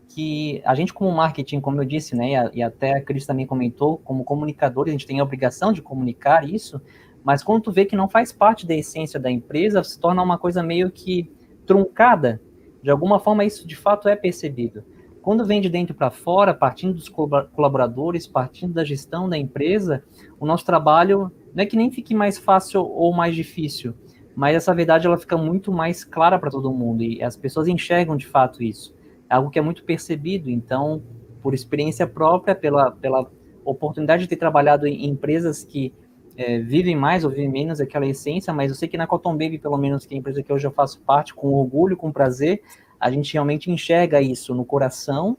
que 0.08 0.60
a 0.64 0.74
gente 0.74 0.92
como 0.92 1.12
marketing, 1.12 1.60
como 1.60 1.80
eu 1.80 1.84
disse, 1.84 2.16
né, 2.16 2.30
e, 2.30 2.34
a, 2.34 2.50
e 2.54 2.62
até 2.62 2.92
a 2.94 3.00
Cris 3.00 3.24
também 3.24 3.46
comentou, 3.46 3.98
como 3.98 4.24
comunicadores, 4.24 4.90
a 4.90 4.92
gente 4.92 5.06
tem 5.06 5.20
a 5.20 5.22
obrigação 5.22 5.72
de 5.72 5.80
comunicar 5.80 6.48
isso, 6.48 6.80
mas 7.24 7.42
quando 7.42 7.62
tu 7.62 7.72
vê 7.72 7.86
que 7.86 7.96
não 7.96 8.06
faz 8.06 8.30
parte 8.30 8.66
da 8.66 8.74
essência 8.74 9.18
da 9.18 9.30
empresa, 9.30 9.82
se 9.82 9.98
torna 9.98 10.22
uma 10.22 10.36
coisa 10.36 10.62
meio 10.62 10.90
que 10.90 11.32
truncada. 11.64 12.40
De 12.82 12.90
alguma 12.90 13.18
forma, 13.18 13.46
isso 13.46 13.66
de 13.66 13.74
fato 13.74 14.10
é 14.10 14.14
percebido. 14.14 14.84
Quando 15.22 15.46
vem 15.46 15.58
de 15.58 15.70
dentro 15.70 15.94
para 15.94 16.10
fora, 16.10 16.52
partindo 16.52 16.92
dos 16.92 17.08
colaboradores, 17.08 18.26
partindo 18.26 18.74
da 18.74 18.84
gestão 18.84 19.26
da 19.26 19.38
empresa, 19.38 20.04
o 20.38 20.44
nosso 20.44 20.66
trabalho 20.66 21.32
não 21.54 21.62
é 21.62 21.66
que 21.66 21.78
nem 21.78 21.90
fique 21.90 22.14
mais 22.14 22.36
fácil 22.36 22.82
ou 22.82 23.10
mais 23.14 23.34
difícil, 23.34 23.94
mas 24.36 24.54
essa 24.54 24.74
verdade 24.74 25.06
ela 25.06 25.16
fica 25.16 25.38
muito 25.38 25.72
mais 25.72 26.04
clara 26.04 26.38
para 26.38 26.50
todo 26.50 26.70
mundo 26.70 27.02
e 27.02 27.22
as 27.22 27.38
pessoas 27.38 27.68
enxergam 27.68 28.18
de 28.18 28.26
fato 28.26 28.62
isso. 28.62 28.94
É 29.30 29.34
algo 29.34 29.48
que 29.48 29.58
é 29.58 29.62
muito 29.62 29.82
percebido, 29.84 30.50
então, 30.50 31.02
por 31.40 31.54
experiência 31.54 32.06
própria, 32.06 32.54
pela, 32.54 32.90
pela 32.90 33.30
oportunidade 33.64 34.24
de 34.24 34.28
ter 34.28 34.36
trabalhado 34.36 34.86
em 34.86 35.06
empresas 35.06 35.64
que 35.64 35.90
é, 36.36 36.58
vivem 36.58 36.96
mais 36.96 37.24
ou 37.24 37.30
vivem 37.30 37.48
menos 37.48 37.80
aquela 37.80 38.06
essência, 38.06 38.52
mas 38.52 38.70
eu 38.70 38.76
sei 38.76 38.88
que 38.88 38.96
na 38.96 39.06
Cotton 39.06 39.32
Baby, 39.32 39.58
pelo 39.58 39.78
menos 39.78 40.04
que 40.04 40.14
é 40.14 40.16
a 40.16 40.20
empresa 40.20 40.42
que 40.42 40.52
hoje 40.52 40.66
eu 40.66 40.72
faço 40.72 41.00
parte, 41.00 41.34
com 41.34 41.52
orgulho, 41.52 41.96
com 41.96 42.10
prazer, 42.10 42.62
a 42.98 43.10
gente 43.10 43.32
realmente 43.32 43.70
enxerga 43.70 44.20
isso 44.20 44.54
no 44.54 44.64
coração, 44.64 45.36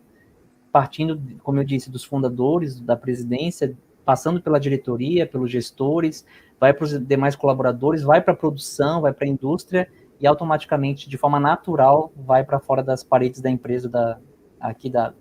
partindo, 0.72 1.22
como 1.44 1.60
eu 1.60 1.64
disse, 1.64 1.90
dos 1.90 2.04
fundadores, 2.04 2.80
da 2.80 2.96
presidência, 2.96 3.76
passando 4.06 4.42
pela 4.42 4.60
diretoria, 4.60 5.26
pelos 5.26 5.52
gestores, 5.52 6.26
vai 6.60 6.74
para 6.74 6.84
os 6.84 7.00
demais 7.00 7.36
colaboradores, 7.36 8.04
vai 8.04 8.22
para 8.22 8.34
a 8.34 8.38
produção, 8.38 9.02
vai 9.02 9.12
para 9.12 9.26
a 9.26 9.30
indústria 9.30 9.90
e 10.20 10.28
automaticamente, 10.28 11.10
de 11.10 11.18
forma 11.18 11.40
natural, 11.40 12.14
vai 12.16 12.44
para 12.44 12.60
fora 12.60 12.84
das 12.84 13.04
paredes 13.04 13.42
da 13.42 13.50
empresa, 13.50 13.90
da, 13.90 14.20
aqui 14.60 14.90
da, 14.90 15.14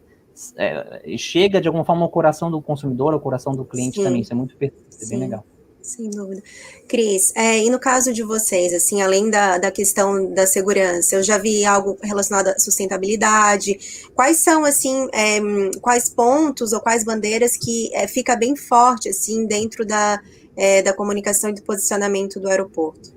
é, 0.56 1.16
chega 1.16 1.60
de 1.60 1.68
alguma 1.68 1.84
forma 1.84 2.02
ao 2.02 2.10
coração 2.10 2.50
do 2.50 2.60
consumidor, 2.60 3.14
ao 3.14 3.20
coração 3.20 3.54
do 3.54 3.64
cliente 3.64 3.96
Sim. 3.96 4.04
também. 4.04 4.20
Isso 4.20 4.32
é 4.32 4.36
muito 4.36 4.54
é 4.60 4.70
bem 5.08 5.18
legal. 5.18 5.44
Sem 5.84 6.08
dúvida. 6.08 6.42
Cris, 6.88 7.30
é, 7.36 7.58
e 7.58 7.68
no 7.68 7.78
caso 7.78 8.10
de 8.10 8.22
vocês, 8.22 8.72
assim, 8.72 9.02
além 9.02 9.28
da, 9.28 9.58
da 9.58 9.70
questão 9.70 10.32
da 10.32 10.46
segurança, 10.46 11.14
eu 11.14 11.22
já 11.22 11.36
vi 11.36 11.62
algo 11.66 11.98
relacionado 12.02 12.48
à 12.48 12.58
sustentabilidade. 12.58 14.08
Quais 14.14 14.38
são, 14.38 14.64
assim, 14.64 15.06
é, 15.12 15.38
quais 15.82 16.08
pontos 16.08 16.72
ou 16.72 16.80
quais 16.80 17.04
bandeiras 17.04 17.54
que 17.58 17.94
é, 17.94 18.08
fica 18.08 18.34
bem 18.34 18.56
forte, 18.56 19.10
assim, 19.10 19.46
dentro 19.46 19.84
da, 19.84 20.18
é, 20.56 20.80
da 20.80 20.94
comunicação 20.94 21.50
e 21.50 21.54
do 21.54 21.62
posicionamento 21.62 22.40
do 22.40 22.48
aeroporto? 22.48 23.14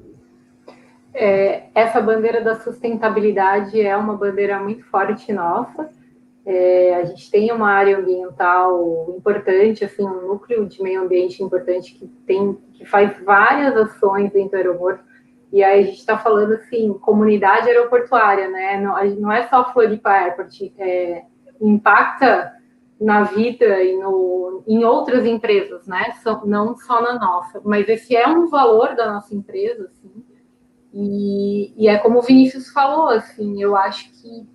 É, 1.13 1.67
essa 1.73 2.01
bandeira 2.01 2.43
da 2.43 2.59
sustentabilidade 2.59 3.79
é 3.79 3.95
uma 3.95 4.17
bandeira 4.17 4.59
muito 4.59 4.83
forte 4.87 5.31
nossa. 5.31 5.89
É, 6.49 6.95
a 6.95 7.03
gente 7.03 7.29
tem 7.29 7.51
uma 7.51 7.69
área 7.69 7.97
ambiental 7.97 9.13
importante, 9.17 9.83
assim, 9.83 10.01
um 10.01 10.27
núcleo 10.29 10.65
de 10.65 10.81
meio 10.81 11.01
ambiente 11.01 11.43
importante 11.43 11.93
que 11.93 12.07
tem, 12.25 12.57
que 12.73 12.85
faz 12.85 13.21
várias 13.21 13.75
ações 13.75 14.31
dentro 14.31 14.51
do 14.51 14.55
aeroporto. 14.55 15.03
E 15.51 15.61
aí 15.61 15.81
a 15.81 15.83
gente 15.83 15.99
está 15.99 16.17
falando 16.17 16.53
assim, 16.53 16.93
comunidade 16.93 17.67
aeroportuária, 17.67 18.47
né? 18.49 18.79
Não, 18.79 18.95
não 19.19 19.29
é 19.29 19.45
só 19.49 19.73
Floripa 19.73 20.09
Airport, 20.09 20.71
é, 20.77 21.25
impacta 21.59 22.53
na 22.97 23.23
vida 23.23 23.83
e 23.83 23.97
no, 23.97 24.63
em 24.65 24.85
outras 24.85 25.25
empresas, 25.25 25.85
né? 25.85 26.13
não 26.45 26.77
só 26.77 27.01
na 27.01 27.19
nossa. 27.19 27.61
Mas 27.65 27.89
esse 27.89 28.15
é 28.15 28.25
um 28.25 28.47
valor 28.47 28.95
da 28.95 29.11
nossa 29.11 29.35
empresa, 29.35 29.91
assim. 29.91 30.23
E, 30.93 31.73
e 31.75 31.89
é 31.89 31.97
como 31.97 32.19
o 32.19 32.21
Vinícius 32.21 32.69
falou, 32.69 33.09
assim, 33.09 33.61
eu 33.61 33.75
acho 33.75 34.09
que 34.13 34.47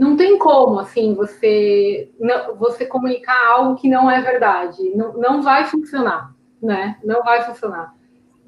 não 0.00 0.16
tem 0.16 0.38
como, 0.38 0.78
assim, 0.78 1.12
você, 1.12 2.10
não, 2.18 2.56
você 2.56 2.86
comunicar 2.86 3.36
algo 3.48 3.76
que 3.76 3.86
não 3.86 4.10
é 4.10 4.22
verdade. 4.22 4.78
Não, 4.96 5.12
não 5.18 5.42
vai 5.42 5.66
funcionar, 5.66 6.34
né? 6.60 6.96
Não 7.04 7.22
vai 7.22 7.42
funcionar. 7.42 7.94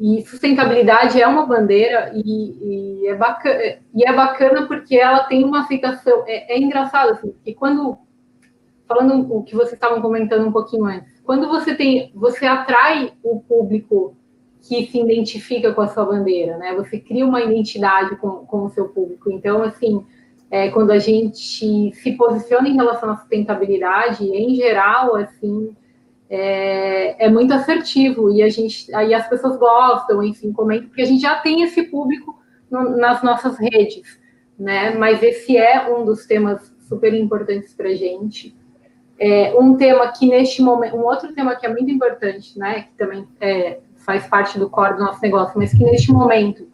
E 0.01 0.23
sustentabilidade 0.23 1.21
é 1.21 1.27
uma 1.27 1.45
bandeira 1.45 2.11
e, 2.15 3.03
e, 3.03 3.07
é, 3.07 3.15
bacana, 3.15 3.61
e 3.95 4.03
é 4.03 4.13
bacana 4.15 4.67
porque 4.67 4.97
ela 4.97 5.25
tem 5.25 5.45
uma 5.45 5.61
aceitação. 5.61 6.25
É, 6.27 6.55
é 6.55 6.59
engraçado, 6.59 7.11
assim, 7.11 7.31
porque 7.33 7.53
quando. 7.53 7.99
Falando 8.89 9.35
o 9.35 9.43
que 9.43 9.55
vocês 9.55 9.75
estavam 9.75 10.01
comentando 10.01 10.47
um 10.47 10.53
pouquinho 10.53 10.87
antes, 10.87 11.21
quando 11.21 11.49
você 11.49 11.75
tem. 11.75 12.11
Você 12.15 12.47
atrai 12.47 13.13
o 13.23 13.41
público 13.41 14.17
que 14.63 14.87
se 14.87 14.99
identifica 14.99 15.75
com 15.75 15.83
a 15.83 15.89
sua 15.89 16.07
bandeira, 16.07 16.57
né? 16.57 16.75
Você 16.77 16.99
cria 16.99 17.27
uma 17.27 17.43
identidade 17.43 18.17
com, 18.17 18.47
com 18.47 18.65
o 18.65 18.71
seu 18.71 18.89
público. 18.89 19.31
Então, 19.31 19.63
assim 19.63 20.03
é, 20.53 20.69
quando 20.69 20.91
a 20.91 20.99
gente 20.99 21.95
se 21.95 22.13
posiciona 22.13 22.69
em 22.69 22.75
relação 22.75 23.11
à 23.11 23.17
sustentabilidade, 23.17 24.23
em 24.23 24.55
geral, 24.55 25.17
assim, 25.17 25.75
é, 26.29 27.25
é, 27.25 27.31
muito 27.31 27.55
assertivo 27.55 28.31
e 28.31 28.43
a 28.43 28.51
gente, 28.51 28.95
aí 28.95 29.15
as 29.15 29.27
pessoas 29.27 29.57
gostam, 29.57 30.23
enfim, 30.23 30.53
comentam, 30.53 30.89
porque 30.89 31.01
a 31.01 31.07
gente 31.07 31.23
já 31.23 31.37
tem 31.37 31.63
esse 31.63 31.85
público 31.85 32.39
no, 32.71 32.99
nas 32.99 33.23
nossas 33.23 33.59
redes, 33.59 34.21
né? 34.59 34.95
Mas 34.95 35.23
esse 35.23 35.57
é 35.57 35.91
um 35.91 36.05
dos 36.05 36.27
temas 36.27 36.71
super 36.87 37.15
importantes 37.15 37.73
para 37.73 37.89
a 37.89 37.95
gente. 37.95 38.55
É, 39.19 39.55
um 39.59 39.75
tema 39.75 40.13
que 40.13 40.29
neste 40.29 40.61
momento, 40.61 40.97
um 40.97 41.05
outro 41.05 41.33
tema 41.33 41.57
que 41.57 41.65
é 41.65 41.71
muito 41.71 41.91
importante, 41.91 42.59
né? 42.59 42.83
Que 42.83 42.93
também 42.99 43.27
é, 43.41 43.79
faz 44.05 44.27
parte 44.27 44.59
do 44.59 44.69
core 44.69 44.97
do 44.97 45.05
nosso 45.05 45.23
negócio, 45.23 45.59
mas 45.59 45.73
que 45.73 45.83
neste 45.83 46.13
momento 46.13 46.69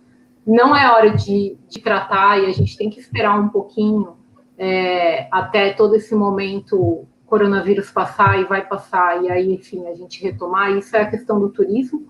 não 0.48 0.74
é 0.74 0.90
hora 0.90 1.10
de, 1.10 1.58
de 1.68 1.78
tratar 1.80 2.38
e 2.38 2.46
a 2.46 2.52
gente 2.52 2.76
tem 2.76 2.88
que 2.88 2.98
esperar 2.98 3.38
um 3.38 3.50
pouquinho 3.50 4.16
é, 4.56 5.28
até 5.30 5.74
todo 5.74 5.94
esse 5.94 6.14
momento 6.14 7.06
coronavírus 7.26 7.90
passar 7.90 8.40
e 8.40 8.44
vai 8.44 8.66
passar, 8.66 9.22
e 9.22 9.30
aí, 9.30 9.52
enfim, 9.52 9.86
a 9.86 9.94
gente 9.94 10.22
retomar, 10.22 10.72
isso 10.72 10.96
é 10.96 11.02
a 11.02 11.10
questão 11.10 11.38
do 11.38 11.50
turismo. 11.50 12.08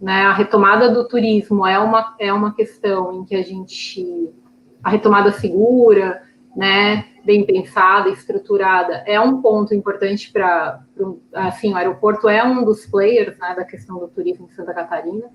Né? 0.00 0.22
A 0.22 0.32
retomada 0.32 0.88
do 0.88 1.06
turismo 1.06 1.66
é 1.66 1.78
uma, 1.78 2.14
é 2.18 2.32
uma 2.32 2.54
questão 2.54 3.12
em 3.12 3.24
que 3.24 3.34
a 3.34 3.42
gente. 3.42 4.30
A 4.82 4.88
retomada 4.88 5.32
segura, 5.32 6.22
né, 6.56 7.04
bem 7.22 7.44
pensada, 7.44 8.08
estruturada, 8.08 9.02
é 9.06 9.20
um 9.20 9.42
ponto 9.42 9.74
importante 9.74 10.32
para. 10.32 10.80
Assim, 11.34 11.72
o 11.72 11.76
aeroporto 11.76 12.28
é 12.28 12.42
um 12.42 12.64
dos 12.64 12.86
players 12.86 13.36
né, 13.38 13.54
da 13.54 13.64
questão 13.64 13.98
do 13.98 14.08
turismo 14.08 14.46
em 14.46 14.54
Santa 14.54 14.72
Catarina. 14.72 15.26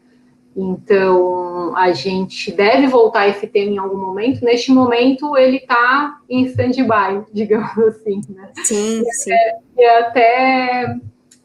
Então, 0.55 1.75
a 1.75 1.91
gente 1.91 2.51
deve 2.51 2.87
voltar 2.87 3.21
a 3.21 3.27
esse 3.27 3.45
tema 3.45 3.71
em 3.71 3.77
algum 3.77 3.97
momento. 3.97 4.43
Neste 4.43 4.71
momento, 4.71 5.35
ele 5.35 5.57
está 5.57 6.17
em 6.29 6.45
stand-by, 6.45 7.25
digamos 7.33 7.77
assim. 7.79 8.21
Né? 8.29 8.51
Sim, 8.63 9.01
e 9.01 9.13
sim. 9.13 9.33
Até, 9.33 9.59
e 9.77 9.85
até, 9.85 10.95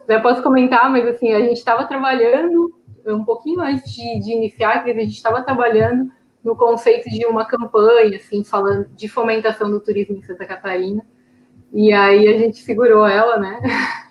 já 0.08 0.20
posso 0.20 0.42
comentar, 0.42 0.88
mas 0.90 1.06
assim, 1.06 1.32
a 1.32 1.40
gente 1.40 1.58
estava 1.58 1.84
trabalhando, 1.86 2.72
um 3.06 3.24
pouquinho 3.24 3.60
antes 3.60 3.92
de, 3.92 4.20
de 4.20 4.32
iniciar, 4.32 4.84
a 4.84 4.86
gente 4.86 5.14
estava 5.14 5.42
trabalhando 5.42 6.12
no 6.44 6.54
conceito 6.54 7.10
de 7.10 7.26
uma 7.26 7.44
campanha, 7.44 8.16
assim, 8.16 8.44
falando 8.44 8.88
de 8.94 9.08
fomentação 9.08 9.70
do 9.70 9.80
turismo 9.80 10.16
em 10.16 10.22
Santa 10.22 10.46
Catarina. 10.46 11.04
E 11.72 11.92
aí 11.92 12.26
a 12.28 12.38
gente 12.38 12.62
segurou 12.62 13.06
ela, 13.06 13.38
né? 13.38 13.60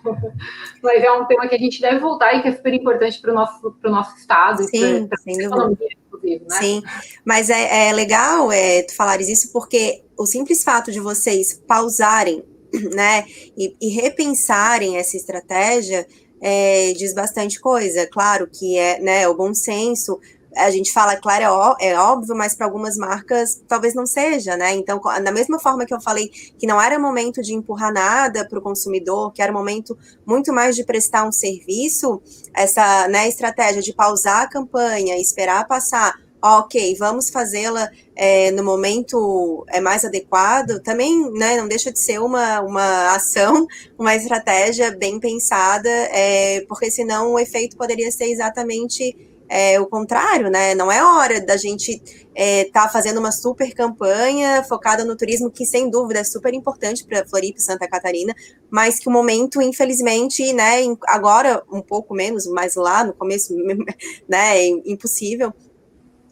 Mas 0.82 1.02
é 1.02 1.12
um 1.12 1.26
tema 1.26 1.46
que 1.46 1.54
a 1.54 1.58
gente 1.58 1.80
deve 1.80 1.98
voltar 1.98 2.34
e 2.34 2.42
que 2.42 2.48
é 2.48 2.52
super 2.52 2.72
importante 2.72 3.20
para 3.20 3.32
o 3.32 3.34
nosso, 3.34 3.76
nosso 3.84 4.16
estado 4.16 4.62
Sim, 4.64 5.06
para 5.06 5.18
a 5.26 5.32
economia, 5.32 5.88
inclusive, 6.06 6.44
né? 6.48 6.56
Sim, 6.56 6.82
mas 7.22 7.50
é, 7.50 7.88
é 7.88 7.92
legal 7.92 8.50
é, 8.50 8.82
tu 8.82 8.94
falares 8.96 9.28
isso 9.28 9.52
porque 9.52 10.02
o 10.16 10.24
simples 10.24 10.64
fato 10.64 10.90
de 10.90 11.00
vocês 11.00 11.62
pausarem, 11.68 12.42
né, 12.94 13.26
e, 13.56 13.76
e 13.80 13.88
repensarem 13.90 14.96
essa 14.96 15.16
estratégia 15.16 16.06
é, 16.40 16.92
diz 16.94 17.12
bastante 17.12 17.60
coisa. 17.60 18.06
Claro 18.06 18.48
que 18.50 18.78
é, 18.78 19.00
né, 19.00 19.28
o 19.28 19.34
bom 19.34 19.52
senso, 19.52 20.18
a 20.56 20.70
gente 20.70 20.92
fala, 20.92 21.16
claro, 21.16 21.44
é, 21.44 21.50
ó, 21.50 21.76
é 21.80 21.98
óbvio, 21.98 22.34
mas 22.36 22.54
para 22.54 22.66
algumas 22.66 22.96
marcas 22.96 23.62
talvez 23.68 23.94
não 23.94 24.06
seja, 24.06 24.56
né? 24.56 24.74
Então, 24.74 25.00
da 25.00 25.32
mesma 25.32 25.58
forma 25.58 25.86
que 25.86 25.94
eu 25.94 26.00
falei 26.00 26.28
que 26.58 26.66
não 26.66 26.80
era 26.80 26.98
momento 26.98 27.40
de 27.42 27.54
empurrar 27.54 27.92
nada 27.92 28.46
para 28.48 28.58
o 28.58 28.62
consumidor, 28.62 29.32
que 29.32 29.42
era 29.42 29.52
momento 29.52 29.96
muito 30.26 30.52
mais 30.52 30.74
de 30.74 30.84
prestar 30.84 31.26
um 31.26 31.32
serviço, 31.32 32.20
essa 32.54 33.08
né, 33.08 33.28
estratégia 33.28 33.82
de 33.82 33.92
pausar 33.92 34.42
a 34.42 34.48
campanha, 34.48 35.16
esperar 35.18 35.66
passar, 35.66 36.14
ok, 36.42 36.96
vamos 36.96 37.30
fazê-la 37.30 37.90
é, 38.16 38.50
no 38.50 38.64
momento 38.64 39.64
é 39.68 39.80
mais 39.80 40.04
adequado, 40.04 40.80
também 40.80 41.30
né, 41.32 41.56
não 41.56 41.68
deixa 41.68 41.92
de 41.92 41.98
ser 41.98 42.18
uma, 42.20 42.60
uma 42.60 43.14
ação, 43.14 43.66
uma 43.98 44.14
estratégia 44.16 44.90
bem 44.90 45.20
pensada, 45.20 45.88
é, 45.88 46.62
porque 46.68 46.90
senão 46.90 47.32
o 47.32 47.38
efeito 47.38 47.76
poderia 47.76 48.10
ser 48.10 48.26
exatamente 48.26 49.29
é, 49.50 49.80
o 49.80 49.86
contrário, 49.86 50.48
né? 50.48 50.76
Não 50.76 50.92
é 50.92 51.02
hora 51.02 51.40
da 51.40 51.56
gente 51.56 51.90
estar 51.90 52.30
é, 52.36 52.64
tá 52.66 52.88
fazendo 52.88 53.18
uma 53.18 53.32
super 53.32 53.74
campanha 53.74 54.62
focada 54.62 55.04
no 55.04 55.16
turismo, 55.16 55.50
que 55.50 55.66
sem 55.66 55.90
dúvida 55.90 56.20
é 56.20 56.24
super 56.24 56.54
importante 56.54 57.04
para 57.04 57.26
Floripa 57.26 57.58
e 57.58 57.62
Santa 57.62 57.88
Catarina, 57.88 58.32
mas 58.70 59.00
que 59.00 59.08
o 59.08 59.12
momento, 59.12 59.60
infelizmente, 59.60 60.52
né, 60.52 60.82
agora 61.08 61.64
um 61.70 61.82
pouco 61.82 62.14
menos, 62.14 62.46
mas 62.46 62.76
lá 62.76 63.02
no 63.02 63.12
começo, 63.12 63.52
né, 64.28 64.56
é 64.56 64.68
impossível. 64.86 65.52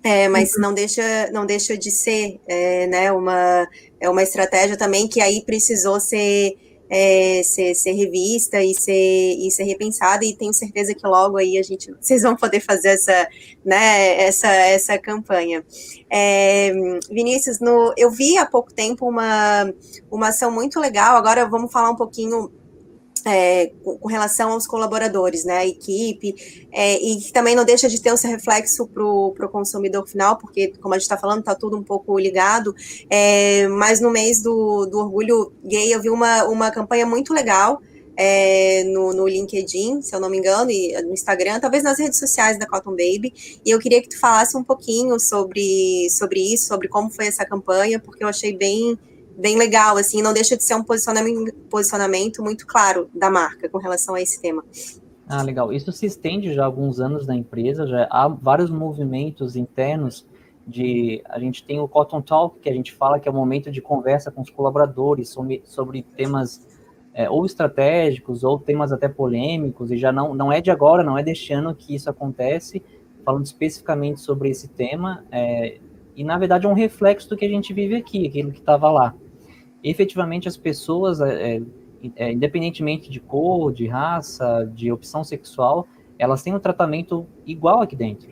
É, 0.04 0.28
mas 0.28 0.54
uhum. 0.54 0.62
não 0.62 0.72
deixa, 0.72 1.28
não 1.32 1.44
deixa 1.44 1.76
de 1.76 1.90
ser, 1.90 2.40
é, 2.46 2.86
né, 2.86 3.10
uma, 3.10 3.68
é 4.00 4.08
uma 4.08 4.22
estratégia 4.22 4.76
também 4.76 5.08
que 5.08 5.20
aí 5.20 5.42
precisou 5.44 5.98
ser 5.98 6.56
é, 6.90 7.42
ser, 7.42 7.74
ser, 7.74 7.92
revista 7.92 8.62
e 8.62 8.74
ser, 8.74 9.36
e 9.38 9.50
ser 9.50 9.64
repensada, 9.64 10.24
e 10.24 10.34
tenho 10.34 10.52
certeza 10.52 10.94
que 10.94 11.06
logo 11.06 11.36
aí 11.36 11.58
a 11.58 11.62
gente, 11.62 11.92
vocês 12.00 12.22
vão 12.22 12.36
poder 12.36 12.60
fazer 12.60 12.88
essa, 12.88 13.28
né, 13.64 14.22
essa, 14.22 14.48
essa 14.48 14.98
campanha. 14.98 15.64
É, 16.10 16.72
Vinícius, 17.10 17.60
no, 17.60 17.92
eu 17.96 18.10
vi 18.10 18.38
há 18.38 18.46
pouco 18.46 18.72
tempo 18.72 19.08
uma, 19.08 19.72
uma 20.10 20.28
ação 20.28 20.50
muito 20.50 20.80
legal, 20.80 21.16
agora 21.16 21.46
vamos 21.46 21.72
falar 21.72 21.90
um 21.90 21.96
pouquinho 21.96 22.50
é, 23.24 23.72
com 23.82 24.08
relação 24.08 24.52
aos 24.52 24.66
colaboradores, 24.66 25.44
né, 25.44 25.58
a 25.58 25.66
equipe, 25.66 26.66
é, 26.72 26.94
e 27.00 27.16
que 27.20 27.32
também 27.32 27.54
não 27.54 27.64
deixa 27.64 27.88
de 27.88 28.00
ter 28.00 28.16
seu 28.16 28.30
reflexo 28.30 28.86
para 28.86 29.04
o 29.04 29.48
consumidor 29.50 30.06
final, 30.06 30.36
porque, 30.36 30.72
como 30.80 30.94
a 30.94 30.98
gente 30.98 31.04
está 31.04 31.16
falando, 31.16 31.40
está 31.40 31.54
tudo 31.54 31.76
um 31.76 31.82
pouco 31.82 32.18
ligado, 32.18 32.74
é, 33.08 33.68
mas 33.68 34.00
no 34.00 34.10
mês 34.10 34.42
do, 34.42 34.86
do 34.86 34.98
orgulho 34.98 35.52
gay 35.64 35.92
eu 35.92 36.00
vi 36.00 36.10
uma, 36.10 36.44
uma 36.44 36.70
campanha 36.70 37.06
muito 37.06 37.32
legal, 37.32 37.80
é, 38.20 38.82
no, 38.82 39.12
no, 39.12 39.28
LinkedIn, 39.28 40.02
se 40.02 40.12
eu 40.12 40.18
não 40.18 40.28
me 40.28 40.38
engano, 40.38 40.72
e 40.72 41.00
no 41.02 41.12
Instagram, 41.12 41.60
talvez 41.60 41.84
nas 41.84 42.00
redes 42.00 42.18
sociais 42.18 42.58
da 42.58 42.66
Cotton 42.66 42.90
Baby. 42.90 43.32
E 43.64 43.70
eu 43.70 43.78
queria 43.78 44.02
que 44.02 44.08
tu 44.08 44.18
falasse 44.18 44.56
um 44.56 44.64
pouquinho 44.64 45.20
sobre, 45.20 46.08
sobre 46.10 46.40
isso, 46.52 46.66
sobre 46.66 46.88
como 46.88 47.10
foi 47.10 47.28
essa 47.28 47.44
campanha, 47.44 48.00
porque 48.00 48.24
eu 48.24 48.28
achei 48.28 48.52
bem 48.52 48.98
bem 49.38 49.56
legal, 49.56 49.96
assim, 49.96 50.20
não 50.20 50.32
deixa 50.34 50.56
de 50.56 50.64
ser 50.64 50.74
um 50.74 50.82
posicionamento, 50.82 51.54
posicionamento 51.70 52.42
muito 52.42 52.66
claro 52.66 53.08
da 53.14 53.30
marca 53.30 53.68
com 53.68 53.78
relação 53.78 54.16
a 54.16 54.20
esse 54.20 54.42
tema. 54.42 54.64
Ah, 55.28 55.42
legal. 55.42 55.72
Isso 55.72 55.92
se 55.92 56.06
estende 56.06 56.52
já 56.52 56.62
há 56.62 56.66
alguns 56.66 56.98
anos 56.98 57.26
na 57.26 57.36
empresa, 57.36 57.86
já 57.86 58.08
há 58.10 58.26
vários 58.26 58.70
movimentos 58.70 59.54
internos 59.54 60.26
de 60.66 61.22
a 61.26 61.38
gente 61.38 61.62
tem 61.62 61.78
o 61.78 61.86
Cotton 61.86 62.20
Talk, 62.20 62.58
que 62.58 62.68
a 62.68 62.72
gente 62.72 62.92
fala 62.92 63.20
que 63.20 63.28
é 63.28 63.30
o 63.30 63.34
momento 63.34 63.70
de 63.70 63.80
conversa 63.80 64.30
com 64.30 64.42
os 64.42 64.50
colaboradores 64.50 65.28
sobre, 65.28 65.62
sobre 65.64 66.02
temas 66.02 66.66
é, 67.14 67.30
ou 67.30 67.46
estratégicos 67.46 68.42
ou 68.42 68.58
temas 68.58 68.92
até 68.92 69.08
polêmicos, 69.08 69.90
e 69.90 69.96
já 69.96 70.10
não, 70.10 70.34
não 70.34 70.52
é 70.52 70.60
de 70.60 70.70
agora, 70.70 71.02
não 71.02 71.16
é 71.16 71.22
deste 71.22 71.52
ano 71.52 71.74
que 71.74 71.94
isso 71.94 72.10
acontece, 72.10 72.82
falando 73.24 73.46
especificamente 73.46 74.20
sobre 74.20 74.50
esse 74.50 74.68
tema, 74.68 75.24
é, 75.30 75.78
e 76.14 76.24
na 76.24 76.36
verdade 76.36 76.66
é 76.66 76.68
um 76.68 76.74
reflexo 76.74 77.28
do 77.30 77.36
que 77.36 77.46
a 77.46 77.48
gente 77.48 77.72
vive 77.72 77.94
aqui, 77.94 78.26
aquilo 78.26 78.52
que 78.52 78.58
estava 78.58 78.90
lá 78.90 79.14
efetivamente 79.82 80.48
as 80.48 80.56
pessoas, 80.56 81.20
é, 81.20 81.56
é, 81.56 81.62
é, 82.16 82.32
independentemente 82.32 83.10
de 83.10 83.20
cor, 83.20 83.72
de 83.72 83.86
raça, 83.86 84.70
de 84.74 84.90
opção 84.90 85.24
sexual, 85.24 85.86
elas 86.18 86.42
têm 86.42 86.54
um 86.54 86.58
tratamento 86.58 87.26
igual 87.46 87.80
aqui 87.80 87.96
dentro. 87.96 88.30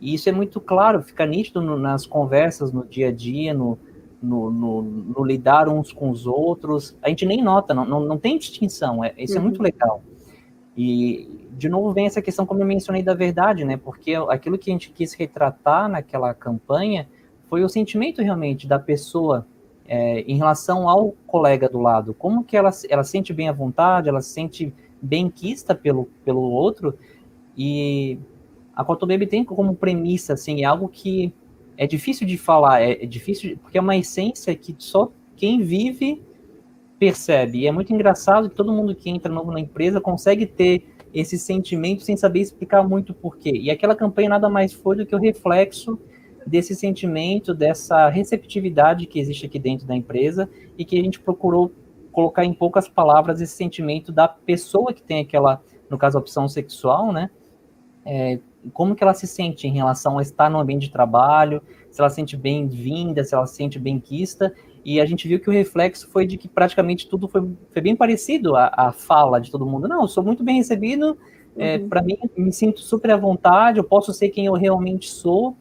E 0.00 0.14
isso 0.14 0.28
é 0.28 0.32
muito 0.32 0.60
claro, 0.60 1.02
fica 1.02 1.26
nítido 1.26 1.60
no, 1.60 1.78
nas 1.78 2.06
conversas, 2.06 2.72
no 2.72 2.84
dia 2.84 3.08
a 3.08 3.12
dia, 3.12 3.52
no, 3.52 3.78
no, 4.22 4.50
no, 4.50 4.82
no, 4.82 5.24
lidar 5.24 5.68
uns 5.68 5.92
com 5.92 6.10
os 6.10 6.26
outros. 6.26 6.96
A 7.02 7.08
gente 7.08 7.26
nem 7.26 7.42
nota, 7.42 7.74
não, 7.74 7.84
não, 7.84 8.00
não 8.00 8.18
tem 8.18 8.38
distinção. 8.38 9.04
É, 9.04 9.12
isso 9.18 9.34
é 9.34 9.36
uhum. 9.36 9.42
é 9.42 9.48
muito 9.48 9.62
legal. 9.62 10.02
E, 10.76 11.46
de 11.52 11.68
novo, 11.68 11.92
vem 11.92 12.06
essa 12.06 12.22
questão, 12.22 12.46
como 12.46 12.62
eu 12.62 12.66
mencionei, 12.66 13.02
da 13.02 13.12
verdade, 13.12 13.64
né? 13.64 13.76
Porque 13.76 14.14
aquilo 14.28 14.56
que 14.56 14.70
a 14.70 14.72
gente 14.72 14.90
quis 14.90 15.12
retratar 15.12 15.88
naquela 15.88 16.32
campanha 16.32 17.06
foi 17.48 17.62
o 17.62 17.68
sentimento 17.68 18.22
realmente 18.22 18.66
da 18.66 18.78
pessoa 18.78 19.46
é, 19.92 20.20
em 20.20 20.36
relação 20.36 20.88
ao 20.88 21.10
colega 21.26 21.68
do 21.68 21.80
lado, 21.80 22.14
como 22.14 22.44
que 22.44 22.56
ela, 22.56 22.70
ela 22.88 23.02
sente 23.02 23.32
bem 23.32 23.48
à 23.48 23.52
vontade, 23.52 24.08
ela 24.08 24.22
se 24.22 24.30
sente 24.30 24.72
bem 25.02 25.28
quista 25.28 25.74
pelo, 25.74 26.04
pelo 26.24 26.42
outro, 26.42 26.96
e 27.58 28.16
a 28.72 28.84
Baby 28.84 29.26
tem 29.26 29.44
como 29.44 29.74
premissa, 29.74 30.34
assim, 30.34 30.62
é 30.62 30.64
algo 30.64 30.88
que 30.88 31.34
é 31.76 31.88
difícil 31.88 32.24
de 32.24 32.38
falar, 32.38 32.80
é, 32.80 33.02
é 33.02 33.06
difícil, 33.06 33.58
porque 33.58 33.78
é 33.78 33.80
uma 33.80 33.96
essência 33.96 34.54
que 34.54 34.76
só 34.78 35.10
quem 35.34 35.60
vive 35.60 36.22
percebe, 36.96 37.58
e 37.58 37.66
é 37.66 37.72
muito 37.72 37.92
engraçado 37.92 38.48
que 38.48 38.54
todo 38.54 38.72
mundo 38.72 38.94
que 38.94 39.10
entra 39.10 39.32
novo 39.32 39.50
na 39.50 39.58
empresa 39.58 40.00
consegue 40.00 40.46
ter 40.46 40.84
esse 41.12 41.36
sentimento 41.36 42.04
sem 42.04 42.16
saber 42.16 42.38
explicar 42.38 42.88
muito 42.88 43.12
porquê, 43.12 43.50
e 43.50 43.72
aquela 43.72 43.96
campanha 43.96 44.28
nada 44.28 44.48
mais 44.48 44.72
foi 44.72 44.94
do 44.94 45.04
que 45.04 45.16
o 45.16 45.18
reflexo 45.18 45.98
desse 46.50 46.74
sentimento, 46.74 47.54
dessa 47.54 48.08
receptividade 48.08 49.06
que 49.06 49.20
existe 49.20 49.46
aqui 49.46 49.58
dentro 49.58 49.86
da 49.86 49.94
empresa 49.94 50.50
e 50.76 50.84
que 50.84 50.98
a 50.98 51.02
gente 51.02 51.20
procurou 51.20 51.70
colocar 52.10 52.44
em 52.44 52.52
poucas 52.52 52.88
palavras 52.88 53.40
esse 53.40 53.54
sentimento 53.54 54.10
da 54.10 54.26
pessoa 54.26 54.92
que 54.92 55.00
tem 55.00 55.20
aquela, 55.20 55.62
no 55.88 55.96
caso, 55.96 56.18
opção 56.18 56.48
sexual, 56.48 57.12
né? 57.12 57.30
É, 58.04 58.40
como 58.72 58.96
que 58.96 59.04
ela 59.04 59.14
se 59.14 59.28
sente 59.28 59.68
em 59.68 59.72
relação 59.72 60.18
a 60.18 60.22
estar 60.22 60.50
no 60.50 60.58
ambiente 60.58 60.82
de 60.82 60.90
trabalho, 60.90 61.62
se 61.88 62.00
ela 62.00 62.10
se 62.10 62.16
sente 62.16 62.36
bem-vinda, 62.36 63.22
se 63.22 63.32
ela 63.32 63.46
se 63.46 63.54
sente 63.54 63.78
bem-quista, 63.78 64.52
e 64.84 65.00
a 65.00 65.06
gente 65.06 65.28
viu 65.28 65.38
que 65.38 65.48
o 65.48 65.52
reflexo 65.52 66.08
foi 66.10 66.26
de 66.26 66.36
que 66.36 66.48
praticamente 66.48 67.08
tudo 67.08 67.28
foi, 67.28 67.48
foi 67.72 67.82
bem 67.82 67.94
parecido 67.94 68.56
à, 68.56 68.72
à 68.76 68.92
fala 68.92 69.40
de 69.40 69.50
todo 69.52 69.64
mundo. 69.64 69.86
Não, 69.86 70.02
eu 70.02 70.08
sou 70.08 70.24
muito 70.24 70.42
bem 70.42 70.56
recebido, 70.56 71.16
é, 71.56 71.76
uhum. 71.76 71.84
é, 71.84 71.88
para 71.88 72.02
mim, 72.02 72.18
me 72.36 72.52
sinto 72.52 72.80
super 72.80 73.12
à 73.12 73.16
vontade, 73.16 73.78
eu 73.78 73.84
posso 73.84 74.12
ser 74.12 74.30
quem 74.30 74.46
eu 74.46 74.54
realmente 74.54 75.08
sou, 75.08 75.56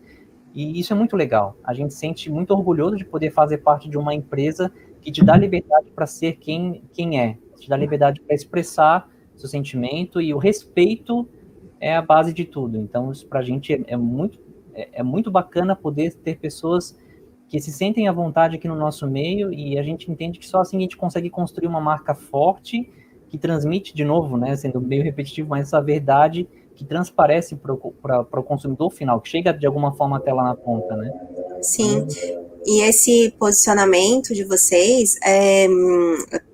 E 0.59 0.77
isso 0.77 0.91
é 0.91 0.95
muito 0.95 1.15
legal. 1.15 1.55
A 1.63 1.73
gente 1.73 1.93
se 1.93 2.01
sente 2.01 2.29
muito 2.29 2.51
orgulhoso 2.51 2.97
de 2.97 3.05
poder 3.05 3.31
fazer 3.31 3.59
parte 3.59 3.87
de 3.87 3.97
uma 3.97 4.13
empresa 4.13 4.69
que 4.99 5.09
te 5.09 5.23
dá 5.23 5.37
liberdade 5.37 5.89
para 5.89 6.05
ser 6.05 6.33
quem, 6.33 6.83
quem 6.91 7.17
é, 7.17 7.37
te 7.57 7.69
dá 7.69 7.77
liberdade 7.77 8.19
para 8.19 8.35
expressar 8.35 9.09
seu 9.37 9.47
sentimento 9.47 10.19
e 10.19 10.33
o 10.33 10.37
respeito 10.37 11.25
é 11.79 11.95
a 11.95 12.01
base 12.01 12.33
de 12.33 12.43
tudo. 12.43 12.77
Então, 12.77 13.09
isso 13.09 13.25
para 13.25 13.39
a 13.39 13.41
gente 13.41 13.73
é, 13.73 13.83
é 13.87 13.95
muito, 13.95 14.37
é, 14.73 14.99
é, 14.99 15.01
muito 15.01 15.31
bacana 15.31 15.77
poder 15.77 16.13
ter 16.15 16.37
pessoas 16.37 16.99
que 17.47 17.57
se 17.61 17.71
sentem 17.71 18.09
à 18.09 18.11
vontade 18.11 18.57
aqui 18.57 18.67
no 18.67 18.75
nosso 18.75 19.07
meio 19.07 19.53
e 19.53 19.79
a 19.79 19.81
gente 19.81 20.11
entende 20.11 20.39
que 20.39 20.45
só 20.45 20.59
assim 20.59 20.75
a 20.75 20.81
gente 20.81 20.97
consegue 20.97 21.29
construir 21.29 21.67
uma 21.69 21.79
marca 21.79 22.13
forte 22.13 22.91
que 23.29 23.37
transmite, 23.37 23.95
de 23.95 24.03
novo, 24.03 24.35
né, 24.35 24.57
sendo 24.57 24.81
meio 24.81 25.03
repetitivo, 25.03 25.47
mas 25.47 25.67
essa 25.67 25.79
verdade 25.79 26.49
que 26.79 26.85
transparece 26.85 27.57
para 27.57 27.73
o 27.73 28.43
consumidor 28.43 28.89
final, 28.89 29.19
que 29.19 29.27
chega 29.27 29.51
de 29.51 29.67
alguma 29.67 29.91
forma 29.91 30.15
até 30.15 30.31
lá 30.31 30.45
na 30.45 30.55
ponta, 30.55 30.95
né? 30.95 31.11
Sim. 31.61 32.07
E 32.65 32.81
esse 32.81 33.35
posicionamento 33.37 34.33
de 34.33 34.45
vocês 34.45 35.17
é, 35.21 35.67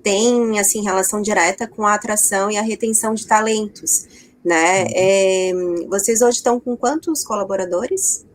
tem 0.02 0.60
assim 0.60 0.82
relação 0.82 1.22
direta 1.22 1.68
com 1.68 1.86
a 1.86 1.94
atração 1.94 2.50
e 2.50 2.58
a 2.58 2.64
retenção 2.64 3.14
de 3.14 3.28
talentos, 3.28 4.08
né? 4.44 4.84
Uhum. 4.84 4.90
É, 4.96 5.88
vocês 5.88 6.24
hoje 6.24 6.38
estão 6.38 6.60
com 6.60 6.76
quantos 6.76 7.24
colaboradores? 7.24 8.26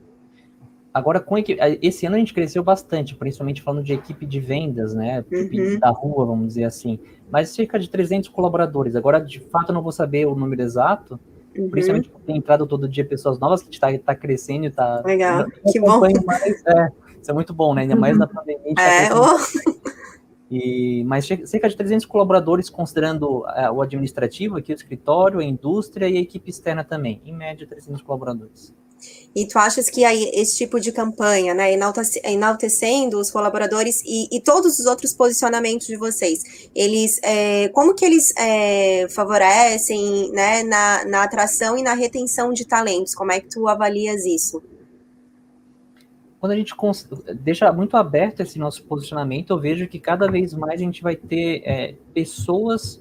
Agora, 0.95 1.19
com 1.19 1.39
equipe, 1.39 1.61
esse 1.83 2.07
ano 2.07 2.15
a 2.15 2.19
gente 2.21 2.35
cresceu 2.35 2.63
bastante, 2.63 3.17
principalmente 3.17 3.63
falando 3.63 3.83
de 3.83 3.95
equipe 3.95 4.25
de 4.25 4.39
vendas, 4.39 4.95
né? 4.95 5.25
Equipe 5.29 5.61
uhum. 5.61 5.79
da 5.81 5.91
rua, 5.91 6.25
vamos 6.25 6.47
dizer 6.49 6.65
assim. 6.65 7.01
Mas 7.29 7.49
cerca 7.49 7.81
de 7.81 7.91
300 7.91 8.29
colaboradores. 8.29 8.95
Agora, 8.95 9.19
de 9.19 9.41
fato, 9.41 9.71
eu 9.71 9.75
não 9.75 9.83
vou 9.83 9.93
saber 9.93 10.27
o 10.27 10.37
número 10.37 10.63
exato, 10.63 11.19
uhum. 11.57 11.71
principalmente 11.71 12.09
porque 12.09 12.27
tem 12.27 12.37
entrado 12.37 12.67
todo 12.67 12.89
dia 12.89 13.05
pessoas 13.05 13.39
novas 13.39 13.63
que 13.63 13.71
está 13.75 13.97
tá 13.99 14.15
crescendo 14.15 14.65
e 14.65 14.69
está. 14.69 15.03
Legal, 15.05 15.47
que 15.71 15.81
bom. 15.81 16.01
Mais, 16.25 16.67
é, 16.67 16.89
isso 17.21 17.31
é 17.31 17.35
muito 17.35 17.53
bom, 17.53 17.75
né? 17.75 17.83
Ainda 17.83 17.97
mais 17.97 18.17
na 18.17 18.27
pandemia. 18.27 18.75
É, 18.79 19.09
tá 19.09 19.21
oh. 19.21 19.91
E, 20.51 21.05
mas 21.05 21.27
cerca 21.27 21.69
de 21.69 21.77
300 21.77 22.05
colaboradores, 22.07 22.69
considerando 22.69 23.45
uh, 23.45 23.73
o 23.73 23.81
administrativo 23.81 24.57
aqui, 24.57 24.73
o 24.73 24.75
escritório, 24.75 25.39
a 25.39 25.45
indústria 25.45 26.09
e 26.09 26.19
a 26.19 26.21
equipe 26.21 26.51
externa 26.51 26.83
também. 26.83 27.23
Em 27.25 27.33
média, 27.33 27.65
300 27.69 28.03
colaboradores. 28.03 28.75
E 29.35 29.47
tu 29.47 29.59
achas 29.59 29.89
que 29.89 30.05
aí 30.05 30.31
esse 30.35 30.57
tipo 30.57 30.81
de 30.81 30.91
campanha, 30.91 31.55
né, 31.55 31.73
enaltecendo 32.25 33.19
os 33.19 33.31
colaboradores 33.31 34.03
e, 34.05 34.29
e 34.31 34.41
todos 34.41 34.79
os 34.79 34.87
outros 34.87 35.15
posicionamentos 35.15 35.87
de 35.87 35.97
vocês, 35.97 36.71
eles, 36.75 37.21
é, 37.23 37.69
como 37.69 37.95
que 37.95 38.05
eles 38.05 38.35
é, 38.37 39.09
favorecem, 39.09 40.33
né, 40.33 40.63
na, 40.65 41.05
na 41.05 41.23
atração 41.23 41.79
e 41.79 41.83
na 41.83 41.95
retenção 41.95 42.53
de 42.53 42.65
talentos? 42.65 43.15
Como 43.15 43.31
é 43.31 43.41
que 43.41 43.49
tu 43.49 43.69
avalias 43.69 44.25
isso? 44.25 44.63
quando 46.41 46.53
a 46.53 46.57
gente 46.57 46.75
deixa 47.35 47.71
muito 47.71 47.99
aberto 47.99 48.41
esse 48.41 48.59
nosso 48.59 48.83
posicionamento, 48.85 49.51
eu 49.51 49.59
vejo 49.59 49.87
que 49.87 49.99
cada 49.99 50.27
vez 50.27 50.55
mais 50.55 50.81
a 50.81 50.85
gente 50.85 51.03
vai 51.03 51.15
ter 51.15 51.63
é, 51.67 51.95
pessoas 52.15 52.99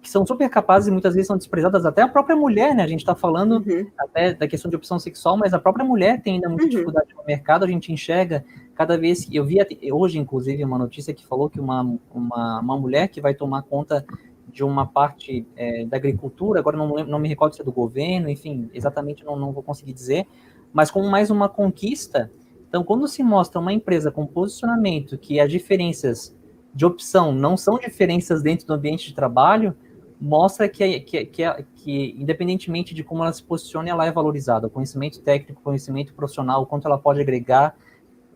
que 0.00 0.10
são 0.10 0.26
super 0.26 0.48
capazes 0.48 0.88
e 0.88 0.90
muitas 0.90 1.14
vezes 1.14 1.26
são 1.26 1.36
desprezadas, 1.36 1.86
até 1.86 2.02
a 2.02 2.08
própria 2.08 2.36
mulher, 2.36 2.74
né? 2.74 2.82
A 2.82 2.86
gente 2.86 3.00
está 3.00 3.14
falando 3.14 3.62
uhum. 3.66 3.86
até 3.98 4.34
da 4.34 4.46
questão 4.46 4.70
de 4.70 4.76
opção 4.76 4.98
sexual, 4.98 5.36
mas 5.36 5.54
a 5.54 5.58
própria 5.58 5.84
mulher 5.84 6.20
tem 6.22 6.34
ainda 6.34 6.48
muita 6.48 6.64
uhum. 6.64 6.70
dificuldade 6.70 7.14
no 7.14 7.24
mercado, 7.24 7.64
a 7.64 7.68
gente 7.68 7.92
enxerga 7.92 8.44
cada 8.74 8.96
vez 8.98 9.24
que. 9.24 9.36
Eu 9.36 9.44
vi 9.44 9.58
hoje, 9.92 10.18
inclusive, 10.18 10.64
uma 10.64 10.78
notícia 10.78 11.14
que 11.14 11.26
falou 11.26 11.48
que 11.48 11.60
uma, 11.60 11.96
uma, 12.12 12.60
uma 12.60 12.78
mulher 12.78 13.08
que 13.08 13.20
vai 13.20 13.34
tomar 13.34 13.62
conta 13.62 14.04
de 14.52 14.62
uma 14.62 14.86
parte 14.86 15.46
é, 15.56 15.84
da 15.84 15.96
agricultura, 15.96 16.60
agora 16.60 16.76
não, 16.76 16.88
não 17.04 17.18
me 17.18 17.28
recordo 17.28 17.54
se 17.54 17.62
é 17.62 17.64
do 17.64 17.72
governo, 17.72 18.28
enfim, 18.28 18.70
exatamente 18.72 19.24
não, 19.24 19.36
não 19.36 19.52
vou 19.52 19.62
conseguir 19.62 19.92
dizer, 19.92 20.26
mas 20.72 20.90
como 20.90 21.10
mais 21.10 21.30
uma 21.30 21.48
conquista 21.48 22.30
então, 22.74 22.82
quando 22.82 23.06
se 23.06 23.22
mostra 23.22 23.60
uma 23.60 23.72
empresa 23.72 24.10
com 24.10 24.26
posicionamento 24.26 25.16
que 25.16 25.38
as 25.38 25.48
diferenças 25.48 26.36
de 26.74 26.84
opção 26.84 27.32
não 27.32 27.56
são 27.56 27.78
diferenças 27.78 28.42
dentro 28.42 28.66
do 28.66 28.74
ambiente 28.74 29.08
de 29.08 29.14
trabalho, 29.14 29.76
mostra 30.20 30.68
que, 30.68 31.00
que, 31.00 31.26
que, 31.26 31.44
que 31.76 32.16
independentemente 32.18 32.94
de 32.94 33.04
como 33.04 33.22
ela 33.22 33.32
se 33.32 33.42
posicione, 33.42 33.90
ela 33.90 34.06
é 34.06 34.10
valorizada. 34.10 34.66
O 34.66 34.70
conhecimento 34.70 35.20
técnico, 35.20 35.62
conhecimento 35.62 36.14
profissional, 36.14 36.62
o 36.62 36.66
quanto 36.66 36.86
ela 36.86 36.98
pode 36.98 37.20
agregar, 37.20 37.76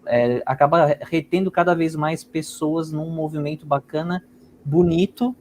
é, 0.07 0.43
acaba 0.47 0.97
retendo 1.01 1.51
cada 1.51 1.74
vez 1.74 1.97
mais 1.97 2.22
pessoas 2.22 2.93
num 2.93 3.11
movimento 3.11 3.66
bacana, 3.66 4.24
bonito 4.64 5.34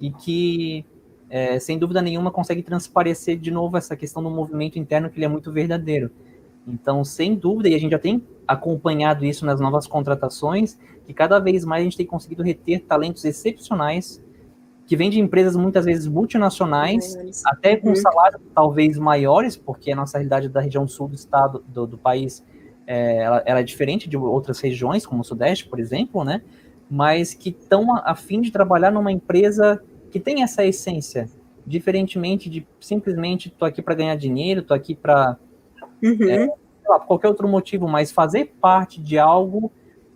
e 0.00 0.10
que, 0.10 0.84
é, 1.30 1.58
sem 1.58 1.78
dúvida 1.78 2.02
nenhuma, 2.02 2.30
consegue 2.30 2.62
transparecer 2.62 3.38
de 3.38 3.50
novo 3.50 3.76
essa 3.76 3.96
questão 3.96 4.22
do 4.22 4.30
movimento 4.30 4.78
interno 4.78 5.08
que 5.08 5.18
ele 5.18 5.24
é 5.24 5.28
muito 5.28 5.52
verdadeiro. 5.52 6.10
Então, 6.66 7.04
sem 7.04 7.34
dúvida, 7.34 7.68
e 7.68 7.74
a 7.74 7.78
gente 7.78 7.90
já 7.90 7.98
tem 7.98 8.24
acompanhado 8.46 9.24
isso 9.24 9.44
nas 9.44 9.60
novas 9.60 9.86
contratações, 9.86 10.78
que 11.12 11.14
cada 11.14 11.38
vez 11.38 11.64
mais 11.64 11.82
a 11.82 11.84
gente 11.84 11.96
tem 11.96 12.06
conseguido 12.06 12.42
reter 12.42 12.80
talentos 12.80 13.24
excepcionais 13.24 14.22
que 14.86 14.96
vêm 14.96 15.10
de 15.10 15.20
empresas 15.20 15.54
muitas 15.54 15.84
vezes 15.84 16.08
multinacionais, 16.08 17.16
até 17.46 17.76
com 17.76 17.94
salários 17.94 18.40
talvez 18.54 18.98
maiores, 18.98 19.56
porque 19.56 19.92
a 19.92 19.96
nossa 19.96 20.18
realidade 20.18 20.48
da 20.48 20.60
região 20.60 20.88
sul 20.88 21.08
do 21.08 21.14
estado 21.14 21.62
do, 21.68 21.86
do 21.86 21.98
país 21.98 22.44
é, 22.86 23.18
ela, 23.18 23.42
ela, 23.46 23.60
é 23.60 23.62
diferente 23.62 24.08
de 24.08 24.16
outras 24.16 24.58
regiões, 24.60 25.06
como 25.06 25.20
o 25.20 25.24
Sudeste, 25.24 25.68
por 25.68 25.78
exemplo, 25.78 26.24
né? 26.24 26.42
Mas 26.90 27.32
que 27.32 27.50
estão 27.50 27.94
a, 27.94 28.10
a 28.10 28.14
fim 28.14 28.40
de 28.40 28.50
trabalhar 28.50 28.90
numa 28.90 29.12
empresa 29.12 29.80
que 30.10 30.18
tem 30.18 30.42
essa 30.42 30.64
essência, 30.64 31.28
diferentemente 31.64 32.50
de 32.50 32.66
simplesmente 32.80 33.50
tô 33.50 33.64
aqui 33.64 33.80
para 33.80 33.94
ganhar 33.94 34.16
dinheiro, 34.16 34.62
tô 34.62 34.74
aqui 34.74 34.94
para 34.94 35.38
Uhum. 36.02 36.28
É, 36.28 36.48
qualquer 37.06 37.28
outro 37.28 37.46
motivo, 37.46 37.86
mas 37.86 38.10
fazer 38.10 38.54
parte 38.60 39.00
de 39.00 39.18
algo 39.18 39.70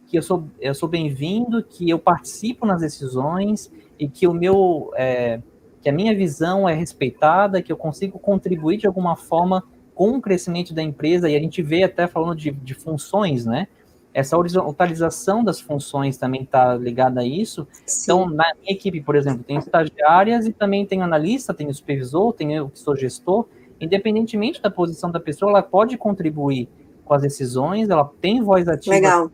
que 0.07 0.17
eu 0.17 0.23
sou, 0.23 0.45
eu 0.61 0.75
sou 0.75 0.89
bem-vindo, 0.89 1.63
que 1.63 1.91
eu 1.91 1.99
participo 1.99 2.65
nas 2.65 2.81
decisões 2.81 3.71
e 3.99 4.09
que 4.09 4.27
o 4.27 4.33
meu 4.33 4.93
é, 4.97 5.41
que 5.83 5.89
a 5.89 5.93
minha 5.93 6.15
visão 6.15 6.69
é 6.69 6.75
respeitada, 6.75 7.63
que 7.63 7.71
eu 7.71 7.77
consigo 7.77 8.19
contribuir 8.19 8.77
de 8.77 8.87
alguma 8.87 9.17
forma 9.17 9.63
com 9.95 10.11
o 10.11 10.21
crescimento 10.21 10.75
da 10.75 10.83
empresa, 10.83 11.29
e 11.29 11.37
a 11.37 11.41
gente 11.41 11.63
vê 11.63 11.83
até 11.83 12.07
falando 12.07 12.37
de, 12.37 12.51
de 12.51 12.75
funções, 12.75 13.47
né? 13.47 13.67
Essa 14.13 14.37
horizontalização 14.37 15.45
das 15.45 15.61
funções 15.61 16.17
também 16.17 16.43
está 16.43 16.75
ligada 16.75 17.21
a 17.21 17.25
isso. 17.25 17.67
Sim. 17.85 18.03
Então, 18.03 18.29
na 18.29 18.53
minha 18.61 18.73
equipe, 18.73 19.01
por 19.01 19.15
exemplo, 19.15 19.45
tem 19.45 19.59
estagiárias 19.59 20.47
e 20.47 20.53
também 20.53 20.85
tem 20.85 21.03
analista, 21.03 21.55
tem 21.55 21.73
supervisor, 21.73 22.33
tem 22.33 22.55
eu 22.55 22.69
que 22.69 22.79
sou 22.79 22.97
gestor, 22.97 23.47
independentemente 23.81 24.61
da 24.61 24.71
posição 24.71 25.11
da 25.11 25.21
pessoa, 25.21 25.51
ela 25.51 25.63
pode 25.63 25.97
contribuir 25.97 26.69
com 27.05 27.15
as 27.15 27.23
decisões, 27.23 27.89
ela 27.89 28.11
tem 28.21 28.43
voz 28.43 28.69
ativa. 28.69 28.97
Legal. 28.97 29.31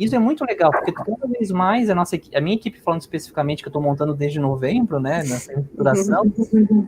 Isso 0.00 0.16
é 0.16 0.18
muito 0.18 0.46
legal, 0.46 0.70
porque 0.70 0.92
cada 0.92 1.26
vez 1.26 1.50
mais 1.50 1.90
a 1.90 1.94
nossa 1.94 2.18
a 2.34 2.40
minha 2.40 2.56
equipe, 2.56 2.80
falando 2.80 3.02
especificamente 3.02 3.62
que 3.62 3.68
eu 3.68 3.70
estou 3.70 3.82
montando 3.82 4.14
desde 4.14 4.40
novembro, 4.40 4.98
né, 4.98 5.18
nessa 5.18 5.52
estruturação, 5.52 6.30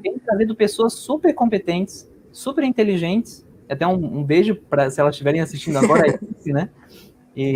tem 0.02 0.18
trazido 0.18 0.56
pessoas 0.56 0.94
super 0.94 1.34
competentes, 1.34 2.10
super 2.32 2.64
inteligentes. 2.64 3.46
Até 3.68 3.86
um, 3.86 4.20
um 4.20 4.24
beijo 4.24 4.56
para 4.56 4.88
se 4.90 4.98
elas 4.98 5.14
estiverem 5.14 5.42
assistindo 5.42 5.76
agora, 5.76 6.18
né? 6.46 6.70
E, 7.36 7.54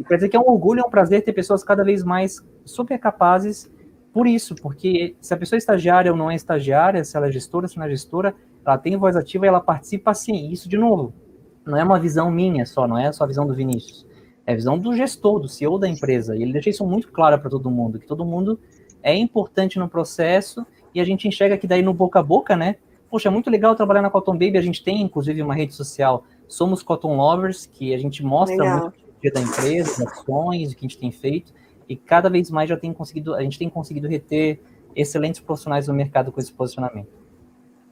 e 0.00 0.02
para 0.04 0.16
dizer 0.16 0.30
que 0.30 0.36
é 0.36 0.40
um 0.40 0.48
orgulho, 0.48 0.80
é 0.80 0.84
um 0.84 0.90
prazer 0.90 1.22
ter 1.22 1.34
pessoas 1.34 1.62
cada 1.62 1.84
vez 1.84 2.02
mais 2.02 2.42
super 2.64 2.98
capazes 2.98 3.70
por 4.10 4.26
isso, 4.26 4.54
porque 4.54 5.14
se 5.20 5.34
a 5.34 5.36
pessoa 5.36 5.56
é 5.56 5.60
estagiária 5.60 6.10
ou 6.10 6.16
não 6.16 6.30
é 6.30 6.34
estagiária, 6.34 7.04
se 7.04 7.14
ela 7.14 7.28
é 7.28 7.30
gestora, 7.30 7.68
se 7.68 7.76
não 7.76 7.84
é 7.84 7.90
gestora, 7.90 8.34
ela 8.64 8.78
tem 8.78 8.96
voz 8.96 9.16
ativa 9.16 9.44
e 9.44 9.48
ela 9.48 9.60
participa 9.60 10.14
sim. 10.14 10.50
Isso, 10.50 10.68
de 10.68 10.78
novo, 10.78 11.12
não 11.64 11.76
é 11.76 11.84
uma 11.84 12.00
visão 12.00 12.30
minha 12.30 12.64
só, 12.64 12.88
não 12.88 12.96
é 12.96 13.12
só 13.12 13.24
a 13.24 13.26
visão 13.26 13.46
do 13.46 13.54
Vinícius. 13.54 14.07
É 14.48 14.52
a 14.52 14.54
visão 14.54 14.78
do 14.78 14.96
gestor, 14.96 15.38
do 15.38 15.46
CEO 15.46 15.78
da 15.78 15.86
empresa. 15.86 16.34
E 16.34 16.42
ele 16.42 16.54
deixa 16.54 16.70
isso 16.70 16.86
muito 16.86 17.12
claro 17.12 17.38
para 17.38 17.50
todo 17.50 17.70
mundo, 17.70 17.98
que 17.98 18.06
todo 18.06 18.24
mundo 18.24 18.58
é 19.02 19.14
importante 19.14 19.78
no 19.78 19.86
processo 19.90 20.66
e 20.94 21.02
a 21.02 21.04
gente 21.04 21.28
enxerga 21.28 21.58
que 21.58 21.66
daí 21.66 21.82
no 21.82 21.92
boca 21.92 22.18
a 22.18 22.22
boca, 22.22 22.56
né? 22.56 22.76
Poxa, 23.10 23.28
é 23.28 23.30
muito 23.30 23.50
legal 23.50 23.76
trabalhar 23.76 24.00
na 24.00 24.08
Cotton 24.08 24.32
Baby. 24.32 24.56
A 24.56 24.62
gente 24.62 24.82
tem, 24.82 25.02
inclusive, 25.02 25.42
uma 25.42 25.54
rede 25.54 25.74
social, 25.74 26.24
Somos 26.48 26.82
Cotton 26.82 27.14
Lovers, 27.14 27.66
que 27.66 27.92
a 27.92 27.98
gente 27.98 28.24
mostra 28.24 28.56
legal. 28.56 28.80
muito 28.80 28.94
o 28.96 29.20
dia 29.20 29.30
da 29.30 29.40
empresa, 29.42 29.90
as 29.90 30.12
ações, 30.12 30.72
o 30.72 30.76
que 30.76 30.86
a 30.86 30.88
gente 30.88 30.98
tem 30.98 31.12
feito. 31.12 31.52
E 31.86 31.94
cada 31.94 32.30
vez 32.30 32.50
mais 32.50 32.70
já 32.70 32.76
tem 32.78 32.90
conseguido, 32.90 33.34
a 33.34 33.42
gente 33.42 33.58
tem 33.58 33.68
conseguido 33.68 34.08
reter 34.08 34.62
excelentes 34.96 35.42
profissionais 35.42 35.88
no 35.88 35.92
mercado 35.92 36.32
com 36.32 36.40
esse 36.40 36.54
posicionamento. 36.54 37.10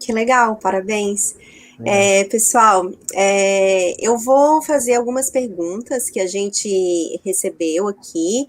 Que 0.01 0.11
legal, 0.11 0.57
parabéns. 0.57 1.37
É, 1.85 2.25
pessoal, 2.25 2.91
é, 3.13 3.95
eu 4.05 4.17
vou 4.17 4.63
fazer 4.63 4.95
algumas 4.95 5.31
perguntas 5.31 6.09
que 6.09 6.19
a 6.21 6.27
gente 6.27 7.21
recebeu 7.23 7.89
aqui, 7.89 8.49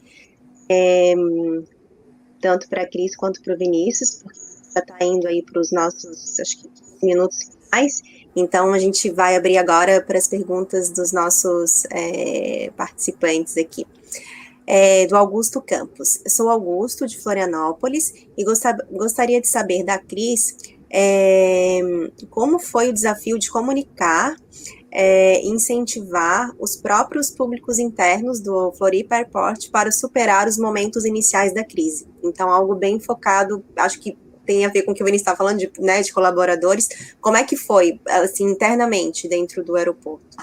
é, 0.70 1.14
tanto 2.40 2.70
para 2.70 2.84
a 2.84 2.88
Cris 2.88 3.16
quanto 3.16 3.42
para 3.42 3.54
o 3.54 3.58
Vinícius, 3.58 4.22
porque 4.24 4.40
já 4.74 4.80
está 4.80 5.06
indo 5.06 5.28
aí 5.28 5.44
para 5.44 5.60
os 5.60 5.72
nossos, 5.72 6.40
acho 6.40 6.58
que, 6.60 6.70
minutos 7.06 7.50
finais. 7.70 8.02
Então, 8.36 8.72
a 8.72 8.80
gente 8.80 9.10
vai 9.10 9.36
abrir 9.36 9.58
agora 9.58 10.02
para 10.02 10.18
as 10.18 10.28
perguntas 10.28 10.90
dos 10.90 11.12
nossos 11.12 11.86
é, 11.92 12.72
participantes 12.78 13.58
aqui. 13.58 13.86
É, 14.70 15.08
do 15.08 15.16
Augusto 15.16 15.62
Campos. 15.62 16.20
Sou 16.28 16.50
Augusto, 16.50 17.08
de 17.08 17.18
Florianópolis, 17.18 18.14
e 18.38 18.44
gostaria 18.44 19.40
de 19.40 19.48
saber 19.48 19.84
da 19.84 19.98
Cris 19.98 20.77
é, 20.90 21.80
como 22.30 22.60
foi 22.60 22.90
o 22.90 22.94
desafio 22.94 23.38
de 23.38 23.50
comunicar 23.50 24.36
é, 24.92 25.42
incentivar 25.46 26.52
os 26.60 26.76
próprios 26.76 27.30
públicos 27.30 27.78
internos 27.78 28.40
do 28.40 28.72
Floripa 28.72 29.16
Airport 29.16 29.70
para 29.70 29.92
superar 29.92 30.48
os 30.48 30.58
momentos 30.58 31.06
iniciais 31.06 31.54
da 31.54 31.64
crise. 31.64 32.08
Então, 32.24 32.50
algo 32.50 32.74
bem 32.76 33.00
focado, 33.00 33.64
acho 33.76 34.00
que 34.00 34.18
tem 34.46 34.66
a 34.66 34.70
ver 34.70 34.84
com 34.84 34.92
o 34.92 34.96
que 34.96 35.04
o 35.04 35.06
Vinícius 35.06 35.28
está 35.28 35.36
falando, 35.36 35.60
de, 35.60 35.72
né, 35.78 36.02
de 36.02 36.14
colaboradores. 36.14 37.16
Como 37.20 37.36
é 37.36 37.44
que 37.44 37.58
foi, 37.58 38.00
assim, 38.08 38.46
internamente 38.46 39.28
dentro 39.28 39.64
do 39.64 39.76
aeroporto? 39.76 40.38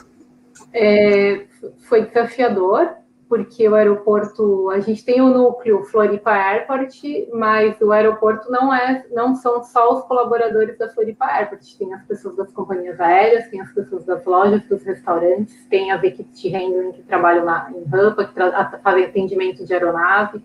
É, 0.73 1.45
foi 1.89 2.05
desafiador, 2.07 2.91
porque 3.29 3.69
o 3.69 3.75
aeroporto, 3.75 4.71
a 4.71 4.81
gente 4.81 5.05
tem 5.05 5.21
o 5.21 5.29
núcleo 5.29 5.85
Floripa 5.85 6.31
Airport, 6.31 7.01
mas 7.33 7.81
o 7.81 7.91
aeroporto 7.91 8.51
não 8.51 8.73
é, 8.73 9.05
não 9.13 9.35
são 9.35 9.63
só 9.63 9.95
os 9.95 10.05
colaboradores 10.05 10.79
da 10.79 10.89
Floripa 10.91 11.25
Airport, 11.25 11.77
tem 11.79 11.93
as 11.95 12.05
pessoas 12.05 12.37
das 12.37 12.53
companhias 12.53 13.01
aéreas, 13.01 13.49
tem 13.49 13.61
as 13.61 13.73
pessoas 13.73 14.05
das 14.05 14.25
lojas, 14.25 14.63
dos 14.69 14.83
restaurantes, 14.85 15.67
tem 15.69 15.91
as 15.91 16.03
equipes 16.03 16.41
de 16.41 16.49
handling 16.49 16.93
que 16.93 17.03
trabalham 17.03 17.45
na, 17.45 17.71
em 17.75 17.85
rampa, 17.85 18.25
que 18.25 18.35
fazem 18.83 19.05
atendimento 19.05 19.65
de 19.65 19.73
aeronave, 19.73 20.43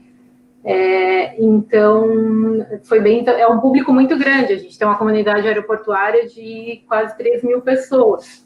é, 0.64 1.42
então, 1.42 2.66
foi 2.84 3.00
bem, 3.00 3.24
é 3.28 3.48
um 3.48 3.60
público 3.60 3.94
muito 3.94 4.18
grande. 4.18 4.54
A 4.54 4.58
gente 4.58 4.78
tem 4.78 4.88
uma 4.88 4.98
comunidade 4.98 5.48
aeroportuária 5.48 6.28
de 6.28 6.84
quase 6.88 7.18
3 7.18 7.44
mil 7.44 7.62
pessoas, 7.62 8.46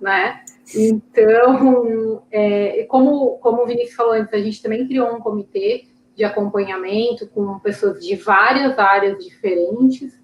né? 0.00 0.40
Então, 0.74 2.22
é, 2.30 2.84
como, 2.88 3.38
como 3.38 3.62
o 3.62 3.66
Vinícius 3.66 3.94
falou 3.94 4.12
antes, 4.12 4.32
a 4.34 4.38
gente 4.38 4.62
também 4.62 4.86
criou 4.86 5.14
um 5.14 5.20
comitê 5.20 5.84
de 6.16 6.24
acompanhamento 6.24 7.28
com 7.28 7.58
pessoas 7.60 8.04
de 8.04 8.16
várias 8.16 8.78
áreas 8.78 9.22
diferentes. 9.22 10.18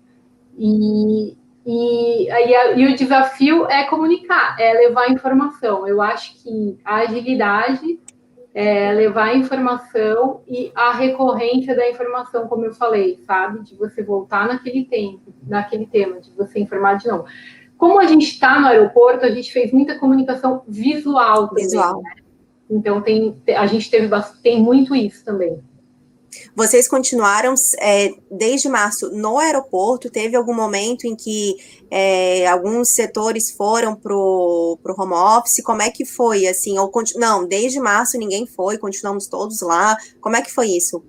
E, 0.59 1.37
e, 1.65 2.29
e, 2.29 2.77
e 2.77 2.93
o 2.93 2.97
desafio 2.97 3.67
é 3.67 3.85
comunicar, 3.85 4.57
é 4.59 4.73
levar 4.73 5.11
informação. 5.11 5.87
Eu 5.87 6.03
acho 6.03 6.43
que 6.43 6.79
a 6.85 6.97
agilidade 6.97 8.01
é, 8.55 8.93
levar 8.93 9.29
a 9.29 9.37
informação 9.37 10.43
e 10.47 10.71
a 10.75 10.93
recorrência 10.93 11.75
da 11.75 11.89
informação, 11.89 12.47
como 12.49 12.65
eu 12.65 12.75
falei, 12.75 13.19
sabe? 13.27 13.63
De 13.63 13.75
você 13.77 14.03
voltar 14.03 14.47
naquele 14.47 14.85
tempo, 14.85 15.33
naquele 15.47 15.87
tema, 15.87 16.21
de 16.21 16.31
você 16.33 16.61
informar 16.61 16.95
de 16.95 17.09
novo. 17.09 17.25
Como 17.83 17.99
a 17.99 18.07
gente 18.07 18.27
está 18.27 18.61
no 18.61 18.69
aeroporto, 18.69 19.27
a 19.27 19.31
gente 19.33 19.53
fez 19.53 19.73
muita 19.73 19.99
comunicação 19.99 20.63
visual 20.69 21.49
também. 21.49 21.65
Visual. 21.65 22.01
Né? 22.01 22.11
Então 22.71 23.03
tem, 23.03 23.37
a 23.57 23.67
gente 23.67 23.91
teve 23.91 24.09
tem 24.41 24.63
muito 24.63 24.95
isso 24.95 25.25
também. 25.25 25.61
Vocês 26.55 26.87
continuaram 26.87 27.55
é, 27.81 28.15
desde 28.31 28.69
março 28.69 29.11
no 29.11 29.37
aeroporto? 29.37 30.09
Teve 30.09 30.37
algum 30.37 30.55
momento 30.55 31.09
em 31.09 31.17
que 31.17 31.57
é, 31.91 32.47
alguns 32.47 32.91
setores 32.91 33.51
foram 33.51 33.97
para 33.97 34.15
o 34.15 34.79
home 34.97 35.15
office? 35.15 35.61
Como 35.61 35.83
é 35.83 35.91
que 35.91 36.05
foi? 36.05 36.47
Assim, 36.47 36.79
ou 36.79 36.89
não, 37.17 37.45
desde 37.45 37.81
março 37.81 38.17
ninguém 38.17 38.47
foi, 38.47 38.79
continuamos 38.79 39.27
todos 39.27 39.61
lá. 39.61 39.97
Como 40.21 40.37
é 40.37 40.41
que 40.41 40.53
foi 40.53 40.69
isso? 40.69 41.03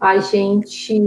A 0.00 0.18
gente, 0.18 0.98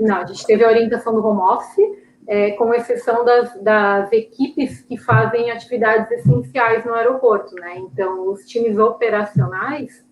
não, 0.00 0.16
a 0.16 0.26
gente 0.26 0.44
teve 0.44 0.64
a 0.64 0.68
orientação 0.68 1.14
do 1.14 1.24
home 1.24 1.40
office, 1.40 2.03
é, 2.26 2.52
com 2.52 2.72
exceção 2.74 3.24
das, 3.24 3.60
das, 3.62 4.10
equipes 4.12 4.80
que 4.82 4.96
fazem 4.96 5.50
atividades 5.50 6.10
essenciais 6.10 6.84
no 6.84 6.94
aeroporto, 6.94 7.54
né? 7.54 7.76
Então, 7.78 8.30
os 8.30 8.46
times 8.46 8.78
operacionais 8.78 10.04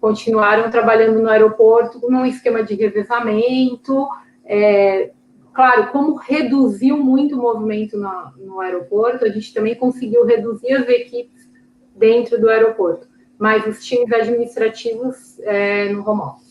continuaram 0.00 0.70
trabalhando 0.70 1.22
no 1.22 1.28
aeroporto 1.28 2.00
num 2.10 2.26
esquema 2.26 2.64
de 2.64 2.74
revezamento. 2.74 4.08
É, 4.44 5.12
claro, 5.54 5.92
como 5.92 6.16
reduziu 6.16 6.96
muito 6.96 7.36
o 7.36 7.42
movimento 7.42 7.96
no, 7.96 8.32
no 8.38 8.60
aeroporto, 8.60 9.24
a 9.24 9.28
gente 9.28 9.54
também 9.54 9.76
conseguiu 9.76 10.26
reduzir 10.26 10.72
as 10.72 10.88
equipes 10.88 11.48
dentro 11.94 12.40
do 12.40 12.48
aeroporto, 12.48 13.06
mas 13.38 13.64
os 13.66 13.84
times 13.84 14.12
administrativos 14.12 15.38
é, 15.40 15.88
no 15.90 16.08
home 16.08 16.22
office. 16.22 16.41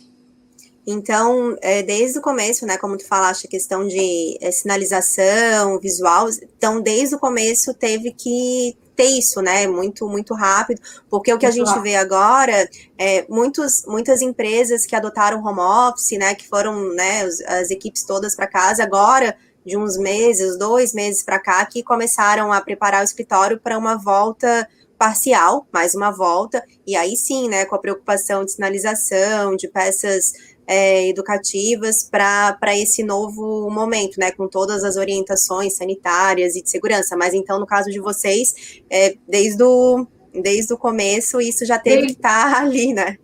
Então, 0.86 1.55
é, 1.61 1.84
desde 1.84 2.19
o 2.19 2.21
começo, 2.21 2.65
né, 2.65 2.77
como 2.77 2.97
tu 2.97 3.05
falaste, 3.05 3.45
a 3.45 3.49
questão 3.49 3.88
de 3.88 4.38
é, 4.41 4.51
sinalização, 4.51 5.79
visual, 5.79 6.27
então 6.57 6.82
desde 6.82 7.15
o 7.15 7.19
começo 7.19 7.73
teve 7.73 8.11
que 8.11 8.75
ter 8.95 9.05
isso, 9.05 9.41
né? 9.41 9.67
Muito, 9.67 10.07
muito 10.07 10.34
rápido, 10.34 10.82
porque 11.09 11.34
o 11.34 11.38
que 11.38 11.45
a 11.45 11.51
gente 11.51 11.79
vê 11.79 11.95
agora 11.95 12.69
é 12.97 13.25
muitos, 13.29 13.84
muitas 13.88 14.21
empresas 14.21 14.86
que 14.86 14.95
adotaram 14.95 15.43
home 15.43 15.59
office, 15.59 16.17
né? 16.17 16.36
Que 16.36 16.47
foram, 16.47 16.93
né, 16.93 17.23
as 17.47 17.71
equipes 17.71 18.03
todas 18.03 18.36
para 18.36 18.47
casa, 18.47 18.84
agora 18.84 19.36
de 19.65 19.77
uns 19.77 19.97
meses, 19.97 20.57
dois 20.57 20.93
meses 20.93 21.23
para 21.23 21.39
cá, 21.39 21.65
que 21.65 21.84
começaram 21.84 22.51
a 22.51 22.59
preparar 22.61 23.01
o 23.01 23.05
escritório 23.05 23.59
para 23.59 23.77
uma 23.77 23.95
volta 23.95 24.67
parcial, 24.97 25.65
mais 25.73 25.95
uma 25.95 26.11
volta, 26.11 26.63
e 26.86 26.95
aí 26.95 27.15
sim, 27.15 27.49
né, 27.49 27.65
com 27.65 27.73
a 27.73 27.79
preocupação 27.79 28.45
de 28.45 28.51
sinalização, 28.51 29.55
de 29.55 29.67
peças 29.67 30.32
é, 30.72 31.09
educativas 31.09 32.09
para 32.09 32.78
esse 32.78 33.03
novo 33.03 33.69
momento, 33.69 34.17
né, 34.17 34.32
com 34.32 34.47
todas 34.47 34.86
as 34.86 34.95
orientações 34.95 35.76
sanitárias 35.76 36.55
e 36.55 36.63
de 36.63 36.69
segurança. 36.69 37.17
Mas 37.17 37.34
então, 37.34 37.59
no 37.59 37.65
caso 37.65 37.89
de 37.89 37.99
vocês, 37.99 38.82
é, 38.89 39.15
desde, 39.28 39.61
o, 39.61 40.07
desde 40.34 40.74
o 40.74 40.78
começo, 40.78 41.41
isso 41.41 41.65
já 41.65 41.78
teve 41.78 42.07
que 42.07 42.11
estar 42.13 42.53
tá 42.53 42.61
ali, 42.63 42.93
né? 42.93 43.17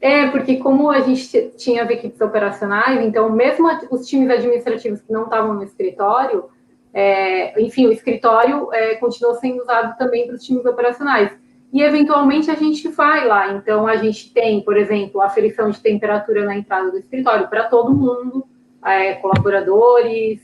É, 0.00 0.28
porque 0.30 0.56
como 0.56 0.90
a 0.90 1.00
gente 1.02 1.52
tinha 1.56 1.84
as 1.84 1.90
equipes 1.90 2.20
operacionais, 2.20 3.06
então 3.06 3.30
mesmo 3.30 3.68
os 3.90 4.08
times 4.08 4.28
administrativos 4.28 5.00
que 5.00 5.12
não 5.12 5.24
estavam 5.24 5.54
no 5.54 5.62
escritório, 5.62 6.46
é, 6.92 7.62
enfim, 7.62 7.86
o 7.86 7.92
escritório 7.92 8.72
é, 8.72 8.96
continuou 8.96 9.36
sendo 9.36 9.62
usado 9.62 9.96
também 9.96 10.26
para 10.26 10.34
os 10.34 10.42
times 10.42 10.64
operacionais 10.64 11.30
e 11.72 11.82
eventualmente 11.82 12.50
a 12.50 12.54
gente 12.54 12.88
vai 12.88 13.26
lá. 13.26 13.52
Então, 13.52 13.86
a 13.86 13.96
gente 13.96 14.32
tem, 14.32 14.60
por 14.60 14.76
exemplo, 14.76 15.20
a 15.20 15.26
aferição 15.26 15.70
de 15.70 15.80
temperatura 15.80 16.44
na 16.44 16.56
entrada 16.56 16.90
do 16.90 16.98
escritório 16.98 17.48
para 17.48 17.64
todo 17.64 17.94
mundo, 17.94 18.44
é, 18.84 19.14
colaboradores, 19.14 20.40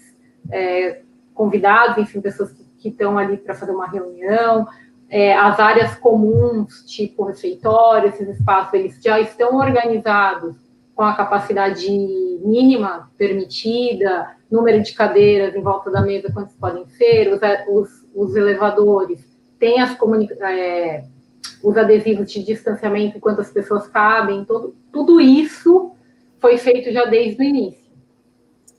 é, 0.52 1.00
convidados, 1.34 1.98
enfim, 1.98 2.20
pessoas 2.20 2.52
que 2.78 2.88
estão 2.88 3.18
ali 3.18 3.36
para 3.36 3.54
fazer 3.54 3.72
uma 3.72 3.88
reunião. 3.88 4.66
É, 5.08 5.36
as 5.36 5.58
áreas 5.58 5.96
comuns, 5.96 6.84
tipo 6.84 7.24
refeitório, 7.24 8.08
esses 8.08 8.28
espaços, 8.28 8.74
eles 8.74 9.00
já 9.02 9.20
estão 9.20 9.56
organizados 9.56 10.56
com 10.94 11.02
a 11.02 11.14
capacidade 11.14 11.88
mínima 12.42 13.10
permitida, 13.18 14.34
número 14.50 14.82
de 14.82 14.94
cadeiras 14.94 15.54
em 15.54 15.60
volta 15.60 15.90
da 15.90 16.00
mesa, 16.00 16.32
quantos 16.32 16.54
podem 16.54 16.86
ser, 16.86 17.32
os, 17.32 17.40
os, 17.68 18.06
os 18.14 18.36
elevadores, 18.36 19.36
tem 19.58 19.80
as 19.80 19.94
comunicações 19.94 20.40
é, 20.42 21.04
os 21.66 21.76
adesivos 21.76 22.30
de 22.30 22.44
distanciamento, 22.44 23.18
quantas 23.18 23.50
pessoas 23.50 23.88
cabem, 23.88 24.44
todo, 24.44 24.72
tudo 24.92 25.20
isso 25.20 25.90
foi 26.38 26.58
feito 26.58 26.92
já 26.92 27.06
desde 27.06 27.42
o 27.42 27.44
início. 27.44 27.80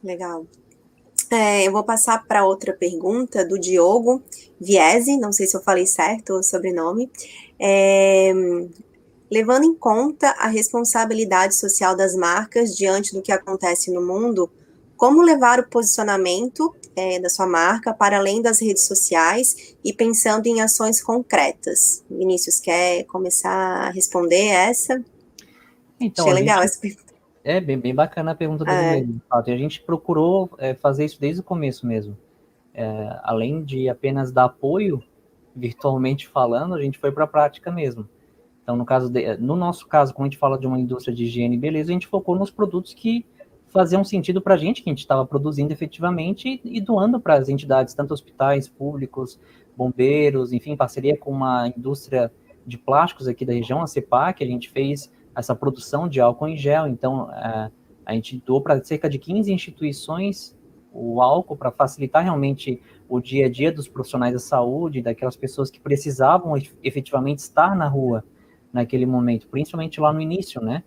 Legal. 0.02 0.46
É, 1.30 1.68
eu 1.68 1.74
vou 1.74 1.84
passar 1.84 2.26
para 2.26 2.46
outra 2.46 2.72
pergunta 2.72 3.46
do 3.46 3.60
Diogo 3.60 4.24
Viese, 4.58 5.18
não 5.18 5.34
sei 5.34 5.48
se 5.48 5.58
eu 5.58 5.62
falei 5.62 5.86
certo 5.86 6.36
o 6.36 6.44
sobrenome. 6.44 7.12
É, 7.60 8.32
levando 9.30 9.66
em 9.66 9.76
conta 9.76 10.30
a 10.40 10.48
responsabilidade 10.48 11.56
social 11.56 11.94
das 11.94 12.16
marcas 12.16 12.74
diante 12.74 13.14
do 13.14 13.22
que 13.22 13.34
acontece 13.34 13.92
no 13.92 14.02
mundo, 14.02 14.50
como 14.98 15.22
levar 15.22 15.60
o 15.60 15.70
posicionamento 15.70 16.76
é, 16.96 17.20
da 17.20 17.30
sua 17.30 17.48
marca 17.48 17.94
para 17.94 18.18
além 18.18 18.42
das 18.42 18.60
redes 18.60 18.88
sociais 18.88 19.78
e 19.86 19.94
pensando 19.94 20.48
em 20.48 20.60
ações 20.60 21.02
concretas. 21.02 22.04
Vinícius, 22.10 22.60
quer 22.60 23.04
começar 23.04 23.88
a 23.88 23.90
responder 23.92 24.48
essa? 24.48 25.02
Então, 26.00 26.26
Achei 26.26 26.42
legal 26.42 26.58
gente, 26.58 26.66
essa 26.66 26.82
pergunta. 26.82 27.14
É 27.44 27.62
bem, 27.62 27.80
bem 27.80 27.96
bacana 27.96 28.32
a 28.32 28.36
pergunta 28.36 28.66
dele 28.66 29.22
é. 29.32 29.54
a 29.54 29.58
gente 29.58 29.82
procurou 29.82 30.50
é, 30.58 30.74
fazer 30.74 31.06
isso 31.06 31.22
desde 31.22 31.42
o 31.42 31.44
começo 31.44 31.86
mesmo. 31.86 32.18
É, 32.74 33.20
além 33.24 33.64
de 33.64 33.88
apenas 33.88 34.32
dar 34.32 34.46
apoio, 34.46 35.02
virtualmente 35.56 36.28
falando, 36.28 36.76
a 36.76 36.82
gente 36.82 36.98
foi 36.98 37.12
para 37.12 37.24
a 37.24 37.28
prática 37.28 37.72
mesmo. 37.72 38.08
Então, 38.62 38.76
no 38.76 38.86
caso 38.86 39.10
de, 39.10 39.38
no 39.38 39.56
nosso 39.56 39.88
caso, 39.88 40.14
quando 40.14 40.28
a 40.28 40.30
gente 40.30 40.40
fala 40.40 40.60
de 40.60 40.68
uma 40.68 40.78
indústria 40.78 41.16
de 41.16 41.24
higiene 41.24 41.56
e 41.56 41.60
beleza, 41.60 41.90
a 41.90 41.94
gente 41.94 42.06
focou 42.06 42.36
nos 42.36 42.52
produtos 42.52 42.94
que 42.94 43.26
fazer 43.70 43.98
um 43.98 44.04
sentido 44.04 44.42
para 44.42 44.56
a 44.56 44.58
gente 44.58 44.82
que 44.82 44.90
a 44.90 44.92
gente 44.92 45.00
estava 45.00 45.26
produzindo 45.26 45.74
efetivamente 45.74 46.62
e, 46.64 46.78
e 46.78 46.82
doando 46.82 47.20
para 47.20 47.36
as 47.36 47.50
entidades, 47.50 47.94
tanto 47.94 48.14
hospitais 48.14 48.68
públicos, 48.68 49.40
bombeiros, 49.76 50.54
enfim, 50.54 50.76
parceria 50.76 51.18
com 51.18 51.32
uma 51.32 51.68
indústria 51.68 52.32
de 52.66 52.78
plásticos 52.78 53.28
aqui 53.28 53.46
da 53.46 53.54
região, 53.54 53.82
a 53.82 53.88
CEPAC, 53.88 54.44
a 54.44 54.48
gente 54.48 54.70
fez 54.70 55.12
essa 55.36 55.56
produção 55.56 56.08
de 56.08 56.20
álcool 56.20 56.48
em 56.48 56.58
gel, 56.58 56.88
então 56.88 57.32
é, 57.32 57.72
a 58.06 58.14
gente 58.14 58.42
doou 58.46 58.62
para 58.62 58.84
cerca 58.84 59.10
de 59.10 59.20
15 59.20 59.54
instituições 59.54 60.58
o 60.92 61.22
álcool 61.22 61.56
para 61.56 61.72
facilitar 61.72 62.24
realmente 62.24 62.82
o 63.08 63.20
dia 63.20 63.46
a 63.46 63.50
dia 63.50 63.72
dos 63.72 63.88
profissionais 63.88 64.34
da 64.34 64.40
saúde, 64.40 65.02
daquelas 65.02 65.36
pessoas 65.36 65.70
que 65.70 65.80
precisavam 65.80 66.54
efetivamente 66.84 67.40
estar 67.40 67.76
na 67.76 67.88
rua 67.88 68.24
naquele 68.74 69.06
momento, 69.06 69.48
principalmente 69.48 70.02
lá 70.02 70.12
no 70.12 70.20
início, 70.20 70.60
né? 70.60 70.84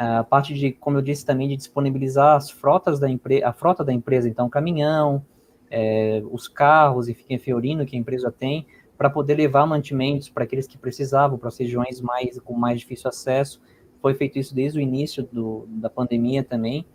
A 0.00 0.22
parte 0.22 0.54
de, 0.54 0.70
como 0.70 0.96
eu 0.98 1.02
disse 1.02 1.26
também, 1.26 1.48
de 1.48 1.56
disponibilizar 1.56 2.36
as 2.36 2.48
frotas 2.48 3.00
da 3.00 3.10
empresa, 3.10 3.48
a 3.48 3.52
frota 3.52 3.84
da 3.84 3.92
empresa, 3.92 4.28
então 4.28 4.48
caminhão, 4.48 5.24
é, 5.68 6.22
os 6.30 6.46
carros, 6.46 7.08
enfim, 7.08 7.36
Fiorino 7.36 7.84
que 7.84 7.96
a 7.96 7.98
empresa 7.98 8.30
tem, 8.30 8.64
para 8.96 9.10
poder 9.10 9.34
levar 9.34 9.66
mantimentos 9.66 10.28
para 10.28 10.44
aqueles 10.44 10.68
que 10.68 10.78
precisavam, 10.78 11.36
para 11.36 11.48
as 11.48 11.58
regiões 11.58 12.00
mais 12.00 12.38
com 12.38 12.54
mais 12.54 12.78
difícil 12.78 13.08
acesso. 13.08 13.60
Foi 14.00 14.14
feito 14.14 14.38
isso 14.38 14.54
desde 14.54 14.78
o 14.78 14.80
início 14.80 15.28
do, 15.32 15.66
da 15.66 15.90
pandemia 15.90 16.44
também. 16.44 16.86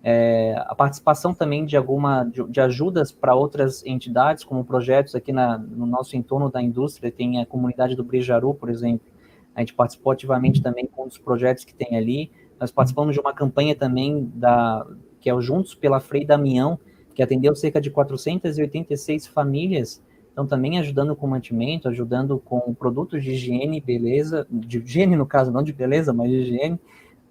É, 0.00 0.54
a 0.68 0.74
participação 0.76 1.34
também 1.34 1.66
de 1.66 1.76
alguma 1.76 2.22
de, 2.22 2.44
de 2.44 2.60
ajudas 2.60 3.10
para 3.10 3.34
outras 3.34 3.84
entidades, 3.84 4.44
como 4.44 4.64
projetos 4.64 5.16
aqui 5.16 5.32
na, 5.32 5.58
no 5.58 5.84
nosso 5.84 6.16
entorno 6.16 6.48
da 6.48 6.62
indústria, 6.62 7.10
tem 7.10 7.40
a 7.40 7.46
comunidade 7.46 7.96
do 7.96 8.04
Brijaru, 8.04 8.54
por 8.54 8.70
exemplo. 8.70 9.15
A 9.56 9.60
gente 9.60 9.74
participou 9.74 10.12
ativamente 10.12 10.62
também 10.62 10.86
com 10.86 11.06
os 11.06 11.18
projetos 11.18 11.64
que 11.64 11.74
tem 11.74 11.96
ali. 11.96 12.30
Nós 12.60 12.70
participamos 12.70 13.14
de 13.14 13.20
uma 13.20 13.32
campanha 13.32 13.74
também 13.74 14.30
da 14.34 14.86
que 15.18 15.28
é 15.28 15.34
o 15.34 15.40
Juntos 15.40 15.74
pela 15.74 15.98
Frei 15.98 16.24
Damião, 16.24 16.78
que 17.12 17.22
atendeu 17.22 17.56
cerca 17.56 17.80
de 17.80 17.90
486 17.90 19.26
famílias 19.26 20.00
então, 20.36 20.46
também 20.46 20.78
ajudando 20.78 21.16
com 21.16 21.26
mantimento, 21.26 21.88
ajudando 21.88 22.38
com 22.38 22.74
produtos 22.74 23.24
de 23.24 23.30
higiene, 23.30 23.80
beleza, 23.80 24.46
de 24.50 24.76
higiene 24.76 25.16
no 25.16 25.24
caso, 25.24 25.50
não 25.50 25.62
de 25.62 25.72
beleza, 25.72 26.12
mas 26.12 26.30
de 26.30 26.36
higiene, 26.36 26.78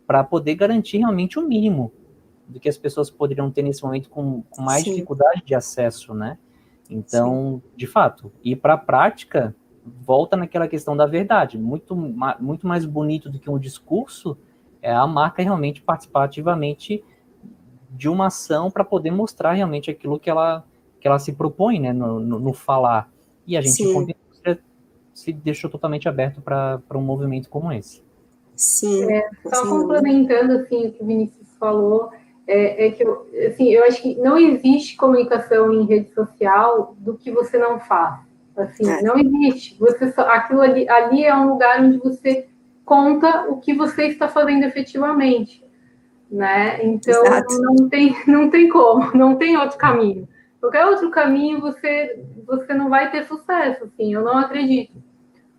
para 0.07 0.23
poder 0.23 0.55
garantir 0.55 0.97
realmente 0.97 1.37
o 1.37 1.47
mínimo 1.47 1.91
do 2.47 2.59
que 2.59 2.67
as 2.67 2.79
pessoas 2.79 3.11
poderiam 3.11 3.51
ter 3.51 3.61
nesse 3.61 3.83
momento 3.83 4.09
com, 4.09 4.41
com 4.49 4.59
mais 4.59 4.83
Sim. 4.83 4.89
dificuldade 4.89 5.43
de 5.45 5.53
acesso, 5.53 6.15
né? 6.15 6.39
Então, 6.89 7.61
Sim. 7.63 7.77
de 7.77 7.85
fato, 7.85 8.31
ir 8.43 8.55
para 8.55 8.73
a 8.73 8.77
prática 8.77 9.55
volta 9.85 10.35
naquela 10.35 10.67
questão 10.67 10.95
da 10.95 11.05
verdade. 11.05 11.57
Muito, 11.57 11.95
muito 12.39 12.67
mais 12.67 12.85
bonito 12.85 13.29
do 13.29 13.39
que 13.39 13.49
um 13.49 13.59
discurso 13.59 14.37
é 14.81 14.93
a 14.93 15.07
marca 15.07 15.41
realmente 15.41 15.81
participar 15.81 16.25
ativamente 16.25 17.03
de 17.89 18.09
uma 18.09 18.27
ação 18.27 18.69
para 18.69 18.83
poder 18.83 19.11
mostrar 19.11 19.53
realmente 19.53 19.89
aquilo 19.89 20.19
que 20.19 20.29
ela 20.29 20.63
que 20.99 21.07
ela 21.07 21.19
se 21.19 21.33
propõe 21.33 21.79
né, 21.79 21.93
no, 21.93 22.19
no, 22.19 22.39
no 22.39 22.53
falar. 22.53 23.11
E 23.45 23.55
a 23.55 23.61
gente, 23.61 23.83
se 25.15 25.31
deixou 25.31 25.69
totalmente 25.69 26.09
aberto 26.09 26.41
para 26.41 26.81
um 26.93 27.01
movimento 27.01 27.49
como 27.49 27.71
esse. 27.71 28.03
Sim. 28.55 29.11
É, 29.11 29.29
só 29.45 29.67
complementando 29.67 30.53
assim, 30.53 30.87
o 30.87 30.91
que 30.91 31.03
o 31.03 31.05
Vinícius 31.05 31.47
falou, 31.57 32.09
é, 32.45 32.87
é, 32.87 32.91
que 32.91 33.03
eu, 33.03 33.25
assim, 33.47 33.69
eu 33.69 33.83
acho 33.85 34.01
que 34.01 34.15
não 34.15 34.37
existe 34.37 34.97
comunicação 34.97 35.73
em 35.73 35.85
rede 35.85 36.13
social 36.13 36.95
do 36.99 37.15
que 37.15 37.31
você 37.31 37.57
não 37.57 37.79
faz. 37.79 38.19
Assim, 38.57 38.89
é. 38.89 39.01
não 39.01 39.17
existe. 39.17 39.77
Você 39.79 40.11
só, 40.11 40.21
aquilo 40.21 40.61
ali, 40.61 40.87
ali 40.87 41.23
é 41.23 41.35
um 41.35 41.49
lugar 41.49 41.81
onde 41.81 41.97
você 41.97 42.47
conta 42.83 43.47
o 43.49 43.57
que 43.57 43.73
você 43.73 44.07
está 44.07 44.27
fazendo 44.27 44.63
efetivamente, 44.63 45.63
né? 46.31 46.83
Então 46.85 47.23
não 47.61 47.89
tem, 47.89 48.15
não 48.27 48.49
tem 48.49 48.69
como, 48.69 49.15
não 49.15 49.35
tem 49.35 49.57
outro 49.57 49.77
caminho 49.77 50.27
qualquer 50.65 50.85
outro 50.87 51.11
caminho 51.11 51.61
você 51.61 52.19
você 52.45 52.73
não 52.73 52.89
vai 52.89 53.11
ter 53.11 53.25
sucesso, 53.25 53.85
assim, 53.85 54.13
eu 54.13 54.21
não 54.21 54.37
acredito, 54.37 54.93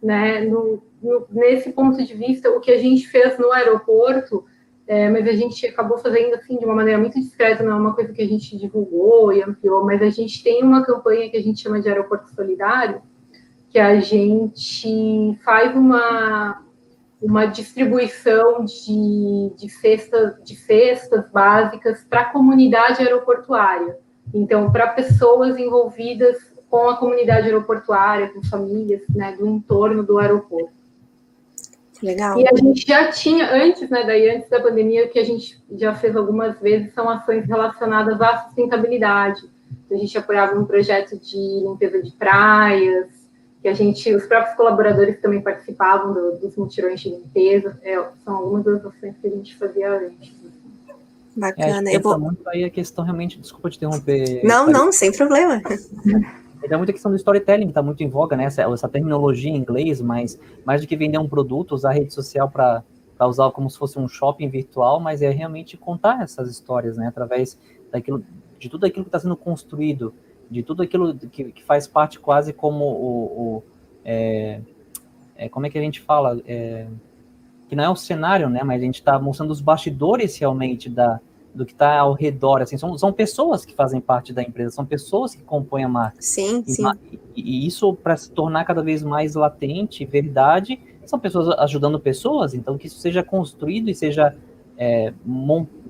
né? 0.03 0.41
No, 0.41 0.83
no, 1.03 1.27
nesse 1.31 1.73
ponto 1.73 2.03
de 2.05 2.15
vista, 2.15 2.51
o 2.51 2.61
que 2.61 2.71
a 2.71 2.79
gente 2.79 3.07
fez 3.09 3.39
no 3.39 3.53
aeroporto, 3.53 4.45
é, 4.87 5.09
mas 5.11 5.27
a 5.27 5.33
gente 5.33 5.67
acabou 5.67 5.99
fazendo 5.99 6.35
assim 6.35 6.59
de 6.59 6.65
uma 6.65 6.75
maneira 6.75 6.99
muito 6.99 7.19
discreta, 7.19 7.63
não 7.63 7.73
é 7.73 7.75
uma 7.75 7.95
coisa 7.95 8.13
que 8.13 8.23
a 8.23 8.27
gente 8.27 8.57
divulgou 8.57 9.33
e 9.33 9.43
ampliou, 9.43 9.85
mas 9.85 10.01
a 10.01 10.11
gente 10.11 10.43
tem 10.43 10.63
uma 10.63 10.85
campanha 10.85 11.29
que 11.29 11.37
a 11.37 11.43
gente 11.43 11.61
chama 11.61 11.81
de 11.81 11.89
aeroporto 11.89 12.31
solidário, 12.35 13.03
que 13.69 13.79
a 13.79 14.01
gente 14.01 15.39
faz 15.45 15.75
uma 15.75 16.63
uma 17.21 17.47
distribuição 17.47 18.65
de, 18.65 19.53
de, 19.57 19.69
cestas, 19.69 20.35
de 20.45 20.55
cestas 20.55 21.31
básicas 21.31 22.05
para 22.05 22.21
a 22.21 22.33
comunidade 22.33 23.03
aeroportuária. 23.03 23.99
Então, 24.35 24.71
para 24.71 24.89
pessoas 24.89 25.59
envolvidas 25.59 26.37
com 26.69 26.89
a 26.89 26.97
comunidade 26.97 27.47
aeroportuária, 27.47 28.33
com 28.33 28.43
famílias 28.45 29.03
né, 29.09 29.35
do 29.37 29.47
entorno 29.47 30.03
do 30.03 30.19
aeroporto. 30.19 30.76
Legal. 32.03 32.39
E 32.39 32.47
a 32.47 32.55
gente 32.55 32.87
já 32.87 33.11
tinha, 33.11 33.51
antes, 33.53 33.89
né, 33.89 34.05
daí 34.05 34.29
antes 34.29 34.49
da 34.49 34.61
pandemia, 34.61 35.09
que 35.09 35.19
a 35.19 35.25
gente 35.25 35.59
já 35.73 35.95
fez 35.95 36.17
algumas 36.17 36.59
vezes, 36.61 36.93
são 36.93 37.09
ações 37.09 37.47
relacionadas 37.47 38.21
à 38.21 38.45
sustentabilidade. 38.45 39.43
A 39.91 39.95
gente 39.95 40.17
apoiava 40.19 40.59
um 40.59 40.65
projeto 40.65 41.19
de 41.19 41.37
limpeza 41.37 42.03
de 42.03 42.13
praias, 42.13 43.09
que 43.63 43.69
a 43.69 43.75
gente, 43.75 44.15
os 44.15 44.27
próprios 44.27 44.57
colaboradores 44.57 45.21
também 45.21 45.41
participavam 45.41 46.13
do, 46.13 46.39
dos 46.39 46.57
mutirões 46.57 47.01
de 47.01 47.11
limpeza. 47.11 47.79
É, 47.83 47.97
são 48.25 48.37
algumas 48.37 48.65
das 48.65 48.85
ações 48.85 49.15
que 49.21 49.27
a 49.27 49.31
gente 49.31 49.57
fazia 49.57 49.91
antes. 49.91 50.35
Bacana. 51.37 51.91
É, 51.91 51.97
eu 51.97 52.01
vou... 52.01 52.19
muito 52.19 52.49
aí 52.49 52.65
a 52.65 52.71
questão 52.71 53.05
realmente, 53.05 53.39
desculpa 53.39 53.69
te 53.71 53.77
interromper. 53.77 54.41
Não, 54.45 54.67
não, 54.67 54.91
sem 54.91 55.13
problema. 55.13 55.61
É 56.63 56.77
muita 56.77 56.93
questão 56.93 57.11
do 57.11 57.17
storytelling, 57.17 57.67
que 57.67 57.71
está 57.71 57.83
muito 57.83 58.03
em 58.03 58.09
voga, 58.09 58.37
né? 58.37 58.45
Essa, 58.45 58.63
essa, 58.63 58.89
terminologia 58.89 59.51
em 59.51 59.57
inglês, 59.57 60.01
mas 60.01 60.41
mais 60.65 60.81
do 60.81 60.87
que 60.87 60.97
vender 60.97 61.19
um 61.19 61.29
produto, 61.29 61.73
usar 61.73 61.91
a 61.91 61.93
rede 61.93 62.13
social 62.13 62.51
para 62.51 62.83
usar 63.21 63.51
como 63.53 63.69
se 63.71 63.79
fosse 63.79 63.99
um 63.99 64.09
shopping 64.09 64.49
virtual, 64.49 65.01
mas 65.01 65.23
é 65.23 65.31
realmente 65.31 65.77
contar 65.77 66.23
essas 66.23 66.51
histórias, 66.51 66.97
né? 66.97 67.09
Através 67.09 67.59
daquilo, 67.91 68.25
de 68.59 68.69
tudo 68.69 68.87
aquilo 68.87 69.05
que 69.05 69.09
está 69.09 69.19
sendo 69.19 69.37
construído, 69.37 70.15
de 70.51 70.63
tudo 70.63 70.83
aquilo 70.83 71.15
que, 71.17 71.53
que 71.53 71.65
faz 71.65 71.87
parte 71.87 72.19
quase 72.19 72.53
como 72.53 72.85
o. 72.85 73.25
o 73.25 73.63
é, 74.05 74.61
é, 75.37 75.49
como 75.49 75.67
é 75.67 75.71
que 75.71 75.79
a 75.79 75.83
gente 75.83 76.01
fala? 76.01 76.41
É, 76.47 76.87
que 77.69 77.75
não 77.75 77.85
é 77.85 77.89
o 77.89 77.97
cenário, 77.97 78.49
né? 78.49 78.63
Mas 78.63 78.81
a 78.81 78.85
gente 78.85 79.01
está 79.01 79.19
mostrando 79.19 79.51
os 79.51 79.61
bastidores 79.61 80.39
realmente 80.39 80.89
da, 80.89 81.21
do 81.57 81.65
que 81.65 81.73
está 81.73 81.99
ao 81.99 82.13
redor. 82.13 82.63
Assim, 82.63 82.77
são, 82.77 82.97
são 82.97 83.13
pessoas 83.13 83.65
que 83.65 83.75
fazem 83.75 84.01
parte 84.01 84.33
da 84.33 84.43
empresa, 84.43 84.71
são 84.71 84.85
pessoas 84.85 85.35
que 85.35 85.43
compõem 85.43 85.85
a 85.85 85.89
marca. 85.89 86.19
Sim, 86.21 86.63
e, 86.67 86.73
sim. 86.73 86.85
E, 87.35 87.67
isso, 87.67 87.95
para 87.95 88.17
se 88.17 88.31
tornar 88.31 88.65
cada 88.65 88.83
vez 88.83 89.03
mais 89.03 89.35
latente, 89.35 90.05
verdade, 90.05 90.79
são 91.05 91.19
pessoas 91.19 91.49
ajudando 91.59 91.99
pessoas, 91.99 92.55
então 92.55 92.77
que 92.77 92.87
isso 92.87 92.99
seja 92.99 93.23
construído 93.23 93.89
e 93.89 93.95
seja, 93.95 94.37
é, 94.77 95.13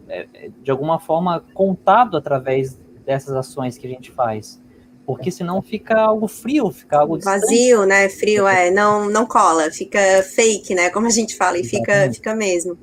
é, 0.09 0.51
de 0.63 0.71
alguma 0.71 0.99
forma, 0.99 1.43
contado 1.53 2.17
através 2.17 2.79
dessas 3.05 3.35
ações 3.35 3.77
que 3.77 3.87
a 3.87 3.91
gente 3.91 4.11
faz 4.11 4.61
porque 5.07 5.31
senão 5.31 5.63
fica 5.63 5.97
algo 5.97 6.27
frio, 6.27 6.71
fica 6.73 6.99
algo 6.99 7.19
vazio, 7.21 7.87
né? 7.87 8.09
Frio 8.09 8.47
é, 8.47 8.73
não 8.73 9.09
não 9.09 9.25
cola, 9.25 9.71
fica 9.71 9.99
fake, 10.35 10.75
né? 10.75 10.91
Como 10.91 11.07
a 11.07 11.11
gente 11.11 11.37
fala, 11.37 11.57
e 11.59 11.65
fica 11.65 12.13
fica 12.13 12.35
mesmo. 12.35 12.77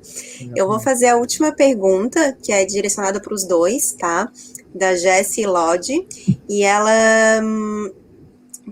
Eu 0.56 0.66
vou 0.66 0.80
fazer 0.80 1.08
a 1.08 1.16
última 1.16 1.52
pergunta, 1.52 2.36
que 2.42 2.50
é 2.50 2.64
direcionada 2.64 3.20
para 3.20 3.34
os 3.34 3.44
dois, 3.44 3.92
tá? 3.92 4.32
Da 4.74 4.96
Jessie 4.96 5.46
Lodge, 5.46 6.06
e 6.48 6.62
ela 6.62 7.40
hum, 7.42 7.92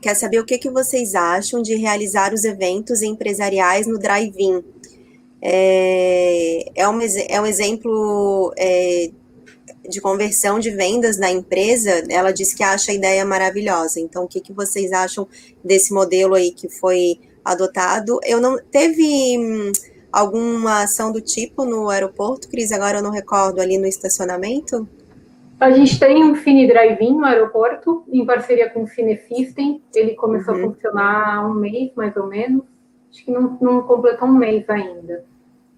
quer 0.01 0.15
saber 0.15 0.41
o 0.41 0.47
que, 0.47 0.57
que 0.57 0.71
vocês 0.71 1.15
acham 1.15 1.61
de 1.61 1.75
realizar 1.75 2.33
os 2.33 2.45
eventos 2.45 3.03
empresariais 3.03 3.87
no 3.87 3.99
drive-in. 3.99 4.65
É, 5.43 6.71
é, 6.75 6.89
um, 6.89 6.99
é 7.29 7.41
um 7.41 7.47
exemplo 7.47 8.53
é, 8.57 9.11
de 9.89 10.01
conversão 10.01 10.59
de 10.59 10.71
vendas 10.71 11.19
na 11.19 11.31
empresa, 11.31 12.05
ela 12.09 12.33
disse 12.33 12.57
que 12.57 12.63
acha 12.63 12.93
a 12.93 12.95
ideia 12.95 13.25
maravilhosa. 13.25 14.01
Então, 14.01 14.25
o 14.25 14.29
que, 14.29 14.41
que 14.41 14.53
vocês 14.53 14.93
acham 14.93 15.27
desse 15.65 15.93
modelo 15.93 16.35
aí 16.35 16.53
que 16.53 16.69
foi 16.69 17.19
adotado? 17.45 18.21
Eu 18.25 18.41
não 18.41 18.59
teve 18.59 19.39
hum, 19.39 19.73
alguma 20.13 20.83
ação 20.83 21.11
do 21.11 21.21
tipo 21.21 21.65
no 21.65 21.89
aeroporto, 21.89 22.49
Cris? 22.49 22.71
Agora 22.73 22.99
eu 22.99 23.03
não 23.03 23.11
recordo 23.11 23.61
ali 23.61 23.79
no 23.79 23.87
estacionamento. 23.87 24.89
A 25.59 25.71
gente 25.71 25.99
tem 25.99 26.25
um 26.25 26.35
Fini 26.35 26.67
Drive-In 26.67 27.19
no 27.19 27.25
aeroporto, 27.25 28.05
em 28.11 28.27
parceria 28.27 28.69
com 28.69 28.83
o 28.83 28.89
Cine 28.89 29.17
System. 29.17 29.81
Ele 29.95 30.15
começou 30.15 30.55
uhum. 30.55 30.65
a 30.65 30.73
funcionar 30.73 31.37
há 31.37 31.47
um 31.47 31.55
mês, 31.55 31.93
mais 31.95 32.17
ou 32.17 32.27
menos. 32.27 32.65
Acho 33.09 33.25
que 33.25 33.31
não, 33.31 33.59
não 33.61 33.83
completou 33.83 34.27
um 34.27 34.37
mês 34.37 34.69
ainda. 34.69 35.25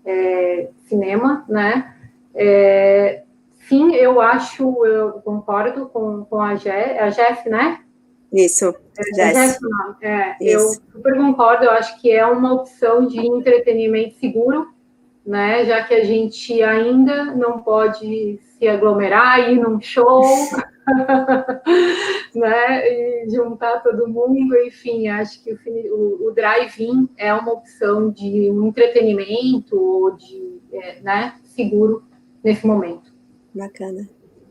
É, 0.06 0.68
cinema, 0.88 1.44
né? 1.48 1.94
É, 2.34 3.23
Sim, 3.68 3.94
eu 3.94 4.20
acho, 4.20 4.84
eu 4.84 5.12
concordo 5.24 5.86
com, 5.86 6.24
com 6.24 6.40
a, 6.40 6.54
Je, 6.54 6.70
a 6.70 7.08
Jeff, 7.08 7.48
né? 7.48 7.80
Isso, 8.32 8.74
é, 9.16 9.32
Jeff. 9.32 9.58
É. 10.02 10.36
Eu 10.40 10.60
super 10.60 11.16
concordo, 11.16 11.64
eu 11.64 11.70
acho 11.70 12.00
que 12.00 12.10
é 12.10 12.26
uma 12.26 12.52
opção 12.52 13.06
de 13.06 13.24
entretenimento 13.24 14.14
seguro, 14.16 14.68
né? 15.24 15.64
Já 15.64 15.84
que 15.84 15.94
a 15.94 16.04
gente 16.04 16.62
ainda 16.62 17.26
não 17.26 17.60
pode 17.60 18.38
se 18.58 18.68
aglomerar, 18.68 19.50
ir 19.50 19.58
num 19.60 19.80
show, 19.80 20.22
né? 22.34 22.86
E 22.86 23.30
juntar 23.30 23.82
todo 23.82 24.08
mundo, 24.08 24.58
enfim, 24.66 25.08
acho 25.08 25.42
que 25.42 25.56
o, 25.90 26.26
o, 26.26 26.32
drive-in 26.32 27.08
é 27.16 27.32
uma 27.32 27.52
opção 27.52 28.10
de 28.10 28.50
um 28.50 28.66
entretenimento, 28.66 30.16
de, 30.18 30.60
é, 30.72 31.00
né, 31.00 31.34
seguro 31.44 32.02
nesse 32.42 32.66
momento. 32.66 33.13
Bacana. 33.54 34.08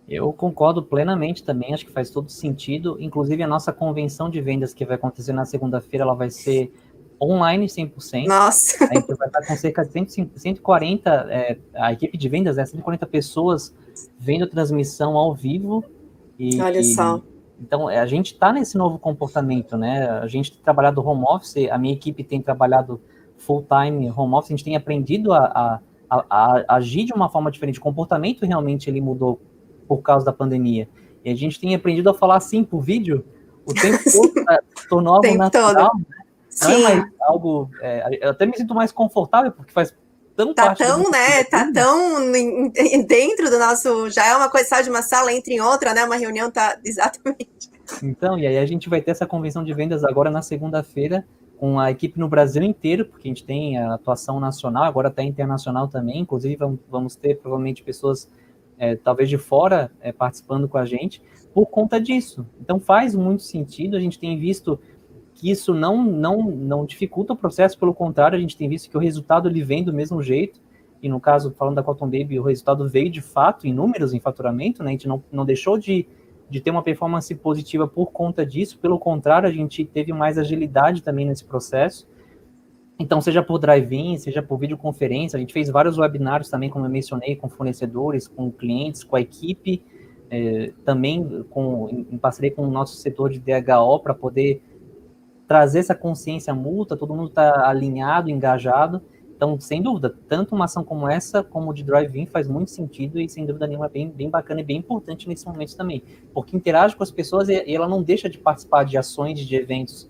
Eu 0.07 0.31
concordo 0.33 0.83
plenamente 0.83 1.43
também, 1.43 1.73
acho 1.73 1.85
que 1.85 1.91
faz 1.91 2.09
todo 2.09 2.29
sentido. 2.29 2.97
Inclusive, 2.99 3.41
a 3.41 3.47
nossa 3.47 3.71
convenção 3.71 4.29
de 4.29 4.41
vendas 4.41 4.73
que 4.73 4.85
vai 4.85 4.95
acontecer 4.95 5.33
na 5.33 5.45
segunda-feira, 5.45 6.03
ela 6.03 6.13
vai 6.13 6.29
ser 6.29 6.73
online 7.21 7.67
100%. 7.67 8.27
Nossa! 8.27 8.83
A 8.85 8.95
gente 8.95 9.15
vai 9.15 9.27
estar 9.27 9.45
com 9.45 9.55
cerca 9.55 9.85
de 9.85 10.11
140, 10.35 11.09
é, 11.29 11.57
a 11.73 11.93
equipe 11.93 12.17
de 12.17 12.29
vendas, 12.29 12.57
é 12.57 12.65
140 12.65 13.05
pessoas 13.07 13.73
vendo 14.19 14.47
transmissão 14.47 15.15
ao 15.15 15.33
vivo. 15.33 15.83
E, 16.37 16.61
Olha 16.61 16.83
só. 16.83 17.21
Então, 17.59 17.89
é, 17.89 17.99
a 17.99 18.05
gente 18.05 18.33
está 18.33 18.51
nesse 18.51 18.77
novo 18.77 18.99
comportamento, 18.99 19.77
né? 19.77 20.09
A 20.09 20.27
gente 20.27 20.51
tem 20.51 20.61
trabalhado 20.61 21.05
home 21.05 21.23
office, 21.25 21.69
a 21.71 21.77
minha 21.77 21.93
equipe 21.93 22.23
tem 22.23 22.41
trabalhado 22.41 22.99
full-time 23.37 24.11
home 24.11 24.33
office, 24.35 24.51
a 24.51 24.55
gente 24.55 24.65
tem 24.65 24.75
aprendido 24.75 25.31
a, 25.31 25.45
a, 25.45 25.79
a, 26.29 26.63
a, 26.67 26.75
agir 26.75 27.05
de 27.05 27.13
uma 27.13 27.29
forma 27.29 27.51
diferente. 27.51 27.79
O 27.79 27.81
comportamento 27.81 28.45
realmente 28.45 28.89
ele 28.89 29.01
mudou 29.01 29.41
por 29.87 30.01
causa 30.01 30.25
da 30.25 30.33
pandemia. 30.33 30.87
E 31.23 31.31
a 31.31 31.35
gente 31.35 31.59
tem 31.59 31.73
aprendido 31.73 32.09
a 32.09 32.13
falar 32.13 32.37
assim 32.37 32.63
por 32.63 32.81
vídeo 32.81 33.25
o 33.65 33.73
tempo 33.73 34.03
todo, 34.11 34.33
né? 34.35 34.57
tornou 34.89 35.15
algo 35.15 35.35
natural. 35.35 35.91
Né? 35.95 36.05
Não 36.61 36.71
é 36.71 36.77
mais 36.81 37.05
algo. 37.21 37.69
É, 37.81 38.19
eu 38.21 38.31
até 38.31 38.45
me 38.45 38.55
sinto 38.55 38.75
mais 38.75 38.91
confortável, 38.91 39.51
porque 39.51 39.71
faz 39.71 39.95
tão 40.35 40.53
tá 40.53 40.75
tão, 40.75 41.09
né? 41.09 41.43
Tá 41.45 41.71
tão 41.71 42.31
dentro 43.07 43.49
do 43.49 43.59
nosso. 43.59 44.09
Já 44.09 44.27
é 44.27 44.35
uma 44.35 44.49
coisa, 44.49 44.67
sabe, 44.67 44.83
de 44.83 44.89
uma 44.89 45.01
sala 45.01 45.33
entra 45.33 45.53
em 45.53 45.61
outra, 45.61 45.93
né? 45.93 46.03
Uma 46.03 46.15
reunião 46.15 46.51
tá 46.51 46.77
exatamente. 46.83 47.71
Então, 48.01 48.37
e 48.37 48.47
aí 48.47 48.57
a 48.57 48.65
gente 48.65 48.89
vai 48.89 49.01
ter 49.01 49.11
essa 49.11 49.25
convenção 49.25 49.63
de 49.63 49.73
vendas 49.73 50.03
agora 50.03 50.29
na 50.29 50.41
segunda-feira 50.41 51.25
com 51.63 51.79
a 51.79 51.89
equipe 51.89 52.19
no 52.19 52.27
Brasil 52.27 52.61
inteiro, 52.61 53.05
porque 53.05 53.25
a 53.25 53.31
gente 53.31 53.45
tem 53.45 53.77
a 53.77 53.93
atuação 53.93 54.37
nacional, 54.37 54.83
agora 54.83 55.07
até 55.07 55.23
internacional 55.23 55.87
também. 55.87 56.19
Inclusive, 56.19 56.57
vamos 56.89 57.15
ter 57.15 57.35
provavelmente 57.35 57.81
pessoas 57.81 58.29
é, 58.77 58.97
talvez 58.97 59.29
de 59.29 59.37
fora 59.37 59.89
é, 60.01 60.11
participando 60.11 60.67
com 60.67 60.77
a 60.77 60.83
gente 60.83 61.21
por 61.53 61.67
conta 61.67 62.01
disso. 62.01 62.45
Então 62.59 62.81
faz 62.81 63.15
muito 63.15 63.43
sentido. 63.43 63.95
A 63.95 63.99
gente 64.01 64.19
tem 64.19 64.37
visto 64.37 64.77
que 65.33 65.49
isso 65.49 65.73
não, 65.73 66.03
não, 66.03 66.51
não 66.51 66.85
dificulta 66.85 67.31
o 67.31 67.37
processo, 67.37 67.79
pelo 67.79 67.93
contrário, 67.93 68.37
a 68.37 68.41
gente 68.41 68.57
tem 68.57 68.67
visto 68.67 68.89
que 68.89 68.97
o 68.97 68.99
resultado 68.99 69.47
ele 69.47 69.63
vem 69.63 69.85
do 69.85 69.93
mesmo 69.93 70.21
jeito, 70.21 70.59
e 71.01 71.07
no 71.07 71.17
caso, 71.21 71.53
falando 71.57 71.75
da 71.75 71.83
Cotton 71.83 72.07
Baby, 72.07 72.39
o 72.39 72.43
resultado 72.43 72.89
veio 72.89 73.09
de 73.09 73.21
fato 73.21 73.65
em 73.65 73.73
números, 73.73 74.13
em 74.13 74.19
faturamento, 74.19 74.83
né? 74.83 74.89
a 74.89 74.91
gente 74.91 75.07
não, 75.07 75.23
não 75.31 75.45
deixou 75.45 75.77
de, 75.77 76.05
de 76.53 76.61
ter 76.61 76.69
uma 76.69 76.83
performance 76.83 77.33
positiva 77.33 77.87
por 77.87 78.11
conta 78.11 78.45
disso, 78.45 78.77
pelo 78.77 78.99
contrário, 78.99 79.49
a 79.49 79.51
gente 79.51 79.83
teve 79.83 80.13
mais 80.13 80.37
agilidade 80.37 81.01
também 81.01 81.25
nesse 81.25 81.43
processo, 81.43 82.07
então, 82.99 83.19
seja 83.19 83.41
por 83.41 83.57
drive-in, 83.57 84.19
seja 84.19 84.43
por 84.43 84.59
videoconferência, 84.59 85.35
a 85.35 85.39
gente 85.39 85.51
fez 85.51 85.67
vários 85.67 85.97
webinários 85.97 86.49
também, 86.49 86.69
como 86.69 86.85
eu 86.85 86.91
mencionei, 86.91 87.35
com 87.35 87.49
fornecedores, 87.49 88.27
com 88.27 88.51
clientes, 88.51 89.03
com 89.03 89.15
a 89.15 89.21
equipe, 89.21 89.83
é, 90.29 90.71
também 90.85 91.43
com, 91.49 92.05
em 92.11 92.17
parceria 92.19 92.51
com 92.51 92.61
o 92.67 92.71
nosso 92.71 92.97
setor 92.97 93.31
de 93.31 93.39
DHO, 93.39 93.99
para 93.99 94.13
poder 94.13 94.61
trazer 95.47 95.79
essa 95.79 95.95
consciência 95.95 96.53
mútua, 96.53 96.95
todo 96.95 97.15
mundo 97.15 97.29
está 97.29 97.67
alinhado, 97.67 98.29
engajado. 98.29 99.01
Então, 99.35 99.59
sem 99.59 99.81
dúvida, 99.81 100.15
tanto 100.29 100.55
uma 100.55 100.65
ação 100.65 100.83
como 100.83 101.07
essa, 101.07 101.43
como 101.43 101.73
de 101.73 101.83
drive-in, 101.83 102.25
faz 102.25 102.47
muito 102.47 102.71
sentido 102.71 103.19
e, 103.19 103.27
sem 103.27 103.45
dúvida 103.45 103.67
nenhuma, 103.67 103.87
é 103.87 103.89
bem, 103.89 104.09
bem 104.09 104.29
bacana 104.29 104.61
e 104.61 104.63
bem 104.63 104.77
importante 104.77 105.27
nesse 105.27 105.45
momento 105.45 105.75
também. 105.75 106.03
Porque 106.33 106.55
interage 106.55 106.95
com 106.95 107.03
as 107.03 107.11
pessoas 107.11 107.49
e, 107.49 107.63
e 107.65 107.75
ela 107.75 107.87
não 107.87 108.01
deixa 108.01 108.29
de 108.29 108.37
participar 108.37 108.83
de 108.85 108.97
ações, 108.97 109.39
de 109.39 109.55
eventos 109.55 110.09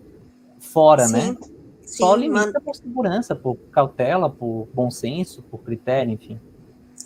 fora, 0.59 1.05
Sim. 1.05 1.13
né? 1.13 1.37
Sim, 1.83 1.97
Só 1.97 2.15
limita 2.15 2.53
man... 2.53 2.61
por 2.63 2.75
segurança, 2.75 3.35
por 3.35 3.55
cautela, 3.71 4.29
por 4.29 4.67
bom 4.73 4.89
senso, 4.89 5.41
por 5.43 5.59
critério, 5.59 6.11
enfim. 6.11 6.39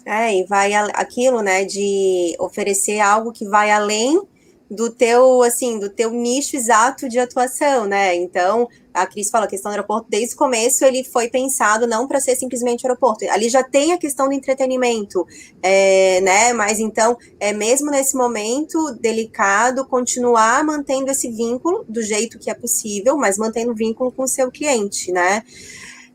É, 0.06 0.38
e 0.40 0.46
vai 0.46 0.74
aquilo, 0.74 1.42
né, 1.42 1.66
de 1.66 2.36
oferecer 2.40 3.00
algo 3.00 3.32
que 3.32 3.48
vai 3.48 3.72
além 3.72 4.22
do 4.70 4.90
teu, 4.90 5.42
assim, 5.44 5.80
do 5.80 5.90
teu 5.90 6.12
nicho 6.12 6.56
exato 6.56 7.08
de 7.08 7.18
atuação, 7.18 7.86
né? 7.86 8.16
Então, 8.16 8.68
a 8.94 9.06
Cris 9.06 9.30
fala 9.30 9.46
a 9.46 9.48
questão 9.48 9.72
do 9.72 9.76
aeroporto, 9.76 10.08
desde 10.10 10.36
o 10.36 10.38
começo 10.38 10.84
ele 10.84 11.04
foi 11.04 11.30
pensado 11.30 11.88
não 11.88 12.08
para 12.08 12.20
ser 12.20 12.36
simplesmente 12.36 12.86
aeroporto. 12.86 13.30
Ali 13.30 13.48
já 13.48 13.64
tem 13.64 13.94
a 13.94 13.98
questão 13.98 14.28
do 14.28 14.34
entretenimento, 14.34 15.26
é, 15.62 16.20
né? 16.22 16.54
Mas 16.54 16.80
então, 16.80 17.18
é 17.40 17.54
mesmo 17.54 17.90
nesse 17.92 18.16
momento 18.16 18.92
delicado, 19.00 19.86
continuar 19.86 20.64
mantendo 20.64 21.12
esse 21.12 21.30
vínculo 21.30 21.86
do 21.88 22.02
jeito 22.02 22.40
que 22.40 22.50
é 22.50 22.54
possível, 22.54 23.16
mas 23.18 23.38
mantendo 23.38 23.72
o 23.72 23.76
vínculo 23.76 24.12
com 24.12 24.24
o 24.24 24.28
seu 24.28 24.52
cliente, 24.52 25.12
né? 25.12 25.44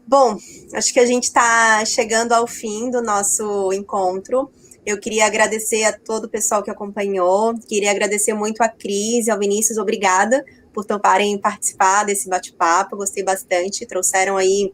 Bom, 0.07 0.37
acho 0.75 0.93
que 0.93 1.01
a 1.01 1.07
gente 1.07 1.25
está 1.25 1.85
chegando 1.85 2.33
ao 2.33 2.47
fim 2.47 2.91
do 2.91 3.01
nosso 3.01 3.73
encontro. 3.73 4.51
Eu 4.85 4.99
queria 4.99 5.27
agradecer 5.27 5.85
a 5.85 5.93
todo 5.93 6.25
o 6.25 6.29
pessoal 6.29 6.63
que 6.63 6.71
acompanhou, 6.71 7.55
queria 7.69 7.91
agradecer 7.91 8.35
muito 8.35 8.61
a 8.63 8.69
Cris 8.69 9.29
e 9.29 9.31
ao 9.31 9.39
Vinícius, 9.39 9.79
obrigada 9.79 10.45
por 10.73 10.85
toparem 10.85 11.39
participar 11.39 12.05
desse 12.05 12.29
bate-papo, 12.29 12.97
gostei 12.97 13.23
bastante, 13.23 13.87
trouxeram 13.87 14.37
aí 14.37 14.73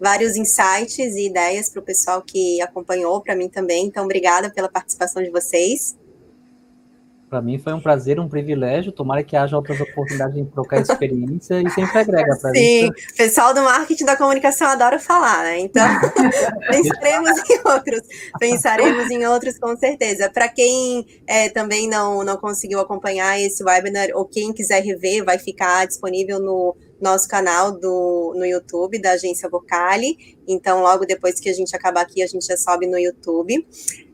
vários 0.00 0.36
insights 0.36 1.16
e 1.16 1.26
ideias 1.26 1.70
para 1.70 1.80
o 1.80 1.84
pessoal 1.84 2.22
que 2.22 2.60
acompanhou, 2.60 3.20
para 3.20 3.34
mim 3.34 3.48
também, 3.48 3.86
então 3.86 4.04
obrigada 4.04 4.48
pela 4.48 4.68
participação 4.68 5.22
de 5.22 5.30
vocês. 5.30 5.96
Para 7.28 7.42
mim 7.42 7.58
foi 7.58 7.72
um 7.74 7.80
prazer, 7.80 8.18
um 8.18 8.28
privilégio. 8.28 8.90
Tomara 8.90 9.22
que 9.22 9.36
haja 9.36 9.56
outras 9.56 9.80
oportunidades 9.80 10.34
de 10.34 10.44
trocar 10.46 10.80
experiência 10.80 11.60
e 11.60 11.68
sempre 11.70 11.98
agrega 11.98 12.36
para 12.40 12.50
Sim, 12.52 12.86
gente. 12.86 13.14
pessoal 13.16 13.52
do 13.52 13.62
marketing 13.62 14.04
da 14.04 14.16
comunicação 14.16 14.68
adora 14.68 14.98
falar, 14.98 15.42
né? 15.42 15.60
Então, 15.60 15.86
pensaremos 16.70 17.50
em 17.50 17.60
outros. 17.64 18.00
Pensaremos 18.38 19.10
em 19.10 19.26
outros 19.26 19.58
com 19.58 19.76
certeza. 19.76 20.30
Para 20.30 20.48
quem 20.48 21.06
é, 21.26 21.48
também 21.50 21.88
não, 21.88 22.24
não 22.24 22.36
conseguiu 22.36 22.80
acompanhar 22.80 23.38
esse 23.38 23.62
webinar 23.62 24.08
ou 24.14 24.24
quem 24.24 24.52
quiser 24.52 24.82
rever, 24.82 25.24
vai 25.24 25.38
ficar 25.38 25.86
disponível 25.86 26.40
no 26.40 26.74
nosso 27.00 27.28
canal 27.28 27.72
do, 27.72 28.34
no 28.36 28.44
YouTube 28.44 29.00
da 29.00 29.12
Agência 29.12 29.48
Vocale. 29.48 30.36
Então, 30.46 30.82
logo 30.82 31.04
depois 31.04 31.38
que 31.40 31.48
a 31.48 31.52
gente 31.52 31.74
acabar 31.74 32.02
aqui, 32.02 32.22
a 32.22 32.26
gente 32.26 32.46
já 32.46 32.56
sobe 32.56 32.86
no 32.86 32.98
YouTube. 32.98 33.66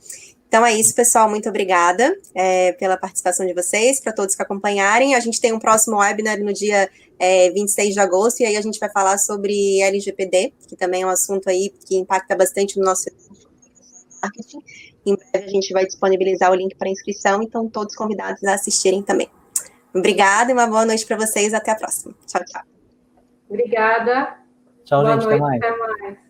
Então 0.49 0.64
é 0.64 0.74
isso, 0.74 0.94
pessoal. 0.94 1.28
Muito 1.28 1.49
obrigada 1.49 2.16
é, 2.34 2.72
pela 2.72 2.96
participação 2.96 3.46
de 3.46 3.53
vocês, 3.53 4.01
para 4.01 4.12
todos 4.12 4.34
que 4.34 4.42
acompanharem. 4.42 5.14
A 5.14 5.20
gente 5.20 5.40
tem 5.40 5.53
um 5.53 5.59
próximo 5.59 5.99
webinar 5.99 6.38
no 6.40 6.53
dia 6.53 6.88
é, 7.18 7.51
26 7.51 7.92
de 7.92 8.01
agosto, 8.01 8.40
e 8.40 8.46
aí 8.46 8.57
a 8.57 8.61
gente 8.62 8.78
vai 8.78 8.90
falar 8.90 9.18
sobre 9.18 9.82
LGPD, 9.82 10.55
que 10.66 10.74
também 10.74 11.03
é 11.03 11.07
um 11.07 11.11
assunto 11.11 11.49
aí 11.51 11.70
que 11.86 11.96
impacta 11.96 12.34
bastante 12.34 12.78
no 12.78 12.84
nosso 12.84 13.11
marketing. 14.22 14.59
Em 15.05 15.14
breve 15.14 15.46
a 15.46 15.51
gente 15.51 15.72
vai 15.72 15.84
disponibilizar 15.84 16.51
o 16.51 16.55
link 16.55 16.74
para 16.76 16.88
inscrição, 16.88 17.42
então 17.42 17.68
todos 17.68 17.94
convidados 17.94 18.42
a 18.44 18.55
assistirem 18.55 19.03
também. 19.03 19.28
Obrigada 19.94 20.51
e 20.51 20.55
uma 20.55 20.66
boa 20.66 20.86
noite 20.86 21.05
para 21.05 21.16
vocês. 21.16 21.53
Até 21.53 21.72
a 21.72 21.74
próxima. 21.74 22.14
Tchau, 22.26 22.42
tchau. 22.44 22.62
Obrigada. 23.49 24.38
Tchau, 24.84 25.03
boa 25.03 25.14
gente. 25.14 25.24
Noite, 25.24 25.36
até 25.36 25.40
mais. 25.40 25.62
Até 25.62 25.76
mais. 25.76 26.28